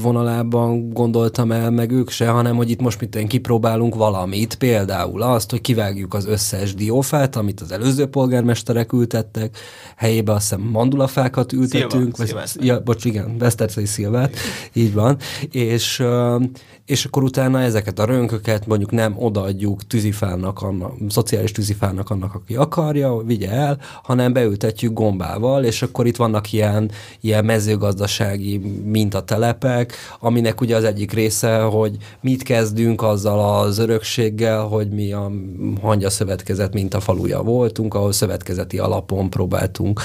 vonalában 0.00 0.88
gondoltam 0.88 1.52
el, 1.52 1.70
meg 1.70 1.90
ők 1.90 2.10
se, 2.10 2.28
hanem 2.28 2.56
hogy 2.56 2.70
itt 2.70 2.80
most 2.80 3.00
mit 3.00 3.16
én 3.16 3.28
kipróbálunk 3.28 3.94
valamit, 3.94 4.54
például 4.54 5.22
azt, 5.22 5.50
hogy 5.50 5.60
kivágjuk 5.60 6.14
az 6.14 6.26
összes 6.26 6.74
diófát, 6.74 7.36
amit 7.36 7.60
az 7.60 7.72
előző 7.72 8.06
polgármesterek 8.06 8.92
ültettek, 8.92 9.56
helyébe 9.96 10.32
azt 10.32 10.48
hiszem 10.48 10.68
mandulafákat 10.70 11.52
ültetünk, 11.52 12.16
Szilva, 12.16 12.40
vagy, 12.54 12.66
ja, 12.66 12.80
bocs, 12.80 13.04
igen, 13.04 13.38
Vesztercei 13.38 13.86
szilvát, 13.86 14.36
így 14.72 14.94
van, 14.94 15.16
és, 15.50 16.02
és 16.84 17.04
akkor 17.04 17.22
utána 17.22 17.60
ezeket 17.60 17.98
a 17.98 18.04
rönköket 18.04 18.66
mondjuk 18.66 18.90
nem 18.90 19.14
odaadjuk 19.18 19.86
tűzifának, 19.86 20.62
annak, 20.62 20.92
szociális 21.08 21.52
tűzifának 21.52 22.10
annak, 22.10 22.34
aki 22.34 22.56
akarja, 22.84 23.16
vigye 23.16 23.50
el, 23.50 23.78
hanem 24.02 24.32
beültetjük 24.32 24.92
gombával, 24.92 25.64
és 25.64 25.82
akkor 25.82 26.06
itt 26.06 26.16
vannak 26.16 26.52
ilyen, 26.52 26.90
ilyen 27.20 27.44
mezőgazdasági 27.44 28.60
mintatele 28.84 29.42
telepek, 29.44 29.92
aminek 30.20 30.60
ugye 30.60 30.76
az 30.76 30.84
egyik 30.84 31.12
része, 31.12 31.58
hogy 31.58 31.96
mit 32.20 32.42
kezdünk 32.42 33.02
azzal 33.02 33.60
az 33.60 33.78
örökséggel, 33.78 34.62
hogy 34.62 34.88
mi 34.88 35.12
a 35.12 35.30
hangya 35.82 36.10
szövetkezet 36.10 36.72
mint 36.72 36.94
a 36.94 37.00
faluja 37.00 37.42
voltunk, 37.42 37.94
ahol 37.94 38.12
szövetkezeti 38.12 38.78
alapon 38.78 39.30
próbáltunk 39.30 40.00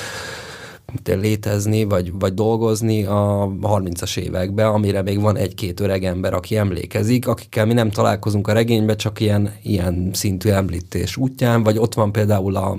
létezni, 1.06 1.84
vagy, 1.84 2.12
vagy 2.20 2.34
dolgozni 2.34 3.04
a 3.04 3.50
30-as 3.62 4.18
években, 4.18 4.68
amire 4.68 5.02
még 5.02 5.22
van 5.22 5.38
egy-két 5.38 5.80
öreg 5.80 6.04
ember, 6.04 6.34
aki 6.34 6.58
emlékezik, 6.58 7.28
akikkel 7.28 7.66
mi 7.66 7.74
nem 7.74 7.90
találkozunk 7.90 8.48
a 8.48 8.54
regényben, 8.54 8.98
csak 8.98 9.20
ilyen, 9.20 9.54
ilyen 9.64 10.10
szintű 10.14 10.50
említés 10.50 11.18
útján, 11.18 11.64
vagy 11.64 11.78
ott 11.78 11.94
van 11.94 12.12
például 12.12 12.56
a 12.56 12.78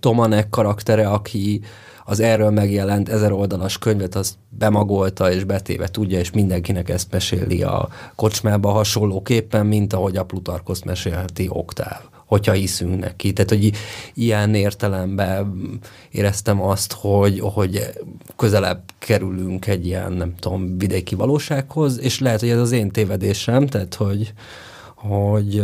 Tomanek 0.00 0.48
karaktere, 0.48 1.08
aki, 1.08 1.60
az 2.04 2.20
erről 2.20 2.50
megjelent 2.50 3.08
ezer 3.08 3.32
oldalas 3.32 3.78
könyvet 3.78 4.14
az 4.14 4.38
bemagolta 4.48 5.32
és 5.32 5.44
betéve 5.44 5.88
tudja, 5.88 6.18
és 6.18 6.30
mindenkinek 6.30 6.88
ezt 6.88 7.10
meséli 7.10 7.62
a 7.62 7.88
kocsmába 8.14 8.70
hasonlóképpen, 8.70 9.66
mint 9.66 9.92
ahogy 9.92 10.16
a 10.16 10.24
Plutarkoszt 10.24 10.84
mesélheti 10.84 11.46
Oktáv 11.48 12.17
hogyha 12.28 12.52
hiszünk 12.52 12.98
neki. 13.00 13.32
Tehát, 13.32 13.50
hogy 13.50 13.72
ilyen 14.14 14.54
értelemben 14.54 15.78
éreztem 16.10 16.62
azt, 16.62 16.92
hogy, 16.92 17.40
hogy 17.40 17.90
közelebb 18.36 18.82
kerülünk 18.98 19.66
egy 19.66 19.86
ilyen, 19.86 20.12
nem 20.12 20.34
tudom, 20.38 20.78
vidéki 20.78 21.14
valósághoz, 21.14 22.00
és 22.00 22.18
lehet, 22.18 22.40
hogy 22.40 22.48
ez 22.48 22.58
az 22.58 22.72
én 22.72 22.90
tévedésem, 22.90 23.66
tehát, 23.66 23.94
hogy, 23.94 24.32
hogy, 24.94 25.62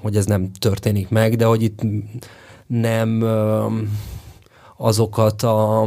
hogy 0.00 0.16
ez 0.16 0.26
nem 0.26 0.52
történik 0.52 1.08
meg, 1.08 1.36
de 1.36 1.44
hogy 1.44 1.62
itt 1.62 1.80
nem 2.66 3.24
azokat 4.76 5.42
a 5.42 5.86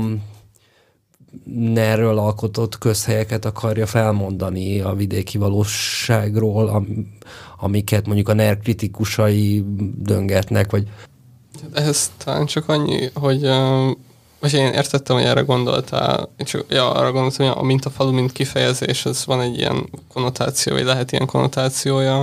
erről 1.75 2.17
alkotott 2.17 2.77
közhelyeket 2.77 3.45
akarja 3.45 3.85
felmondani 3.85 4.79
a 4.79 4.93
vidéki 4.93 5.37
valóságról, 5.37 6.85
amiket 7.63 8.05
mondjuk 8.05 8.29
a 8.29 8.33
NER 8.33 8.59
kritikusai 8.59 9.63
döngetnek, 9.97 10.71
vagy... 10.71 10.87
Ez 11.73 12.11
talán 12.17 12.45
csak 12.45 12.69
annyi, 12.69 13.09
hogy 13.13 13.49
vagy 14.39 14.53
én 14.53 14.71
értettem, 14.71 15.15
hogy 15.15 15.25
erre 15.25 15.41
gondoltál, 15.41 16.29
csak 16.37 16.65
ja, 16.69 16.91
arra 16.91 17.11
gondoltam, 17.11 17.47
hogy 17.47 17.55
a 17.57 17.65
mintafalu, 17.65 18.11
mint 18.11 18.31
kifejezés, 18.31 19.05
ez 19.05 19.25
van 19.25 19.41
egy 19.41 19.57
ilyen 19.57 19.89
konnotáció, 20.13 20.73
vagy 20.73 20.83
lehet 20.83 21.11
ilyen 21.11 21.25
konnotációja. 21.25 22.19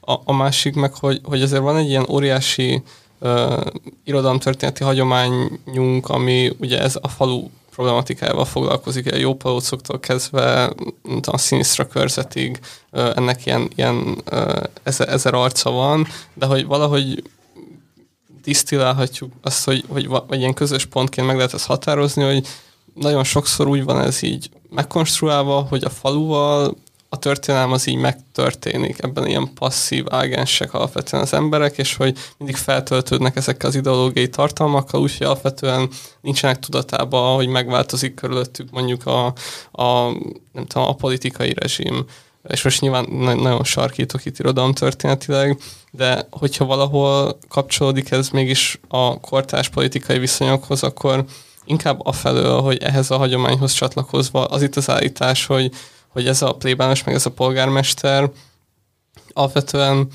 A, 0.00 0.12
a 0.24 0.32
másik 0.32 0.74
meg, 0.74 0.94
hogy, 0.94 1.20
hogy 1.24 1.42
azért 1.42 1.62
van 1.62 1.76
egy 1.76 1.88
ilyen 1.88 2.06
óriási 2.10 2.82
uh, 3.18 3.60
irodalomtörténeti 4.04 4.84
hagyományunk, 4.84 6.08
ami 6.08 6.52
ugye 6.60 6.80
ez 6.80 6.98
a 7.00 7.08
falu 7.08 7.48
problematikájával 7.78 8.44
foglalkozik, 8.44 9.12
a 9.12 9.16
jópalócoktól 9.16 10.00
kezdve 10.00 10.72
a 11.22 11.38
színisztra 11.38 11.86
körzetig, 11.86 12.60
ennek 12.90 13.46
ilyen, 13.46 13.70
ilyen 13.74 14.22
ezer, 14.82 15.08
ezer 15.08 15.34
arca 15.34 15.70
van, 15.70 16.06
de 16.34 16.46
hogy 16.46 16.66
valahogy 16.66 17.22
tisztilálhatjuk 18.42 19.32
azt, 19.42 19.64
hogy, 19.64 19.84
hogy 19.88 20.08
vagy 20.08 20.38
ilyen 20.38 20.54
közös 20.54 20.84
pontként 20.84 21.26
meg 21.26 21.36
lehet 21.36 21.54
ezt 21.54 21.66
határozni, 21.66 22.22
hogy 22.22 22.46
nagyon 22.94 23.24
sokszor 23.24 23.66
úgy 23.66 23.84
van 23.84 24.00
ez 24.00 24.22
így 24.22 24.50
megkonstruálva, 24.70 25.60
hogy 25.60 25.84
a 25.84 25.90
faluval 25.90 26.76
a 27.08 27.18
történelem 27.18 27.72
az 27.72 27.86
így 27.86 27.96
megtörténik, 27.96 29.02
ebben 29.02 29.26
ilyen 29.26 29.52
passzív 29.54 30.04
ágensek 30.10 30.74
alapvetően 30.74 31.22
az 31.22 31.32
emberek, 31.32 31.78
és 31.78 31.96
hogy 31.96 32.18
mindig 32.38 32.56
feltöltődnek 32.56 33.36
ezekkel 33.36 33.68
az 33.68 33.74
ideológiai 33.74 34.28
tartalmakkal, 34.28 35.00
úgyhogy 35.00 35.26
alapvetően 35.26 35.88
nincsenek 36.20 36.58
tudatában, 36.58 37.34
hogy 37.34 37.46
megváltozik 37.46 38.14
körülöttük 38.14 38.70
mondjuk 38.70 39.06
a, 39.06 39.26
a, 39.72 40.10
nem 40.52 40.66
tudom, 40.66 40.88
a 40.88 40.94
politikai 40.94 41.54
rezsim, 41.54 42.04
és 42.48 42.62
most 42.62 42.80
nyilván 42.80 43.06
nagyon 43.10 43.64
sarkítok 43.64 44.24
itt 44.24 44.38
irodalom 44.38 44.72
történetileg, 44.72 45.58
de 45.90 46.26
hogyha 46.30 46.64
valahol 46.64 47.38
kapcsolódik 47.48 48.10
ez 48.10 48.28
mégis 48.28 48.80
a 48.88 49.20
kortárs 49.20 49.68
politikai 49.68 50.18
viszonyokhoz, 50.18 50.82
akkor 50.82 51.24
inkább 51.64 52.06
afelől, 52.06 52.60
hogy 52.60 52.82
ehhez 52.82 53.10
a 53.10 53.16
hagyományhoz 53.16 53.72
csatlakozva 53.72 54.44
az 54.44 54.62
itt 54.62 54.76
az 54.76 54.90
állítás, 54.90 55.46
hogy 55.46 55.70
hogy 56.18 56.28
ez 56.28 56.42
a 56.42 56.52
plébános, 56.52 57.04
meg 57.04 57.14
ez 57.14 57.26
a 57.26 57.30
polgármester 57.30 58.30
alapvetően 59.32 60.08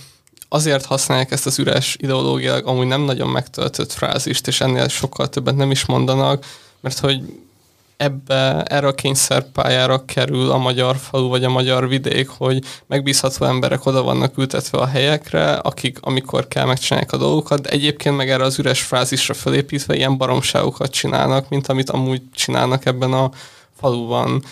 azért 0.49 0.85
használják 0.85 1.31
ezt 1.31 1.45
az 1.45 1.59
üres 1.59 1.95
ideológiailag 1.99 2.67
amúgy 2.67 2.87
nem 2.87 3.01
nagyon 3.01 3.29
megtöltött 3.29 3.91
frázist, 3.91 4.47
és 4.47 4.61
ennél 4.61 4.87
sokkal 4.87 5.29
többet 5.29 5.55
nem 5.55 5.71
is 5.71 5.85
mondanak, 5.85 6.45
mert 6.81 6.99
hogy 6.99 7.21
ebbe, 7.97 8.63
erre 8.63 8.87
a 8.87 8.93
kényszerpályára 8.93 10.05
kerül 10.05 10.51
a 10.51 10.57
magyar 10.57 10.95
falu 10.95 11.27
vagy 11.27 11.43
a 11.43 11.49
magyar 11.49 11.87
vidék, 11.87 12.29
hogy 12.29 12.63
megbízható 12.87 13.45
emberek 13.45 13.85
oda 13.85 14.03
vannak 14.03 14.37
ültetve 14.37 14.77
a 14.77 14.85
helyekre, 14.85 15.53
akik 15.53 15.97
amikor 16.01 16.47
kell 16.47 16.65
megcsinálják 16.65 17.11
a 17.11 17.17
dolgokat, 17.17 17.61
de 17.61 17.69
egyébként 17.69 18.15
meg 18.15 18.29
erre 18.29 18.43
az 18.43 18.59
üres 18.59 18.81
frázisra 18.81 19.33
fölépítve 19.33 19.95
ilyen 19.95 20.17
baromságokat 20.17 20.91
csinálnak, 20.91 21.49
mint 21.49 21.67
amit 21.67 21.89
amúgy 21.89 22.21
csinálnak 22.33 22.85
ebben 22.85 23.13
a 23.13 23.31
faluban, 23.83 24.43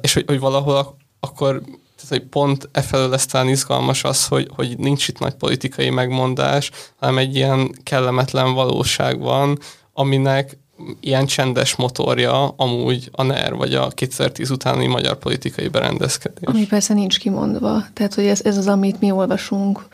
és 0.00 0.12
hogy, 0.12 0.24
hogy 0.26 0.40
valahol 0.40 0.96
akkor 1.20 1.62
tehát, 1.96 2.08
hogy 2.08 2.22
pont 2.22 2.68
e 2.72 2.80
felől 2.80 3.08
lesz 3.08 3.26
talán 3.26 3.48
izgalmas 3.48 4.04
az, 4.04 4.26
hogy, 4.26 4.50
hogy 4.54 4.78
nincs 4.78 5.08
itt 5.08 5.18
nagy 5.18 5.34
politikai 5.34 5.90
megmondás, 5.90 6.70
hanem 6.96 7.18
egy 7.18 7.34
ilyen 7.34 7.74
kellemetlen 7.82 8.54
valóság 8.54 9.20
van, 9.20 9.58
aminek 9.92 10.58
ilyen 11.00 11.26
csendes 11.26 11.76
motorja 11.76 12.48
amúgy 12.48 13.08
a 13.12 13.22
NER, 13.22 13.54
vagy 13.54 13.74
a 13.74 13.88
2010 13.88 14.50
utáni 14.50 14.86
magyar 14.86 15.18
politikai 15.18 15.68
berendezkedés. 15.68 16.40
Ami 16.42 16.66
persze 16.66 16.94
nincs 16.94 17.18
kimondva. 17.18 17.84
Tehát, 17.92 18.14
hogy 18.14 18.26
ez, 18.26 18.40
ez 18.44 18.56
az, 18.56 18.66
amit 18.66 19.00
mi 19.00 19.10
olvasunk, 19.10 19.86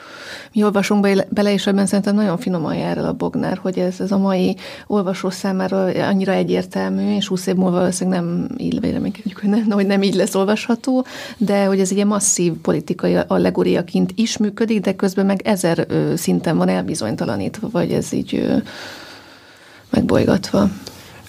mi 0.52 0.62
olvasunk 0.62 1.00
be, 1.00 1.26
bele, 1.30 1.52
és 1.52 1.66
ebben 1.66 1.86
szerintem 1.86 2.14
nagyon 2.14 2.38
finoman 2.38 2.74
jár 2.74 2.98
el 2.98 3.06
a 3.06 3.12
Bognár, 3.12 3.58
hogy 3.58 3.78
ez, 3.78 4.00
ez 4.00 4.12
a 4.12 4.18
mai 4.18 4.56
olvasó 4.86 5.30
számára 5.30 5.84
annyira 5.84 6.32
egyértelmű, 6.32 7.16
és 7.16 7.26
20 7.26 7.46
év 7.46 7.54
múlva 7.54 7.78
valószínűleg 7.78 8.20
nem 8.20 8.48
így 8.56 8.90
reménykedjük, 8.90 9.38
hogy 9.38 9.48
nem, 9.48 9.70
hogy 9.70 9.86
nem 9.86 10.02
így 10.02 10.14
lesz 10.14 10.34
olvasható, 10.34 11.06
de 11.36 11.64
hogy 11.64 11.80
ez 11.80 11.88
egy 11.90 11.96
ilyen 11.96 12.06
masszív 12.06 12.52
politikai 12.52 13.16
allegóriaként 13.26 14.12
is 14.14 14.36
működik, 14.36 14.80
de 14.80 14.94
közben 14.94 15.26
meg 15.26 15.40
ezer 15.44 15.84
ö, 15.88 16.16
szinten 16.16 16.56
van 16.56 16.68
elbizonytalanítva, 16.68 17.68
vagy 17.70 17.92
ez 17.92 18.12
így 18.12 18.34
ö, 18.34 18.56
megbolygatva. 19.96 20.68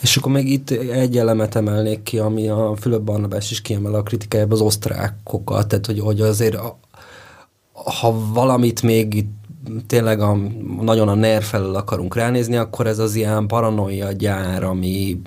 És 0.02 0.18
akkor 0.18 0.32
még 0.32 0.52
itt 0.52 0.70
egy 0.72 1.18
elemet 1.18 1.56
emelnék 1.56 2.04
ki, 2.04 2.20
ami 2.20 2.48
a 2.48 2.74
Fülöp 2.80 3.02
Barnabás 3.02 3.52
is 3.52 3.62
kiemel 3.62 3.94
a 3.94 4.04
kritikájában 4.04 4.54
az 4.54 4.62
osztrákokat, 4.62 5.68
tehát 5.68 5.86
hogy, 5.86 6.00
hogy 6.00 6.22
azért 6.22 6.56
a, 6.56 6.80
ha 7.72 8.32
valamit 8.34 8.82
még 8.82 9.14
itt 9.14 9.36
tényleg 9.88 10.20
a, 10.20 10.38
nagyon 10.82 11.08
a 11.08 11.14
NER 11.14 11.44
felől 11.44 11.76
akarunk 11.76 12.16
ránézni, 12.16 12.56
akkor 12.56 12.88
ez 12.88 13.00
az 13.00 13.16
ilyen 13.16 13.48
paranoia 13.48 14.12
gyár, 14.12 14.64
ami 14.64 15.22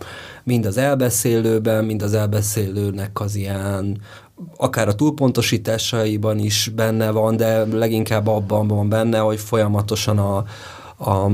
mind 0.45 0.67
az 0.67 0.77
elbeszélőben, 0.77 1.85
mind 1.85 2.03
az 2.03 2.15
elbeszélőnek 2.15 3.21
az 3.21 3.35
ilyen 3.35 4.01
akár 4.57 4.89
a 4.89 4.95
túlpontosításaiban 4.95 6.39
is 6.39 6.71
benne 6.75 7.11
van, 7.11 7.37
de 7.37 7.65
leginkább 7.65 8.27
abban 8.27 8.67
van 8.67 8.89
benne, 8.89 9.19
hogy 9.19 9.39
folyamatosan 9.41 10.19
a, 10.19 10.45
a 11.11 11.31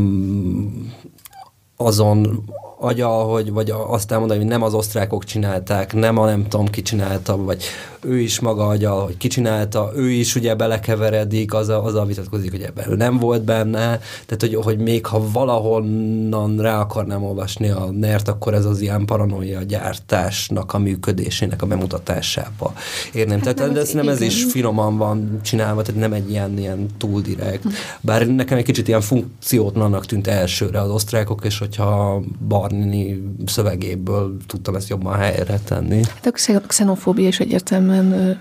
azon 1.79 2.43
agya, 2.79 3.09
hogy, 3.09 3.53
vagy 3.53 3.73
azt 3.87 4.13
elmondani, 4.13 4.41
hogy 4.41 4.49
nem 4.49 4.63
az 4.63 4.75
osztrákok 4.75 5.25
csinálták, 5.25 5.95
nem 5.95 6.19
a 6.19 6.27
nem 6.27 6.49
tudom 6.49 6.67
ki 6.67 6.83
csinálta, 6.83 7.37
vagy 7.37 7.65
ő 8.01 8.19
is 8.19 8.41
maga 8.41 8.67
agya, 8.67 8.91
hogy 8.91 9.17
ki 9.17 9.29
csinálta, 9.29 9.93
ő 9.97 10.11
is 10.11 10.35
ugye 10.35 10.55
belekeveredik, 10.55 11.55
az 11.55 11.69
a, 11.69 11.85
az 11.85 11.95
a 11.95 12.05
vitatkozik, 12.05 12.51
hogy 12.51 12.63
ebben 12.63 12.91
ő 12.91 12.95
nem 12.95 13.19
volt 13.19 13.43
benne, 13.43 14.01
tehát 14.27 14.41
hogy, 14.41 14.55
hogy 14.55 14.79
még 14.79 15.07
ha 15.07 15.31
valahonnan 15.33 16.59
rá 16.61 16.81
akarnám 16.81 17.25
olvasni 17.25 17.69
a 17.69 17.91
nert, 17.91 18.29
akkor 18.29 18.55
ez 18.55 18.65
az 18.65 18.81
ilyen 18.81 19.05
paranoia 19.05 19.63
gyártásnak 19.63 20.75
a 20.75 20.79
működésének 20.79 21.63
a 21.63 21.67
bemutatásába 21.67 22.73
érném. 23.13 23.41
Hát 23.41 23.55
tehát 23.55 23.73
nem, 23.73 23.83
ez, 23.83 23.91
nem 23.91 24.09
ez 24.09 24.21
is 24.21 24.45
finoman 24.45 24.97
van 24.97 25.41
csinálva, 25.43 25.83
tehát 25.83 26.01
nem 26.01 26.13
egy 26.13 26.31
ilyen, 26.31 26.59
ilyen 26.59 26.87
túl 26.99 27.21
direkt. 27.21 27.65
Bár 28.01 28.27
nekem 28.27 28.59
egy 28.59 28.65
kicsit 28.65 28.89
ilyen 28.89 29.01
funkciótlannak 29.01 30.07
tűnt 30.07 30.27
elsőre 30.27 30.81
az 30.81 30.91
osztrákok, 30.91 31.45
és 31.45 31.59
hogyha 31.59 32.21
Barnini 32.69 33.23
szövegéből 33.47 34.37
tudtam 34.47 34.75
ezt 34.75 34.89
jobban 34.89 35.17
helyre 35.19 35.59
tenni. 35.65 36.01
De 36.23 36.31
a 36.55 36.61
xenofóbia 36.67 37.27
is 37.27 37.41
egyértelműen 37.41 38.39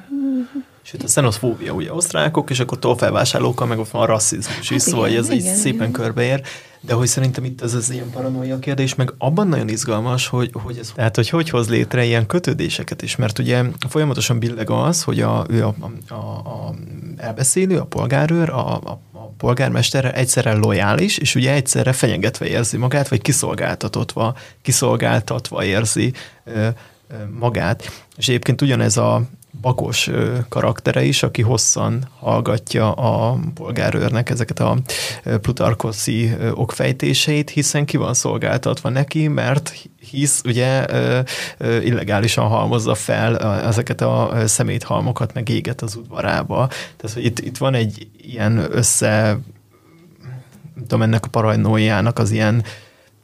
Sőt, 0.82 1.04
a 1.04 1.06
xenofóbia 1.06 1.74
ugye 1.74 1.94
osztrákok, 1.94 2.50
és 2.50 2.60
akkor 2.60 2.80
tolfelvásárlókkal 2.80 3.68
meg 3.68 3.80
ott 3.80 3.90
van 3.90 4.02
a 4.02 4.06
rasszizmus 4.06 4.60
is, 4.60 4.70
hát 4.70 4.80
szóval 4.80 5.08
igen, 5.08 5.20
ez 5.20 5.30
igen, 5.30 5.38
így 5.38 5.54
szépen 5.54 5.78
igen. 5.80 5.92
körbeér. 5.92 6.42
De 6.86 6.94
hogy 6.94 7.08
szerintem 7.08 7.44
itt 7.44 7.62
ez 7.62 7.74
az 7.74 7.90
ilyen 7.90 8.10
paranoia 8.10 8.60
kérdés, 8.60 8.96
meg 8.96 9.14
abban 9.18 9.48
nagyon 9.48 9.70
izgalmas, 9.70 10.28
hogy, 10.28 10.50
hogy 10.54 10.78
ez, 10.78 10.92
tehát 10.96 11.16
hogy 11.16 11.30
hogy 11.30 11.50
hoz 11.50 11.70
létre 11.70 12.04
ilyen 12.04 12.26
kötődéseket 12.26 13.02
is, 13.02 13.16
mert 13.16 13.40
ugye 13.40 13.64
folyamatosan 13.90 14.40
billeg 14.40 14.70
az, 14.70 15.04
hogy 15.04 15.22
a, 15.22 15.46
ő 15.50 15.66
a, 15.66 15.76
a, 16.10 16.16
a, 16.16 16.74
elbeszélő, 17.18 17.78
a 17.78 17.86
polgárőr, 17.86 18.50
a, 18.50 18.76
a, 18.76 19.00
a 19.12 19.32
polgármesterre 19.38 20.14
egyszerre 20.14 20.54
lojális, 20.54 21.18
és 21.18 21.36
ugye 21.36 21.54
egyszerre 21.54 21.94
fenyegetve 21.94 22.48
érzi 22.48 22.78
magát, 22.78 23.08
vagy 23.08 23.22
kiszolgáltatva, 23.22 24.36
kiszolgáltatva 24.62 25.64
érzi 25.64 26.14
ö, 26.44 26.68
ö, 27.08 27.16
magát. 27.40 28.06
És 28.18 28.28
egyébként 28.28 28.62
ugyanez 28.62 28.98
a 28.98 29.22
Bakos 29.62 30.10
karaktere 30.50 31.04
is, 31.04 31.24
aki 31.24 31.42
hosszan 31.42 32.08
hallgatja 32.20 32.92
a 32.92 33.38
polgárőrnek 33.54 34.30
ezeket 34.30 34.60
a 34.60 34.78
plutarkoszi 35.42 36.36
okfejtéseit, 36.54 37.50
hiszen 37.50 37.86
ki 37.86 37.98
van 37.98 38.14
szolgáltatva 38.14 38.90
neki, 38.90 39.28
mert 39.28 39.74
hisz 40.10 40.42
ugye 40.46 40.86
illegálisan 41.60 42.48
halmozza 42.48 42.96
fel 42.96 43.38
ezeket 43.62 44.02
a 44.02 44.34
szeméthalmokat, 44.46 45.34
meg 45.34 45.50
éget 45.50 45.82
az 45.82 45.96
udvarába. 45.96 46.68
Tehát, 46.98 47.16
hogy 47.16 47.26
itt, 47.26 47.40
itt 47.40 47.58
van 47.58 47.74
egy 47.74 48.08
ilyen 48.22 48.66
össze, 48.72 49.40
tudom, 50.80 51.02
ennek 51.02 51.26
a 51.26 51.30
paranoiának 51.30 52.20
az 52.20 52.32
ilyen 52.32 52.64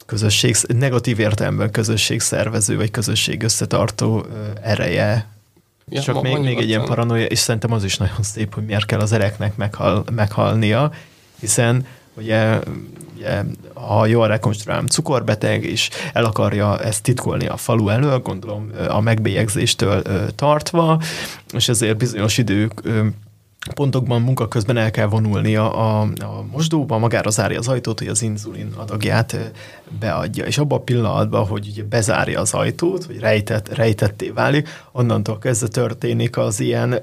közösség, 0.06 0.56
negatív 0.68 1.18
értelemben 1.18 1.70
közösségszervező, 1.70 2.76
vagy 2.76 2.90
közösség 2.90 3.42
összetartó 3.42 4.26
ereje 4.62 5.26
Ja, 5.92 6.00
Csak 6.00 6.22
még, 6.22 6.38
még 6.38 6.58
egy 6.58 6.68
ilyen 6.68 6.84
paranoia, 6.84 7.24
és 7.24 7.38
szerintem 7.38 7.72
az 7.72 7.84
is 7.84 7.96
nagyon 7.96 8.22
szép, 8.22 8.54
hogy 8.54 8.64
miért 8.64 8.86
kell 8.86 9.00
az 9.00 9.12
ereknek 9.12 9.56
meghal, 9.56 10.04
meghalnia, 10.12 10.92
hiszen 11.40 11.86
ugye, 12.16 12.58
ugye 13.16 13.42
ha 13.74 14.06
jól 14.06 14.28
rekonstruálom, 14.28 14.86
cukorbeteg, 14.86 15.64
és 15.64 15.90
el 16.12 16.24
akarja 16.24 16.78
ezt 16.78 17.02
titkolni 17.02 17.46
a 17.46 17.56
falu 17.56 17.88
elől, 17.88 18.18
gondolom 18.18 18.70
a 18.88 19.00
megbélyegzéstől 19.00 20.02
tartva, 20.34 21.00
és 21.52 21.68
ezért 21.68 21.96
bizonyos 21.96 22.38
idők 22.38 22.82
pontokban 23.74 24.22
munka 24.22 24.48
közben 24.48 24.76
el 24.76 24.90
kell 24.90 25.06
vonulnia 25.06 25.72
a, 25.72 26.00
a 26.00 26.44
mosdóba, 26.50 26.98
magára 26.98 27.30
zárja 27.30 27.58
az 27.58 27.68
ajtót, 27.68 27.98
hogy 27.98 28.08
az 28.08 28.22
inzulin 28.22 28.72
adagját 28.76 29.52
beadja. 30.00 30.44
És 30.44 30.58
abban 30.58 30.78
a 30.78 30.82
pillanatban, 30.82 31.46
hogy 31.46 31.68
ugye 31.70 31.82
bezárja 31.84 32.40
az 32.40 32.54
ajtót, 32.54 33.04
hogy 33.04 33.18
rejtett, 33.18 33.74
rejtetté 33.74 34.28
válik, 34.28 34.68
onnantól 34.92 35.38
kezdve 35.38 35.68
történik 35.68 36.36
az 36.36 36.60
ilyen 36.60 36.98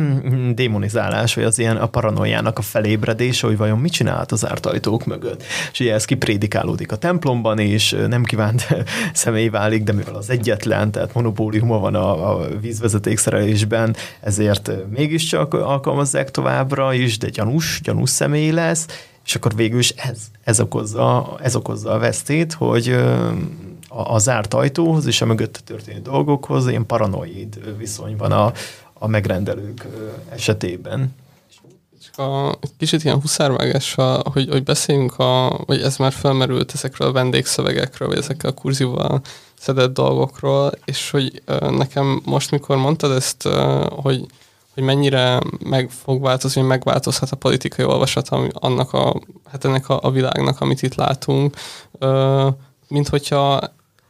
démonizálás, 0.54 1.34
vagy 1.34 1.44
az 1.44 1.58
ilyen 1.58 1.76
a 1.76 1.86
paranoiának 1.86 2.58
a 2.58 2.62
felébredés, 2.62 3.40
hogy 3.40 3.56
vajon 3.56 3.78
mit 3.78 3.92
csinált 3.92 4.32
az 4.32 4.38
zárt 4.38 4.66
ajtók 4.66 5.04
mögött. 5.04 5.42
És 5.72 5.80
ugye 5.80 5.94
ez 5.94 6.04
kiprédikálódik 6.04 6.92
a 6.92 6.96
templomban 6.96 7.58
is, 7.58 7.94
nem 8.08 8.24
kívánt 8.24 8.66
személy 9.12 9.48
válik, 9.48 9.82
de 9.82 9.92
mivel 9.92 10.14
az 10.14 10.30
egyetlen, 10.30 10.90
tehát 10.90 11.14
monopóliuma 11.14 11.78
van 11.78 11.94
a, 11.94 12.30
a 12.30 12.48
vízvezetékszerelésben, 12.60 13.96
ezért 14.20 14.70
mégiscsak 14.88 15.54
alkalmazzák 16.04 16.30
továbbra 16.30 16.94
is, 16.94 17.18
de 17.18 17.28
gyanús, 17.28 17.80
gyanús 17.82 18.10
személy 18.10 18.50
lesz, 18.50 18.86
és 19.24 19.34
akkor 19.34 19.54
végül 19.54 19.78
is 19.78 19.90
ez, 19.90 20.18
ez, 20.44 20.60
okozza, 20.60 21.38
ez 21.42 21.56
okozza 21.56 21.90
a 21.90 21.98
vesztét, 21.98 22.52
hogy 22.52 22.88
a, 23.88 24.14
a 24.14 24.18
zárt 24.18 24.54
ajtóhoz 24.54 25.06
és 25.06 25.20
a 25.20 25.26
mögötte 25.26 25.60
történő 25.64 26.00
dolgokhoz 26.00 26.68
ilyen 26.68 26.86
paranoid 26.86 27.76
viszony 27.78 28.16
van 28.16 28.32
a, 28.32 28.52
a 28.92 29.06
megrendelők 29.06 29.86
esetében. 30.30 31.14
A, 32.16 32.58
kicsit 32.78 33.04
ilyen 33.04 33.20
huszárvágással, 33.20 34.22
hogy, 34.32 34.48
hogy 34.50 34.62
beszéljünk, 34.62 35.18
a, 35.18 35.60
vagy 35.66 35.80
ez 35.80 35.96
már 35.96 36.12
felmerült 36.12 36.72
ezekről 36.74 37.08
a 37.08 37.12
vendégszövegekről, 37.12 38.08
vagy 38.08 38.18
ezekkel 38.18 38.50
a 38.50 38.54
kurzival 38.54 39.20
szedett 39.58 39.94
dolgokról, 39.94 40.72
és 40.84 41.10
hogy 41.10 41.42
nekem 41.70 42.22
most, 42.24 42.50
mikor 42.50 42.76
mondtad 42.76 43.16
ezt, 43.16 43.48
hogy 43.90 44.26
hogy 44.74 44.82
mennyire 44.82 45.40
meg 45.64 45.90
fog 45.90 46.22
változni, 46.22 46.62
megváltozhat 46.62 47.30
a 47.30 47.36
politikai 47.36 47.84
olvasat 47.84 48.28
annak 48.52 48.92
a, 48.92 49.20
hát 49.50 49.64
ennek 49.64 49.88
a, 49.88 49.98
a 50.02 50.10
világnak, 50.10 50.60
amit 50.60 50.82
itt 50.82 50.94
látunk, 50.94 51.56
mint 52.88 53.08
hogyha 53.08 53.60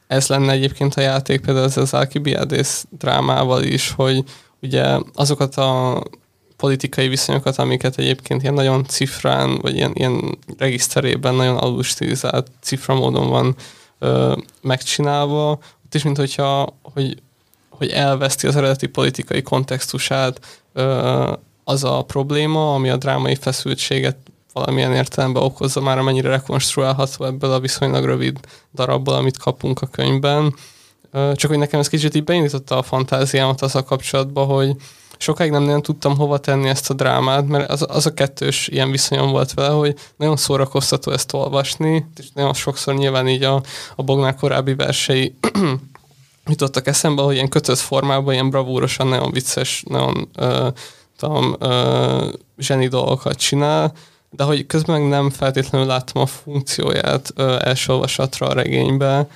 ez 0.07 0.27
lenne 0.27 0.53
egyébként 0.53 0.95
a 0.95 1.01
játék, 1.01 1.41
például 1.41 1.67
ez 1.67 1.77
az 1.77 1.95
Alkibiades 1.95 2.85
drámával 2.91 3.62
is, 3.62 3.91
hogy 3.91 4.25
ugye 4.61 4.99
azokat 5.15 5.57
a 5.57 6.03
politikai 6.57 7.09
viszonyokat, 7.09 7.59
amiket 7.59 7.99
egyébként 7.99 8.43
ilyen 8.43 8.55
nagyon 8.55 8.85
cifrán, 8.85 9.59
vagy 9.61 9.75
ilyen, 9.77 9.93
ilyen 9.95 10.39
regiszterében 10.59 11.35
nagyon 11.35 11.57
alulstilizált 11.57 12.51
cifra 12.61 12.95
módon 12.95 13.29
van 13.29 13.55
ö, 13.99 14.37
megcsinálva, 14.62 15.51
ott 15.85 15.95
is, 15.95 16.03
mint 16.03 16.17
hogyha, 16.17 16.79
hogy 16.83 17.23
hogy 17.77 17.89
elveszti 17.91 18.47
az 18.47 18.57
eredeti 18.57 18.87
politikai 18.87 19.43
kontextusát 19.43 20.62
az 21.64 21.85
a 21.85 22.03
probléma, 22.03 22.75
ami 22.75 22.89
a 22.89 22.97
drámai 22.97 23.35
feszültséget 23.35 24.16
valamilyen 24.53 24.93
értelemben 24.93 25.43
okozza 25.43 25.81
már, 25.81 25.99
amennyire 25.99 26.29
rekonstruálható 26.29 27.25
ebből 27.25 27.53
a 27.53 27.61
viszonylag 27.61 28.05
rövid 28.05 28.39
darabból, 28.75 29.14
amit 29.14 29.39
kapunk 29.39 29.83
a 29.83 29.87
könyvben. 29.87 30.55
Csak 31.12 31.51
hogy 31.51 31.59
nekem 31.59 31.81
ez 31.81 31.89
kicsit 31.89 32.14
így 32.14 32.25
beindította 32.25 32.79
a 32.79 32.83
fantáziámat 32.83 33.62
az 33.62 33.75
a 33.75 33.83
kapcsolatban, 33.83 34.47
hogy 34.47 34.77
sokáig 35.18 35.51
nem 35.51 35.62
nagyon 35.62 35.83
tudtam 35.83 36.16
hova 36.16 36.39
tenni 36.39 36.68
ezt 36.68 36.91
a 36.91 36.95
drámát, 36.95 37.49
mert 37.49 37.70
az, 37.70 37.87
az 37.89 38.07
a 38.07 38.14
kettős 38.14 38.68
ilyen 38.68 38.91
viszonyom 38.91 39.31
volt 39.31 39.55
vele, 39.55 39.68
hogy 39.68 39.95
nagyon 40.16 40.37
szórakoztató 40.37 41.12
ezt 41.12 41.33
olvasni, 41.33 42.07
és 42.16 42.27
nagyon 42.35 42.55
sokszor 42.55 42.95
nyilván 42.95 43.29
így 43.29 43.43
a, 43.43 43.62
a 43.97 44.03
Bognár 44.03 44.35
korábbi 44.35 44.75
versei 44.75 45.35
jutottak 46.47 46.87
eszembe, 46.87 47.23
hogy 47.23 47.35
ilyen 47.35 47.49
kötött 47.49 47.79
formában, 47.79 48.33
ilyen 48.33 48.51
bravúrosan, 48.51 49.07
nagyon 49.07 49.31
vicces, 49.31 49.83
nagyon 49.89 50.29
uh, 50.39 50.69
tudom, 51.19 51.57
uh, 51.61 52.33
zseni 52.59 52.89
dolgokat 52.89 53.37
csinál, 53.37 53.93
de 54.31 54.45
hogy 54.45 54.67
közben 54.67 55.03
nem 55.03 55.31
feltétlenül 55.31 55.87
láttam 55.87 56.23
a 56.23 56.27
funkcióját 56.27 57.33
uh, 57.37 57.67
első 57.67 57.93
olvasatra 57.93 58.47
a 58.47 58.55
regénybe, 58.55 59.29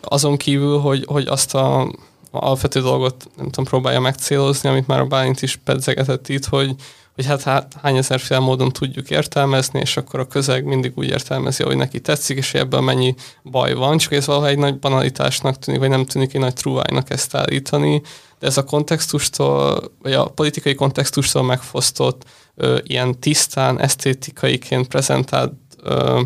azon 0.00 0.36
kívül, 0.36 0.78
hogy, 0.78 1.04
hogy 1.06 1.26
azt 1.26 1.54
a 1.54 1.92
alapvető 2.30 2.80
dolgot 2.80 3.30
nem 3.36 3.46
tudom, 3.46 3.64
próbálja 3.64 4.00
megcélozni, 4.00 4.68
amit 4.68 4.86
már 4.86 5.00
a 5.00 5.06
Bálint 5.06 5.42
is 5.42 5.56
pedzegetett 5.56 6.28
itt, 6.28 6.44
hogy, 6.44 6.74
hogy 7.14 7.26
hát, 7.26 7.42
hát 7.42 7.76
hány 7.82 7.96
ezerféle 7.96 8.40
módon 8.40 8.72
tudjuk 8.72 9.10
értelmezni, 9.10 9.80
és 9.80 9.96
akkor 9.96 10.20
a 10.20 10.26
közeg 10.26 10.64
mindig 10.64 10.92
úgy 10.94 11.08
értelmezi, 11.08 11.62
hogy 11.62 11.76
neki 11.76 12.00
tetszik, 12.00 12.36
és 12.36 12.54
ebből 12.54 12.80
mennyi 12.80 13.14
baj 13.42 13.74
van, 13.74 13.98
csak 13.98 14.12
ez 14.12 14.26
valahogy 14.26 14.48
egy 14.48 14.58
nagy 14.58 14.78
banalitásnak 14.78 15.58
tűnik, 15.58 15.80
vagy 15.80 15.88
nem 15.88 16.04
tűnik 16.04 16.34
egy 16.34 16.40
nagy 16.40 16.54
trúvájnak 16.54 17.10
ezt 17.10 17.34
állítani, 17.34 18.02
de 18.38 18.46
ez 18.46 18.56
a 18.56 18.64
kontextustól, 18.64 19.82
vagy 20.02 20.12
a 20.12 20.24
politikai 20.24 20.74
kontextustól 20.74 21.42
megfosztott, 21.42 22.24
ö, 22.54 22.78
ilyen 22.82 23.20
tisztán, 23.20 23.80
esztétikaiként 23.80 24.88
prezentált 24.88 25.52
ö, 25.82 26.20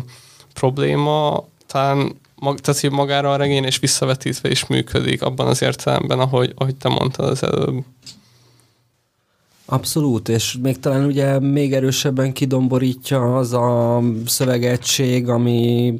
probléma, 0.53 1.45
talán 1.65 2.15
mag, 2.35 2.59
tehát, 2.59 2.81
hogy 2.81 2.91
magára 2.91 3.31
a 3.31 3.35
regény 3.35 3.63
és 3.63 3.79
visszavetítve 3.79 4.49
is 4.49 4.65
működik 4.65 5.21
abban 5.21 5.47
az 5.47 5.61
értelemben, 5.61 6.19
ahogy, 6.19 6.53
ahogy 6.55 6.75
te 6.75 6.89
mondtad 6.89 7.29
az 7.29 7.43
előbb. 7.43 7.83
Abszolút, 9.69 10.29
és 10.29 10.57
még 10.61 10.79
talán 10.79 11.05
ugye 11.05 11.39
még 11.39 11.73
erősebben 11.73 12.33
kidomborítja 12.33 13.37
az 13.37 13.53
a 13.53 14.01
szövegegység, 14.25 15.29
ami 15.29 15.93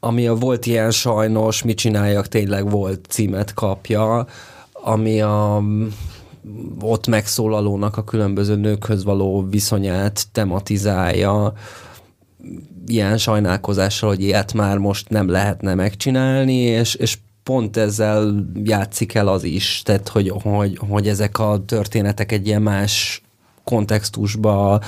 ami 0.00 0.26
a 0.26 0.34
volt 0.34 0.66
ilyen 0.66 0.90
sajnos, 0.90 1.62
mit 1.62 1.76
csináljak, 1.76 2.28
tényleg 2.28 2.70
volt 2.70 3.06
címet 3.08 3.54
kapja, 3.54 4.26
ami 4.72 5.20
a 5.20 5.62
ott 6.80 7.06
megszólalónak 7.06 7.96
a 7.96 8.04
különböző 8.04 8.56
nőkhöz 8.56 9.04
való 9.04 9.46
viszonyát 9.50 10.26
tematizálja, 10.32 11.52
ilyen 12.86 13.18
sajnálkozással, 13.18 14.08
hogy 14.08 14.20
ilyet 14.20 14.52
már 14.52 14.78
most 14.78 15.08
nem 15.08 15.28
lehetne 15.28 15.74
megcsinálni, 15.74 16.56
és, 16.56 16.94
és 16.94 17.18
pont 17.44 17.76
ezzel 17.76 18.46
játszik 18.64 19.14
el 19.14 19.28
az 19.28 19.44
is, 19.44 19.82
tehát 19.84 20.08
hogy, 20.08 20.32
hogy, 20.42 20.78
hogy 20.88 21.08
ezek 21.08 21.38
a 21.38 21.64
történetek 21.66 22.32
egy 22.32 22.46
ilyen 22.46 22.62
más 22.62 23.22
kontextusba 23.64 24.80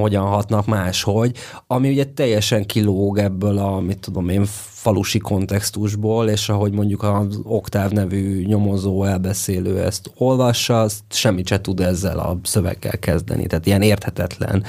hogyan 0.00 0.26
hatnak 0.26 0.66
máshogy, 0.66 1.36
ami 1.66 1.90
ugye 1.90 2.04
teljesen 2.04 2.66
kilóg 2.66 3.18
ebből 3.18 3.58
a, 3.58 3.80
mit 3.80 3.98
tudom 3.98 4.28
én, 4.28 4.44
falusi 4.70 5.18
kontextusból, 5.18 6.28
és 6.28 6.48
ahogy 6.48 6.72
mondjuk 6.72 7.02
az 7.02 7.40
Oktáv 7.42 7.90
nevű 7.90 8.44
nyomozó 8.44 9.04
elbeszélő 9.04 9.82
ezt 9.82 10.10
olvassa, 10.16 10.80
azt 10.80 11.02
semmit 11.08 11.46
se 11.46 11.60
tud 11.60 11.80
ezzel 11.80 12.18
a 12.18 12.38
szöveggel 12.42 12.98
kezdeni, 12.98 13.46
tehát 13.46 13.66
ilyen 13.66 13.82
érthetetlen 13.82 14.64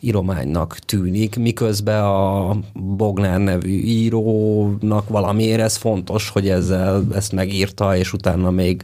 írománynak 0.00 0.78
tűnik, 0.78 1.36
miközben 1.36 2.04
a 2.04 2.56
Bognár 2.74 3.38
nevű 3.38 3.80
írónak 3.82 5.08
valamiért 5.08 5.60
ez 5.60 5.76
fontos, 5.76 6.28
hogy 6.28 6.48
ezzel 6.48 7.04
ezt 7.14 7.32
megírta, 7.32 7.96
és 7.96 8.12
utána 8.12 8.50
még 8.50 8.82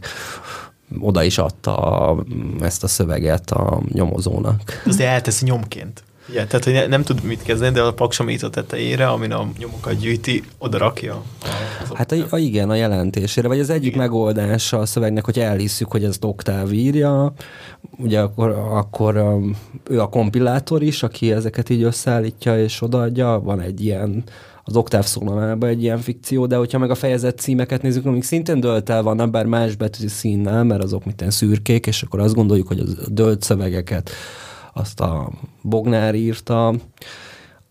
oda 1.01 1.23
is 1.23 1.39
adta 1.39 2.25
ezt 2.61 2.85
a 2.85 2.89
szöveget 2.89 3.51
a 3.51 3.81
nyomozónak. 3.93 4.83
Azért 4.87 5.11
elteszi 5.11 5.45
nyomként. 5.45 6.03
Igen, 6.29 6.49
tehát 6.49 6.65
hogy 6.65 6.73
ne, 6.73 6.87
nem 6.87 7.03
tud 7.03 7.23
mit 7.23 7.43
kezdeni, 7.43 7.75
de 7.75 7.83
a 7.83 7.93
paksamító 7.93 8.49
tetejére, 8.49 9.07
amin 9.07 9.33
a 9.33 9.49
nyomokat 9.59 9.99
gyűjti, 9.99 10.43
oda 10.59 10.79
rakja. 10.79 11.23
Hát 11.95 12.13
a, 12.13 12.17
a, 12.31 12.39
igen, 12.39 12.71
a 12.71 12.75
jelentésére, 12.75 13.49
vagy 13.49 13.61
az 13.61 13.71
egyik 13.71 13.87
igen. 13.87 13.99
megoldása 13.99 14.79
a 14.79 14.87
szövegnek, 14.87 15.25
hogy 15.25 15.39
elhisszük, 15.39 15.91
hogy 15.91 16.05
ezt 16.05 16.25
Oktáv 16.25 16.73
írja, 16.73 17.33
ugye 17.99 18.21
akkor, 18.21 18.51
akkor 18.71 19.17
um, 19.17 19.57
ő 19.91 20.01
a 20.01 20.09
kompilátor 20.09 20.83
is, 20.83 21.03
aki 21.03 21.33
ezeket 21.33 21.71
így 21.71 21.83
összeállítja 21.83 22.63
és 22.63 22.83
odaadja, 22.83 23.41
van 23.45 23.61
egy 23.61 23.85
ilyen 23.85 24.25
az 24.69 24.77
oktáv 24.77 25.05
szólamában 25.05 25.69
egy 25.69 25.83
ilyen 25.83 25.99
fikció, 25.99 26.47
de 26.47 26.57
hogyha 26.57 26.79
meg 26.79 26.91
a 26.91 26.95
fejezet 26.95 27.39
címeket 27.39 27.83
nézzük, 27.83 28.07
amik 28.07 28.23
szintén 28.23 28.61
dölt 28.61 28.91
el 28.91 29.03
vannak, 29.03 29.31
bár 29.31 29.47
más 29.47 29.77
betű 29.77 30.07
színnel, 30.07 30.65
mert 30.65 30.83
azok 30.83 31.05
mint 31.05 31.25
szürkék, 31.33 31.87
és 31.87 32.03
akkor 32.03 32.21
azt 32.21 32.35
gondoljuk, 32.35 32.69
hogy 32.69 32.81
a 32.81 33.09
dölt 33.09 33.43
szövegeket 33.43 34.11
azt 34.77 35.01
a 35.01 35.31
Bognár 35.63 36.15
írta, 36.15 36.75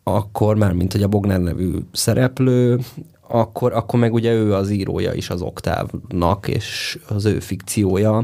akkor 0.04 0.56
már, 0.56 0.74
mint 0.74 0.92
hogy 0.92 1.04
a 1.04 1.08
Bognár 1.08 1.40
nevű 1.40 1.72
szereplő, 1.92 2.80
akkor, 3.28 3.74
akkor 3.74 4.00
meg 4.00 4.14
ugye 4.14 4.34
ő 4.34 4.54
az 4.54 4.70
írója 4.70 5.14
is 5.14 5.30
az 5.30 5.42
oktávnak, 5.42 6.48
és 6.48 7.00
az 7.08 7.26
ő 7.26 7.40
fikciója. 7.40 8.24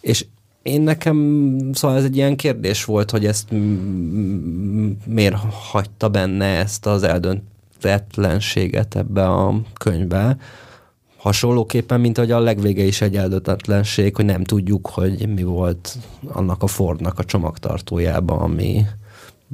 És 0.00 0.26
én 0.62 0.80
nekem, 0.80 1.58
szóval 1.72 1.96
ez 1.96 2.04
egy 2.04 2.16
ilyen 2.16 2.36
kérdés 2.36 2.84
volt, 2.84 3.10
hogy 3.10 3.26
ezt 3.26 3.48
miért 5.06 5.36
hagyta 5.50 6.08
benne 6.08 6.44
ezt 6.44 6.86
az 6.86 7.02
eldöntetlenséget 7.02 8.96
ebbe 8.96 9.28
a 9.28 9.60
könyvbe. 9.74 10.36
Hasonlóképpen, 11.22 12.00
mint 12.00 12.18
hogy 12.18 12.30
a 12.30 12.40
legvége 12.40 12.82
is 12.82 13.00
egy 13.00 13.16
eldöntetlenség, 13.16 14.16
hogy 14.16 14.24
nem 14.24 14.44
tudjuk, 14.44 14.86
hogy 14.86 15.28
mi 15.28 15.42
volt 15.42 15.96
annak 16.28 16.62
a 16.62 16.66
Fordnak 16.66 17.18
a 17.18 17.24
csomagtartójában, 17.24 18.38
ami 18.38 18.86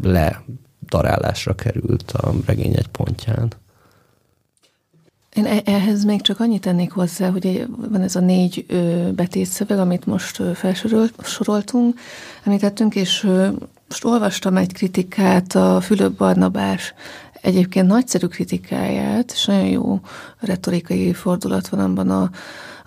ledarálásra 0.03 1.55
került 1.55 2.11
a 2.11 2.33
regény 2.47 2.75
egy 2.77 2.89
pontján. 2.89 3.53
Én 5.35 5.47
e- 5.47 5.63
ehhez 5.65 6.05
még 6.05 6.21
csak 6.21 6.41
annyit 6.41 6.61
tennék 6.61 6.93
hozzá, 6.93 7.31
hogy 7.31 7.67
van 7.91 8.01
ez 8.01 8.17
a 8.17 8.21
négy 8.21 8.67
betétszöveg, 9.15 9.79
amit 9.79 10.07
most 10.07 10.43
felsoroltunk, 10.55 12.01
említettünk, 12.45 12.95
és 12.95 13.29
most 13.89 14.05
olvastam 14.05 14.57
egy 14.57 14.73
kritikát, 14.73 15.55
a 15.55 15.81
Fülöp 15.81 16.13
Barnabás 16.13 16.95
egyébként 17.41 17.87
nagyszerű 17.87 18.27
kritikáját, 18.27 19.33
és 19.33 19.45
nagyon 19.45 19.67
jó 19.69 20.01
retorikai 20.41 21.13
fordulat 21.13 21.69
van 21.69 21.81
abban 21.81 22.11
a 22.11 22.31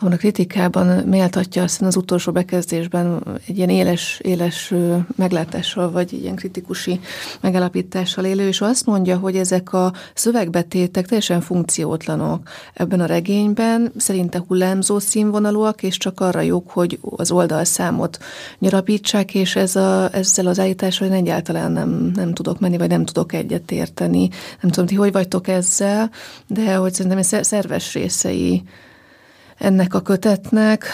abban 0.02 0.14
a 0.14 0.18
kritikában 0.18 1.04
méltatja 1.08 1.64
aztán 1.64 1.88
az 1.88 1.96
utolsó 1.96 2.32
bekezdésben 2.32 3.24
egy 3.48 3.58
ilyen 3.58 3.70
éles, 3.70 4.20
éles 4.24 4.74
meglátással, 5.16 5.92
vagy 5.92 6.14
ilyen 6.14 6.36
kritikusi 6.36 7.00
megállapítással 7.42 8.26
élő, 8.26 8.48
és 8.48 8.62
azt 8.62 8.86
mondja, 8.86 9.18
hogy 9.18 9.36
ezek 9.36 9.74
a 9.74 9.94
szövegbetétek 10.14 11.06
teljesen 11.06 11.42
funkciótlanok 11.42 12.50
ebben 12.74 13.00
a 13.00 13.06
regényben, 13.06 13.92
szerinte 13.98 14.44
hullámzó 14.48 15.00
színvonalúak, 15.00 15.84
és 15.84 15.98
csak 15.98 16.20
arra 16.20 16.42
jók, 16.42 16.70
hogy 16.70 17.00
az 17.02 17.32
oldalszámot 17.32 18.18
nyarapítsák, 18.60 19.34
és 19.36 19.56
ez 19.56 19.76
a, 19.76 20.14
ezzel 20.14 20.48
az 20.48 20.60
állítással 20.60 21.08
én 21.08 21.14
egyáltalán 21.14 21.72
nem, 21.72 22.12
nem 22.16 22.34
tudok 22.34 22.60
menni, 22.60 22.78
vagy 22.78 22.90
nem 22.90 23.06
tudok 23.06 23.34
egyet 23.34 23.72
érteni. 23.72 24.30
Nem 24.62 24.72
tudom, 24.72 24.86
ti 24.86 24.96
hogy 24.96 25.12
vagytok 25.12 25.48
ezzel, 25.48 26.10
de 26.48 26.76
hogy 26.76 26.94
szerintem 26.94 27.42
szerves 27.42 27.94
részei 27.94 28.64
ennek 29.62 29.94
a 29.94 30.02
kötetnek, 30.02 30.86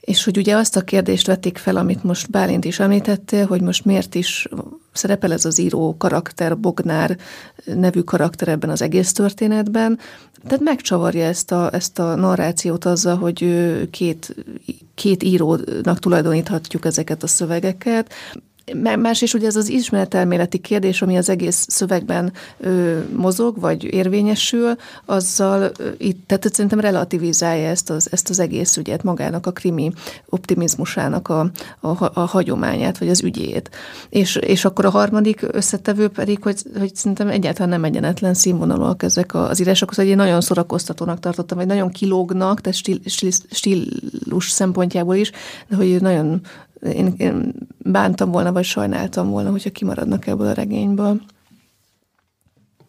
és 0.00 0.24
hogy 0.24 0.36
ugye 0.36 0.56
azt 0.56 0.76
a 0.76 0.80
kérdést 0.80 1.26
vették 1.26 1.58
fel, 1.58 1.76
amit 1.76 2.04
most 2.04 2.30
Bálint 2.30 2.64
is 2.64 2.80
említettél, 2.80 3.46
hogy 3.46 3.60
most 3.60 3.84
miért 3.84 4.14
is 4.14 4.48
szerepel 4.92 5.32
ez 5.32 5.44
az 5.44 5.58
író 5.58 5.96
karakter, 5.98 6.58
Bognár 6.58 7.16
nevű 7.64 8.00
karakter 8.00 8.48
ebben 8.48 8.70
az 8.70 8.82
egész 8.82 9.12
történetben. 9.12 9.98
Tehát 10.42 10.60
megcsavarja 10.60 11.24
ezt 11.24 11.52
a, 11.52 11.72
ezt 11.72 11.98
a 11.98 12.14
narrációt 12.14 12.84
azzal, 12.84 13.16
hogy 13.16 13.46
két, 13.90 14.34
két 14.94 15.22
írónak 15.22 15.98
tulajdoníthatjuk 15.98 16.84
ezeket 16.84 17.22
a 17.22 17.26
szövegeket. 17.26 18.12
Más 18.98 19.22
is 19.22 19.34
ugye 19.34 19.46
ez 19.46 19.56
az 19.56 19.68
ismeretelméleti 19.68 20.58
kérdés, 20.58 21.02
ami 21.02 21.16
az 21.16 21.28
egész 21.28 21.66
szövegben 21.68 22.32
ö, 22.60 22.98
mozog, 23.16 23.60
vagy 23.60 23.84
érvényesül, 23.84 24.76
azzal 25.04 25.72
itt, 25.98 26.26
tehát 26.26 26.54
szerintem 26.54 26.80
relativizálja 26.80 27.68
ezt 27.68 27.90
az, 27.90 28.08
ezt 28.12 28.28
az 28.30 28.38
egész 28.38 28.76
ügyet, 28.76 29.02
magának 29.02 29.46
a 29.46 29.50
krimi 29.50 29.92
optimizmusának 30.28 31.28
a, 31.28 31.40
a, 31.80 32.20
a 32.20 32.20
hagyományát, 32.20 32.98
vagy 32.98 33.08
az 33.08 33.22
ügyét. 33.22 33.70
És, 34.08 34.36
és 34.36 34.64
akkor 34.64 34.84
a 34.84 34.90
harmadik 34.90 35.46
összetevő 35.52 36.08
pedig, 36.08 36.42
hogy, 36.42 36.62
hogy 36.78 36.94
szerintem 36.94 37.28
egyáltalán 37.28 37.68
nem 37.68 37.84
egyenetlen 37.84 38.34
színvonalúak 38.34 39.02
ezek 39.02 39.34
az 39.34 39.60
írások, 39.60 39.94
szóval 39.94 40.10
én 40.10 40.16
nagyon 40.16 40.40
szórakoztatónak 40.40 41.20
tartottam, 41.20 41.58
vagy 41.58 41.66
nagyon 41.66 41.90
kilógnak, 41.90 42.60
tehát 42.60 42.78
stíl, 42.78 42.98
stíl, 43.04 43.30
stílus 43.50 44.50
szempontjából 44.50 45.14
is, 45.14 45.30
de 45.68 45.76
hogy 45.76 46.00
nagyon 46.00 46.40
én, 46.82 47.14
én 47.16 47.54
bántam 47.78 48.30
volna, 48.30 48.52
vagy 48.52 48.64
sajnáltam 48.64 49.30
volna, 49.30 49.50
hogyha 49.50 49.70
kimaradnak 49.70 50.26
ebből 50.26 50.46
a 50.46 50.52
regényből. 50.52 51.20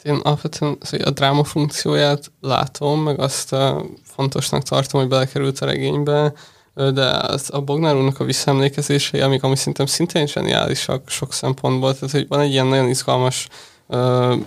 Én 0.02 0.14
alapvetően 0.14 0.78
a 1.04 1.10
dráma 1.10 1.44
funkcióját 1.44 2.32
látom, 2.40 3.02
meg 3.02 3.20
azt 3.20 3.56
fontosnak 4.02 4.62
tartom, 4.62 5.00
hogy 5.00 5.08
belekerült 5.10 5.58
a 5.58 5.66
regénybe, 5.66 6.32
de 6.74 7.06
az, 7.06 7.48
a 7.52 7.60
Bognár 7.60 7.96
úrnak 7.96 8.20
a 8.20 8.24
visszaemlékezései, 8.24 9.20
amik 9.20 9.42
ami 9.42 9.56
szerintem 9.56 9.86
szintén 9.86 10.26
zseniálisak 10.26 11.08
sok 11.08 11.32
szempontból, 11.32 11.94
tehát 11.94 12.10
hogy 12.10 12.28
van 12.28 12.40
egy 12.40 12.50
ilyen 12.50 12.66
nagyon 12.66 12.88
izgalmas 12.88 13.48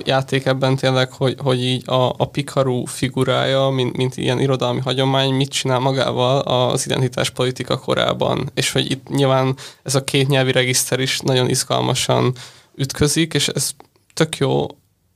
játék 0.04 0.46
ebben 0.46 0.76
tényleg, 0.76 1.12
hogy, 1.12 1.36
hogy 1.38 1.64
így 1.64 1.90
a, 1.90 2.14
a 2.18 2.30
Pikaru 2.32 2.86
figurája, 2.86 3.68
mint, 3.68 3.98
mint 3.98 4.18
ilyen 4.18 4.40
irodalmi 4.40 4.80
hagyomány, 4.80 5.34
mit 5.34 5.50
csinál 5.50 5.80
magával 5.80 6.40
az 6.40 6.86
identitáspolitika 6.86 7.80
korában, 7.80 8.52
és 8.54 8.72
hogy 8.72 8.92
itt 8.92 9.08
nyilván 9.10 9.56
ez 9.84 9.96
a 9.96 10.04
két 10.04 10.28
nyelvi 10.28 10.52
regiszter 10.52 11.00
is 11.00 11.20
nagyon 11.20 11.50
izgalmasan 11.50 12.34
ütközik, 12.76 13.34
és 13.34 13.48
ez 13.48 13.72
tök 14.14 14.38
jó, 14.38 14.68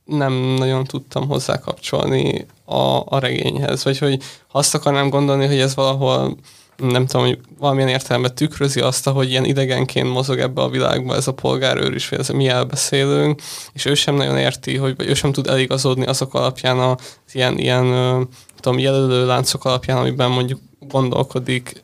nem 0.04 0.32
nagyon 0.32 0.84
tudtam 0.84 1.28
hozzá 1.28 1.58
kapcsolni 1.58 2.46
a, 2.64 3.02
a 3.04 3.18
regényhez, 3.18 3.84
vagy 3.84 3.98
hogy 3.98 4.22
ha 4.48 4.58
azt 4.58 4.74
akarnám 4.74 5.08
gondolni, 5.08 5.46
hogy 5.46 5.58
ez 5.60 5.74
valahol 5.74 6.36
nem 6.80 7.06
tudom, 7.06 7.26
hogy 7.26 7.38
valamilyen 7.58 7.88
értelemben 7.88 8.34
tükrözi 8.34 8.80
azt, 8.80 9.08
hogy 9.08 9.30
ilyen 9.30 9.44
idegenként 9.44 10.12
mozog 10.12 10.38
ebbe 10.38 10.62
a 10.62 10.68
világba 10.68 11.14
ez 11.14 11.26
a 11.26 11.34
polgárőr 11.34 11.94
is, 11.94 12.08
vagy 12.08 12.18
ez 12.18 12.30
a 12.30 12.36
mi 12.36 12.48
elbeszélünk, 12.48 13.40
és 13.72 13.84
ő 13.84 13.94
sem 13.94 14.14
nagyon 14.14 14.38
érti, 14.38 14.76
hogy, 14.76 14.96
vagy 14.96 15.08
ő 15.08 15.14
sem 15.14 15.32
tud 15.32 15.46
eligazodni 15.46 16.06
azok 16.06 16.34
alapján 16.34 16.78
az 16.78 16.96
ilyen, 17.32 17.58
ilyen 17.58 18.28
tudom, 18.60 18.78
jelölő 18.78 19.26
láncok 19.26 19.64
alapján, 19.64 19.98
amiben 19.98 20.30
mondjuk 20.30 20.60
gondolkodik 20.88 21.82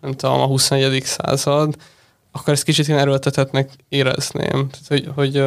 nem 0.00 0.14
tudom, 0.16 0.40
a 0.40 0.46
21. 0.46 1.02
század, 1.04 1.74
akkor 2.32 2.52
ezt 2.52 2.62
kicsit 2.62 2.88
én 2.88 2.98
erőltetetnek 2.98 3.70
érezném. 3.88 4.68
Tehát, 4.68 4.86
hogy, 4.88 5.10
hogy 5.14 5.44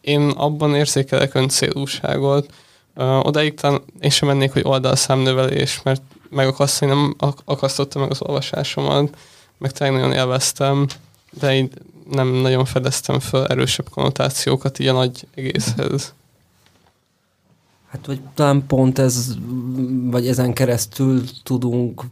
én 0.00 0.28
abban 0.28 0.74
érzékelek 0.74 1.34
öncélúságot, 1.34 2.52
odaig 2.96 3.54
talán 3.54 3.82
én 4.00 4.10
sem 4.10 4.28
mennék, 4.28 4.52
hogy 4.52 4.62
oldalszámnövelés, 4.64 5.80
mert 5.82 6.02
megakasztani 6.30 6.90
nem 6.90 7.14
akasztotta 7.44 7.98
meg 7.98 8.10
az 8.10 8.22
olvasásomat, 8.22 9.16
meg 9.58 9.72
tényleg 9.72 10.00
nagyon 10.00 10.16
élveztem, 10.16 10.86
de 11.30 11.54
így 11.54 11.72
nem 12.10 12.28
nagyon 12.28 12.64
fedeztem 12.64 13.20
fel 13.20 13.46
erősebb 13.46 13.88
konnotációkat 13.88 14.78
a 14.78 14.92
nagy 14.92 15.26
egészhez. 15.34 16.14
Hát 17.94 18.06
vagy 18.06 18.20
talán 18.34 18.66
pont 18.66 18.98
ez, 18.98 19.36
vagy 20.10 20.28
ezen 20.28 20.52
keresztül 20.52 21.22
tudunk 21.42 22.02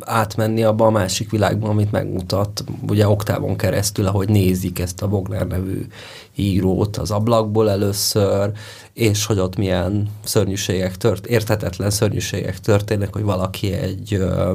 átmenni 0.00 0.62
abba 0.62 0.86
a 0.86 0.90
másik 0.90 1.30
világba, 1.30 1.68
amit 1.68 1.90
megmutat, 1.90 2.64
ugye 2.88 3.08
oktávon 3.08 3.56
keresztül, 3.56 4.06
ahogy 4.06 4.28
nézik 4.28 4.78
ezt 4.78 5.02
a 5.02 5.08
Bogner 5.08 5.46
nevű 5.46 5.86
írót 6.34 6.96
az 6.96 7.10
ablakból 7.10 7.70
először, 7.70 8.52
és 8.92 9.26
hogy 9.26 9.38
ott 9.38 9.56
milyen 9.56 10.08
szörnyűségek 10.24 10.96
tört, 10.96 11.26
érthetetlen 11.26 11.90
szörnyűségek 11.90 12.60
történnek, 12.60 13.12
hogy 13.12 13.24
valaki 13.24 13.72
egy 13.72 14.14
ö, 14.14 14.52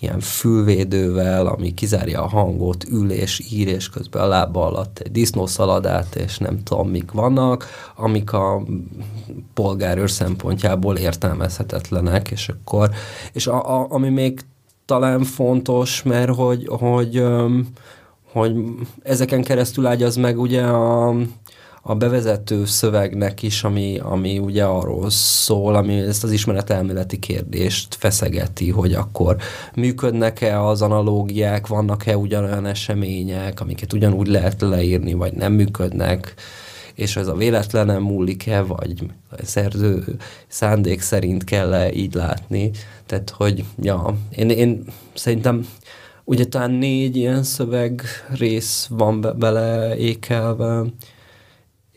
ilyen 0.00 0.20
fülvédővel, 0.20 1.46
ami 1.46 1.74
kizárja 1.74 2.22
a 2.22 2.28
hangot, 2.28 2.84
ül 2.90 3.10
és 3.10 3.42
ír, 3.52 3.68
és 3.68 3.88
közben 3.88 4.22
a 4.22 4.26
lába 4.26 4.66
alatt 4.66 4.98
egy 4.98 5.12
disznószaladát, 5.12 6.14
és 6.14 6.38
nem 6.38 6.62
tudom, 6.62 6.88
mik 6.88 7.10
vannak, 7.10 7.66
amik 7.96 8.32
a 8.32 8.62
polgárőr 9.54 10.10
szempontjából 10.10 10.96
értelmezhetetlenek, 10.96 12.30
és 12.30 12.48
akkor, 12.48 12.90
és 13.32 13.46
a, 13.46 13.80
a, 13.80 13.86
ami 13.88 14.08
még 14.08 14.40
talán 14.84 15.22
fontos, 15.22 16.02
mert 16.02 16.34
hogy, 16.34 16.66
hogy, 16.68 17.24
hogy 18.32 18.54
ezeken 19.02 19.42
keresztül 19.42 19.86
ágyaz 19.86 20.16
meg 20.16 20.38
ugye 20.38 20.62
a, 20.62 21.14
a 21.88 21.94
bevezető 21.94 22.64
szövegnek 22.64 23.42
is, 23.42 23.64
ami, 23.64 23.98
ami 23.98 24.38
ugye 24.38 24.64
arról 24.64 25.10
szól, 25.10 25.74
ami 25.74 25.94
ezt 25.94 26.24
az 26.24 26.30
ismeretelméleti 26.30 27.18
kérdést 27.18 27.94
feszegeti, 27.94 28.70
hogy 28.70 28.94
akkor 28.94 29.36
működnek-e 29.74 30.62
az 30.62 30.82
analógiák, 30.82 31.66
vannak-e 31.66 32.16
ugyanolyan 32.16 32.66
események, 32.66 33.60
amiket 33.60 33.92
ugyanúgy 33.92 34.26
lehet 34.26 34.60
leírni, 34.60 35.12
vagy 35.12 35.32
nem 35.32 35.52
működnek, 35.52 36.34
és 36.94 37.16
ez 37.16 37.26
a 37.26 37.34
véletlenem 37.34 38.02
múlik-e, 38.02 38.62
vagy 38.62 38.94
szerző 39.42 40.04
szándék 40.48 41.00
szerint 41.00 41.44
kell 41.44 41.74
-e 41.74 41.92
így 41.92 42.14
látni. 42.14 42.70
Tehát, 43.06 43.30
hogy 43.30 43.64
ja, 43.82 44.16
én, 44.36 44.50
én 44.50 44.84
szerintem 45.14 45.66
ugye 46.24 46.44
talán 46.44 46.70
négy 46.70 47.16
ilyen 47.16 47.42
szöveg 47.42 48.02
rész 48.28 48.86
van 48.90 49.20
be, 49.20 49.32
bele 49.32 49.96
ékelve, 49.96 50.84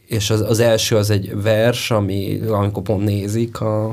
és 0.09 0.29
az, 0.29 0.41
az 0.41 0.59
első 0.59 0.95
az 0.95 1.09
egy 1.09 1.41
vers, 1.41 1.91
ami, 1.91 2.39
amikor 2.47 2.83
pont 2.83 3.03
nézik 3.03 3.61
a, 3.61 3.85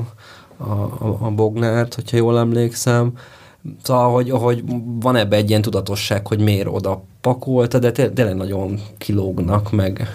a, 0.57 1.17
a 1.19 1.31
Bognárt, 1.35 1.93
hogyha 1.93 2.17
jól 2.17 2.39
emlékszem, 2.39 3.13
Szóval, 3.83 4.11
hogy, 4.11 4.29
hogy 4.29 4.63
van 4.99 5.15
ebbe 5.15 5.35
egy 5.35 5.49
ilyen 5.49 5.61
tudatosság, 5.61 6.27
hogy 6.27 6.39
miért 6.39 6.67
oda 6.71 7.03
pakolta, 7.21 7.79
de 7.79 7.91
tényleg 7.91 8.35
nagyon 8.35 8.79
kilógnak 8.97 9.71
meg, 9.71 10.07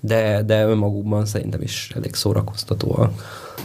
de, 0.00 0.42
de 0.42 0.64
önmagukban 0.64 1.26
szerintem 1.26 1.62
is 1.62 1.92
elég 1.96 2.14
szórakoztatóak. 2.14 3.12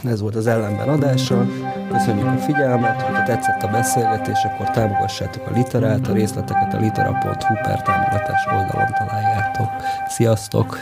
Ez 0.04 0.20
volt 0.20 0.36
az 0.36 0.46
ellenben 0.46 0.88
adása. 0.88 1.46
Köszönjük 1.92 2.26
a 2.26 2.36
figyelmet, 2.36 3.02
hogyha 3.02 3.22
tetszett 3.22 3.62
a 3.62 3.68
beszélgetés, 3.68 4.44
akkor 4.44 4.70
támogassátok 4.70 5.46
a 5.46 5.52
literát, 5.54 6.08
a 6.08 6.12
részleteket 6.12 6.74
a 6.74 6.78
litera.hu 6.78 7.54
per 7.62 7.82
támogatás 7.82 8.46
oldalon 8.46 8.92
találjátok. 8.98 9.68
Sziasztok! 10.08 10.78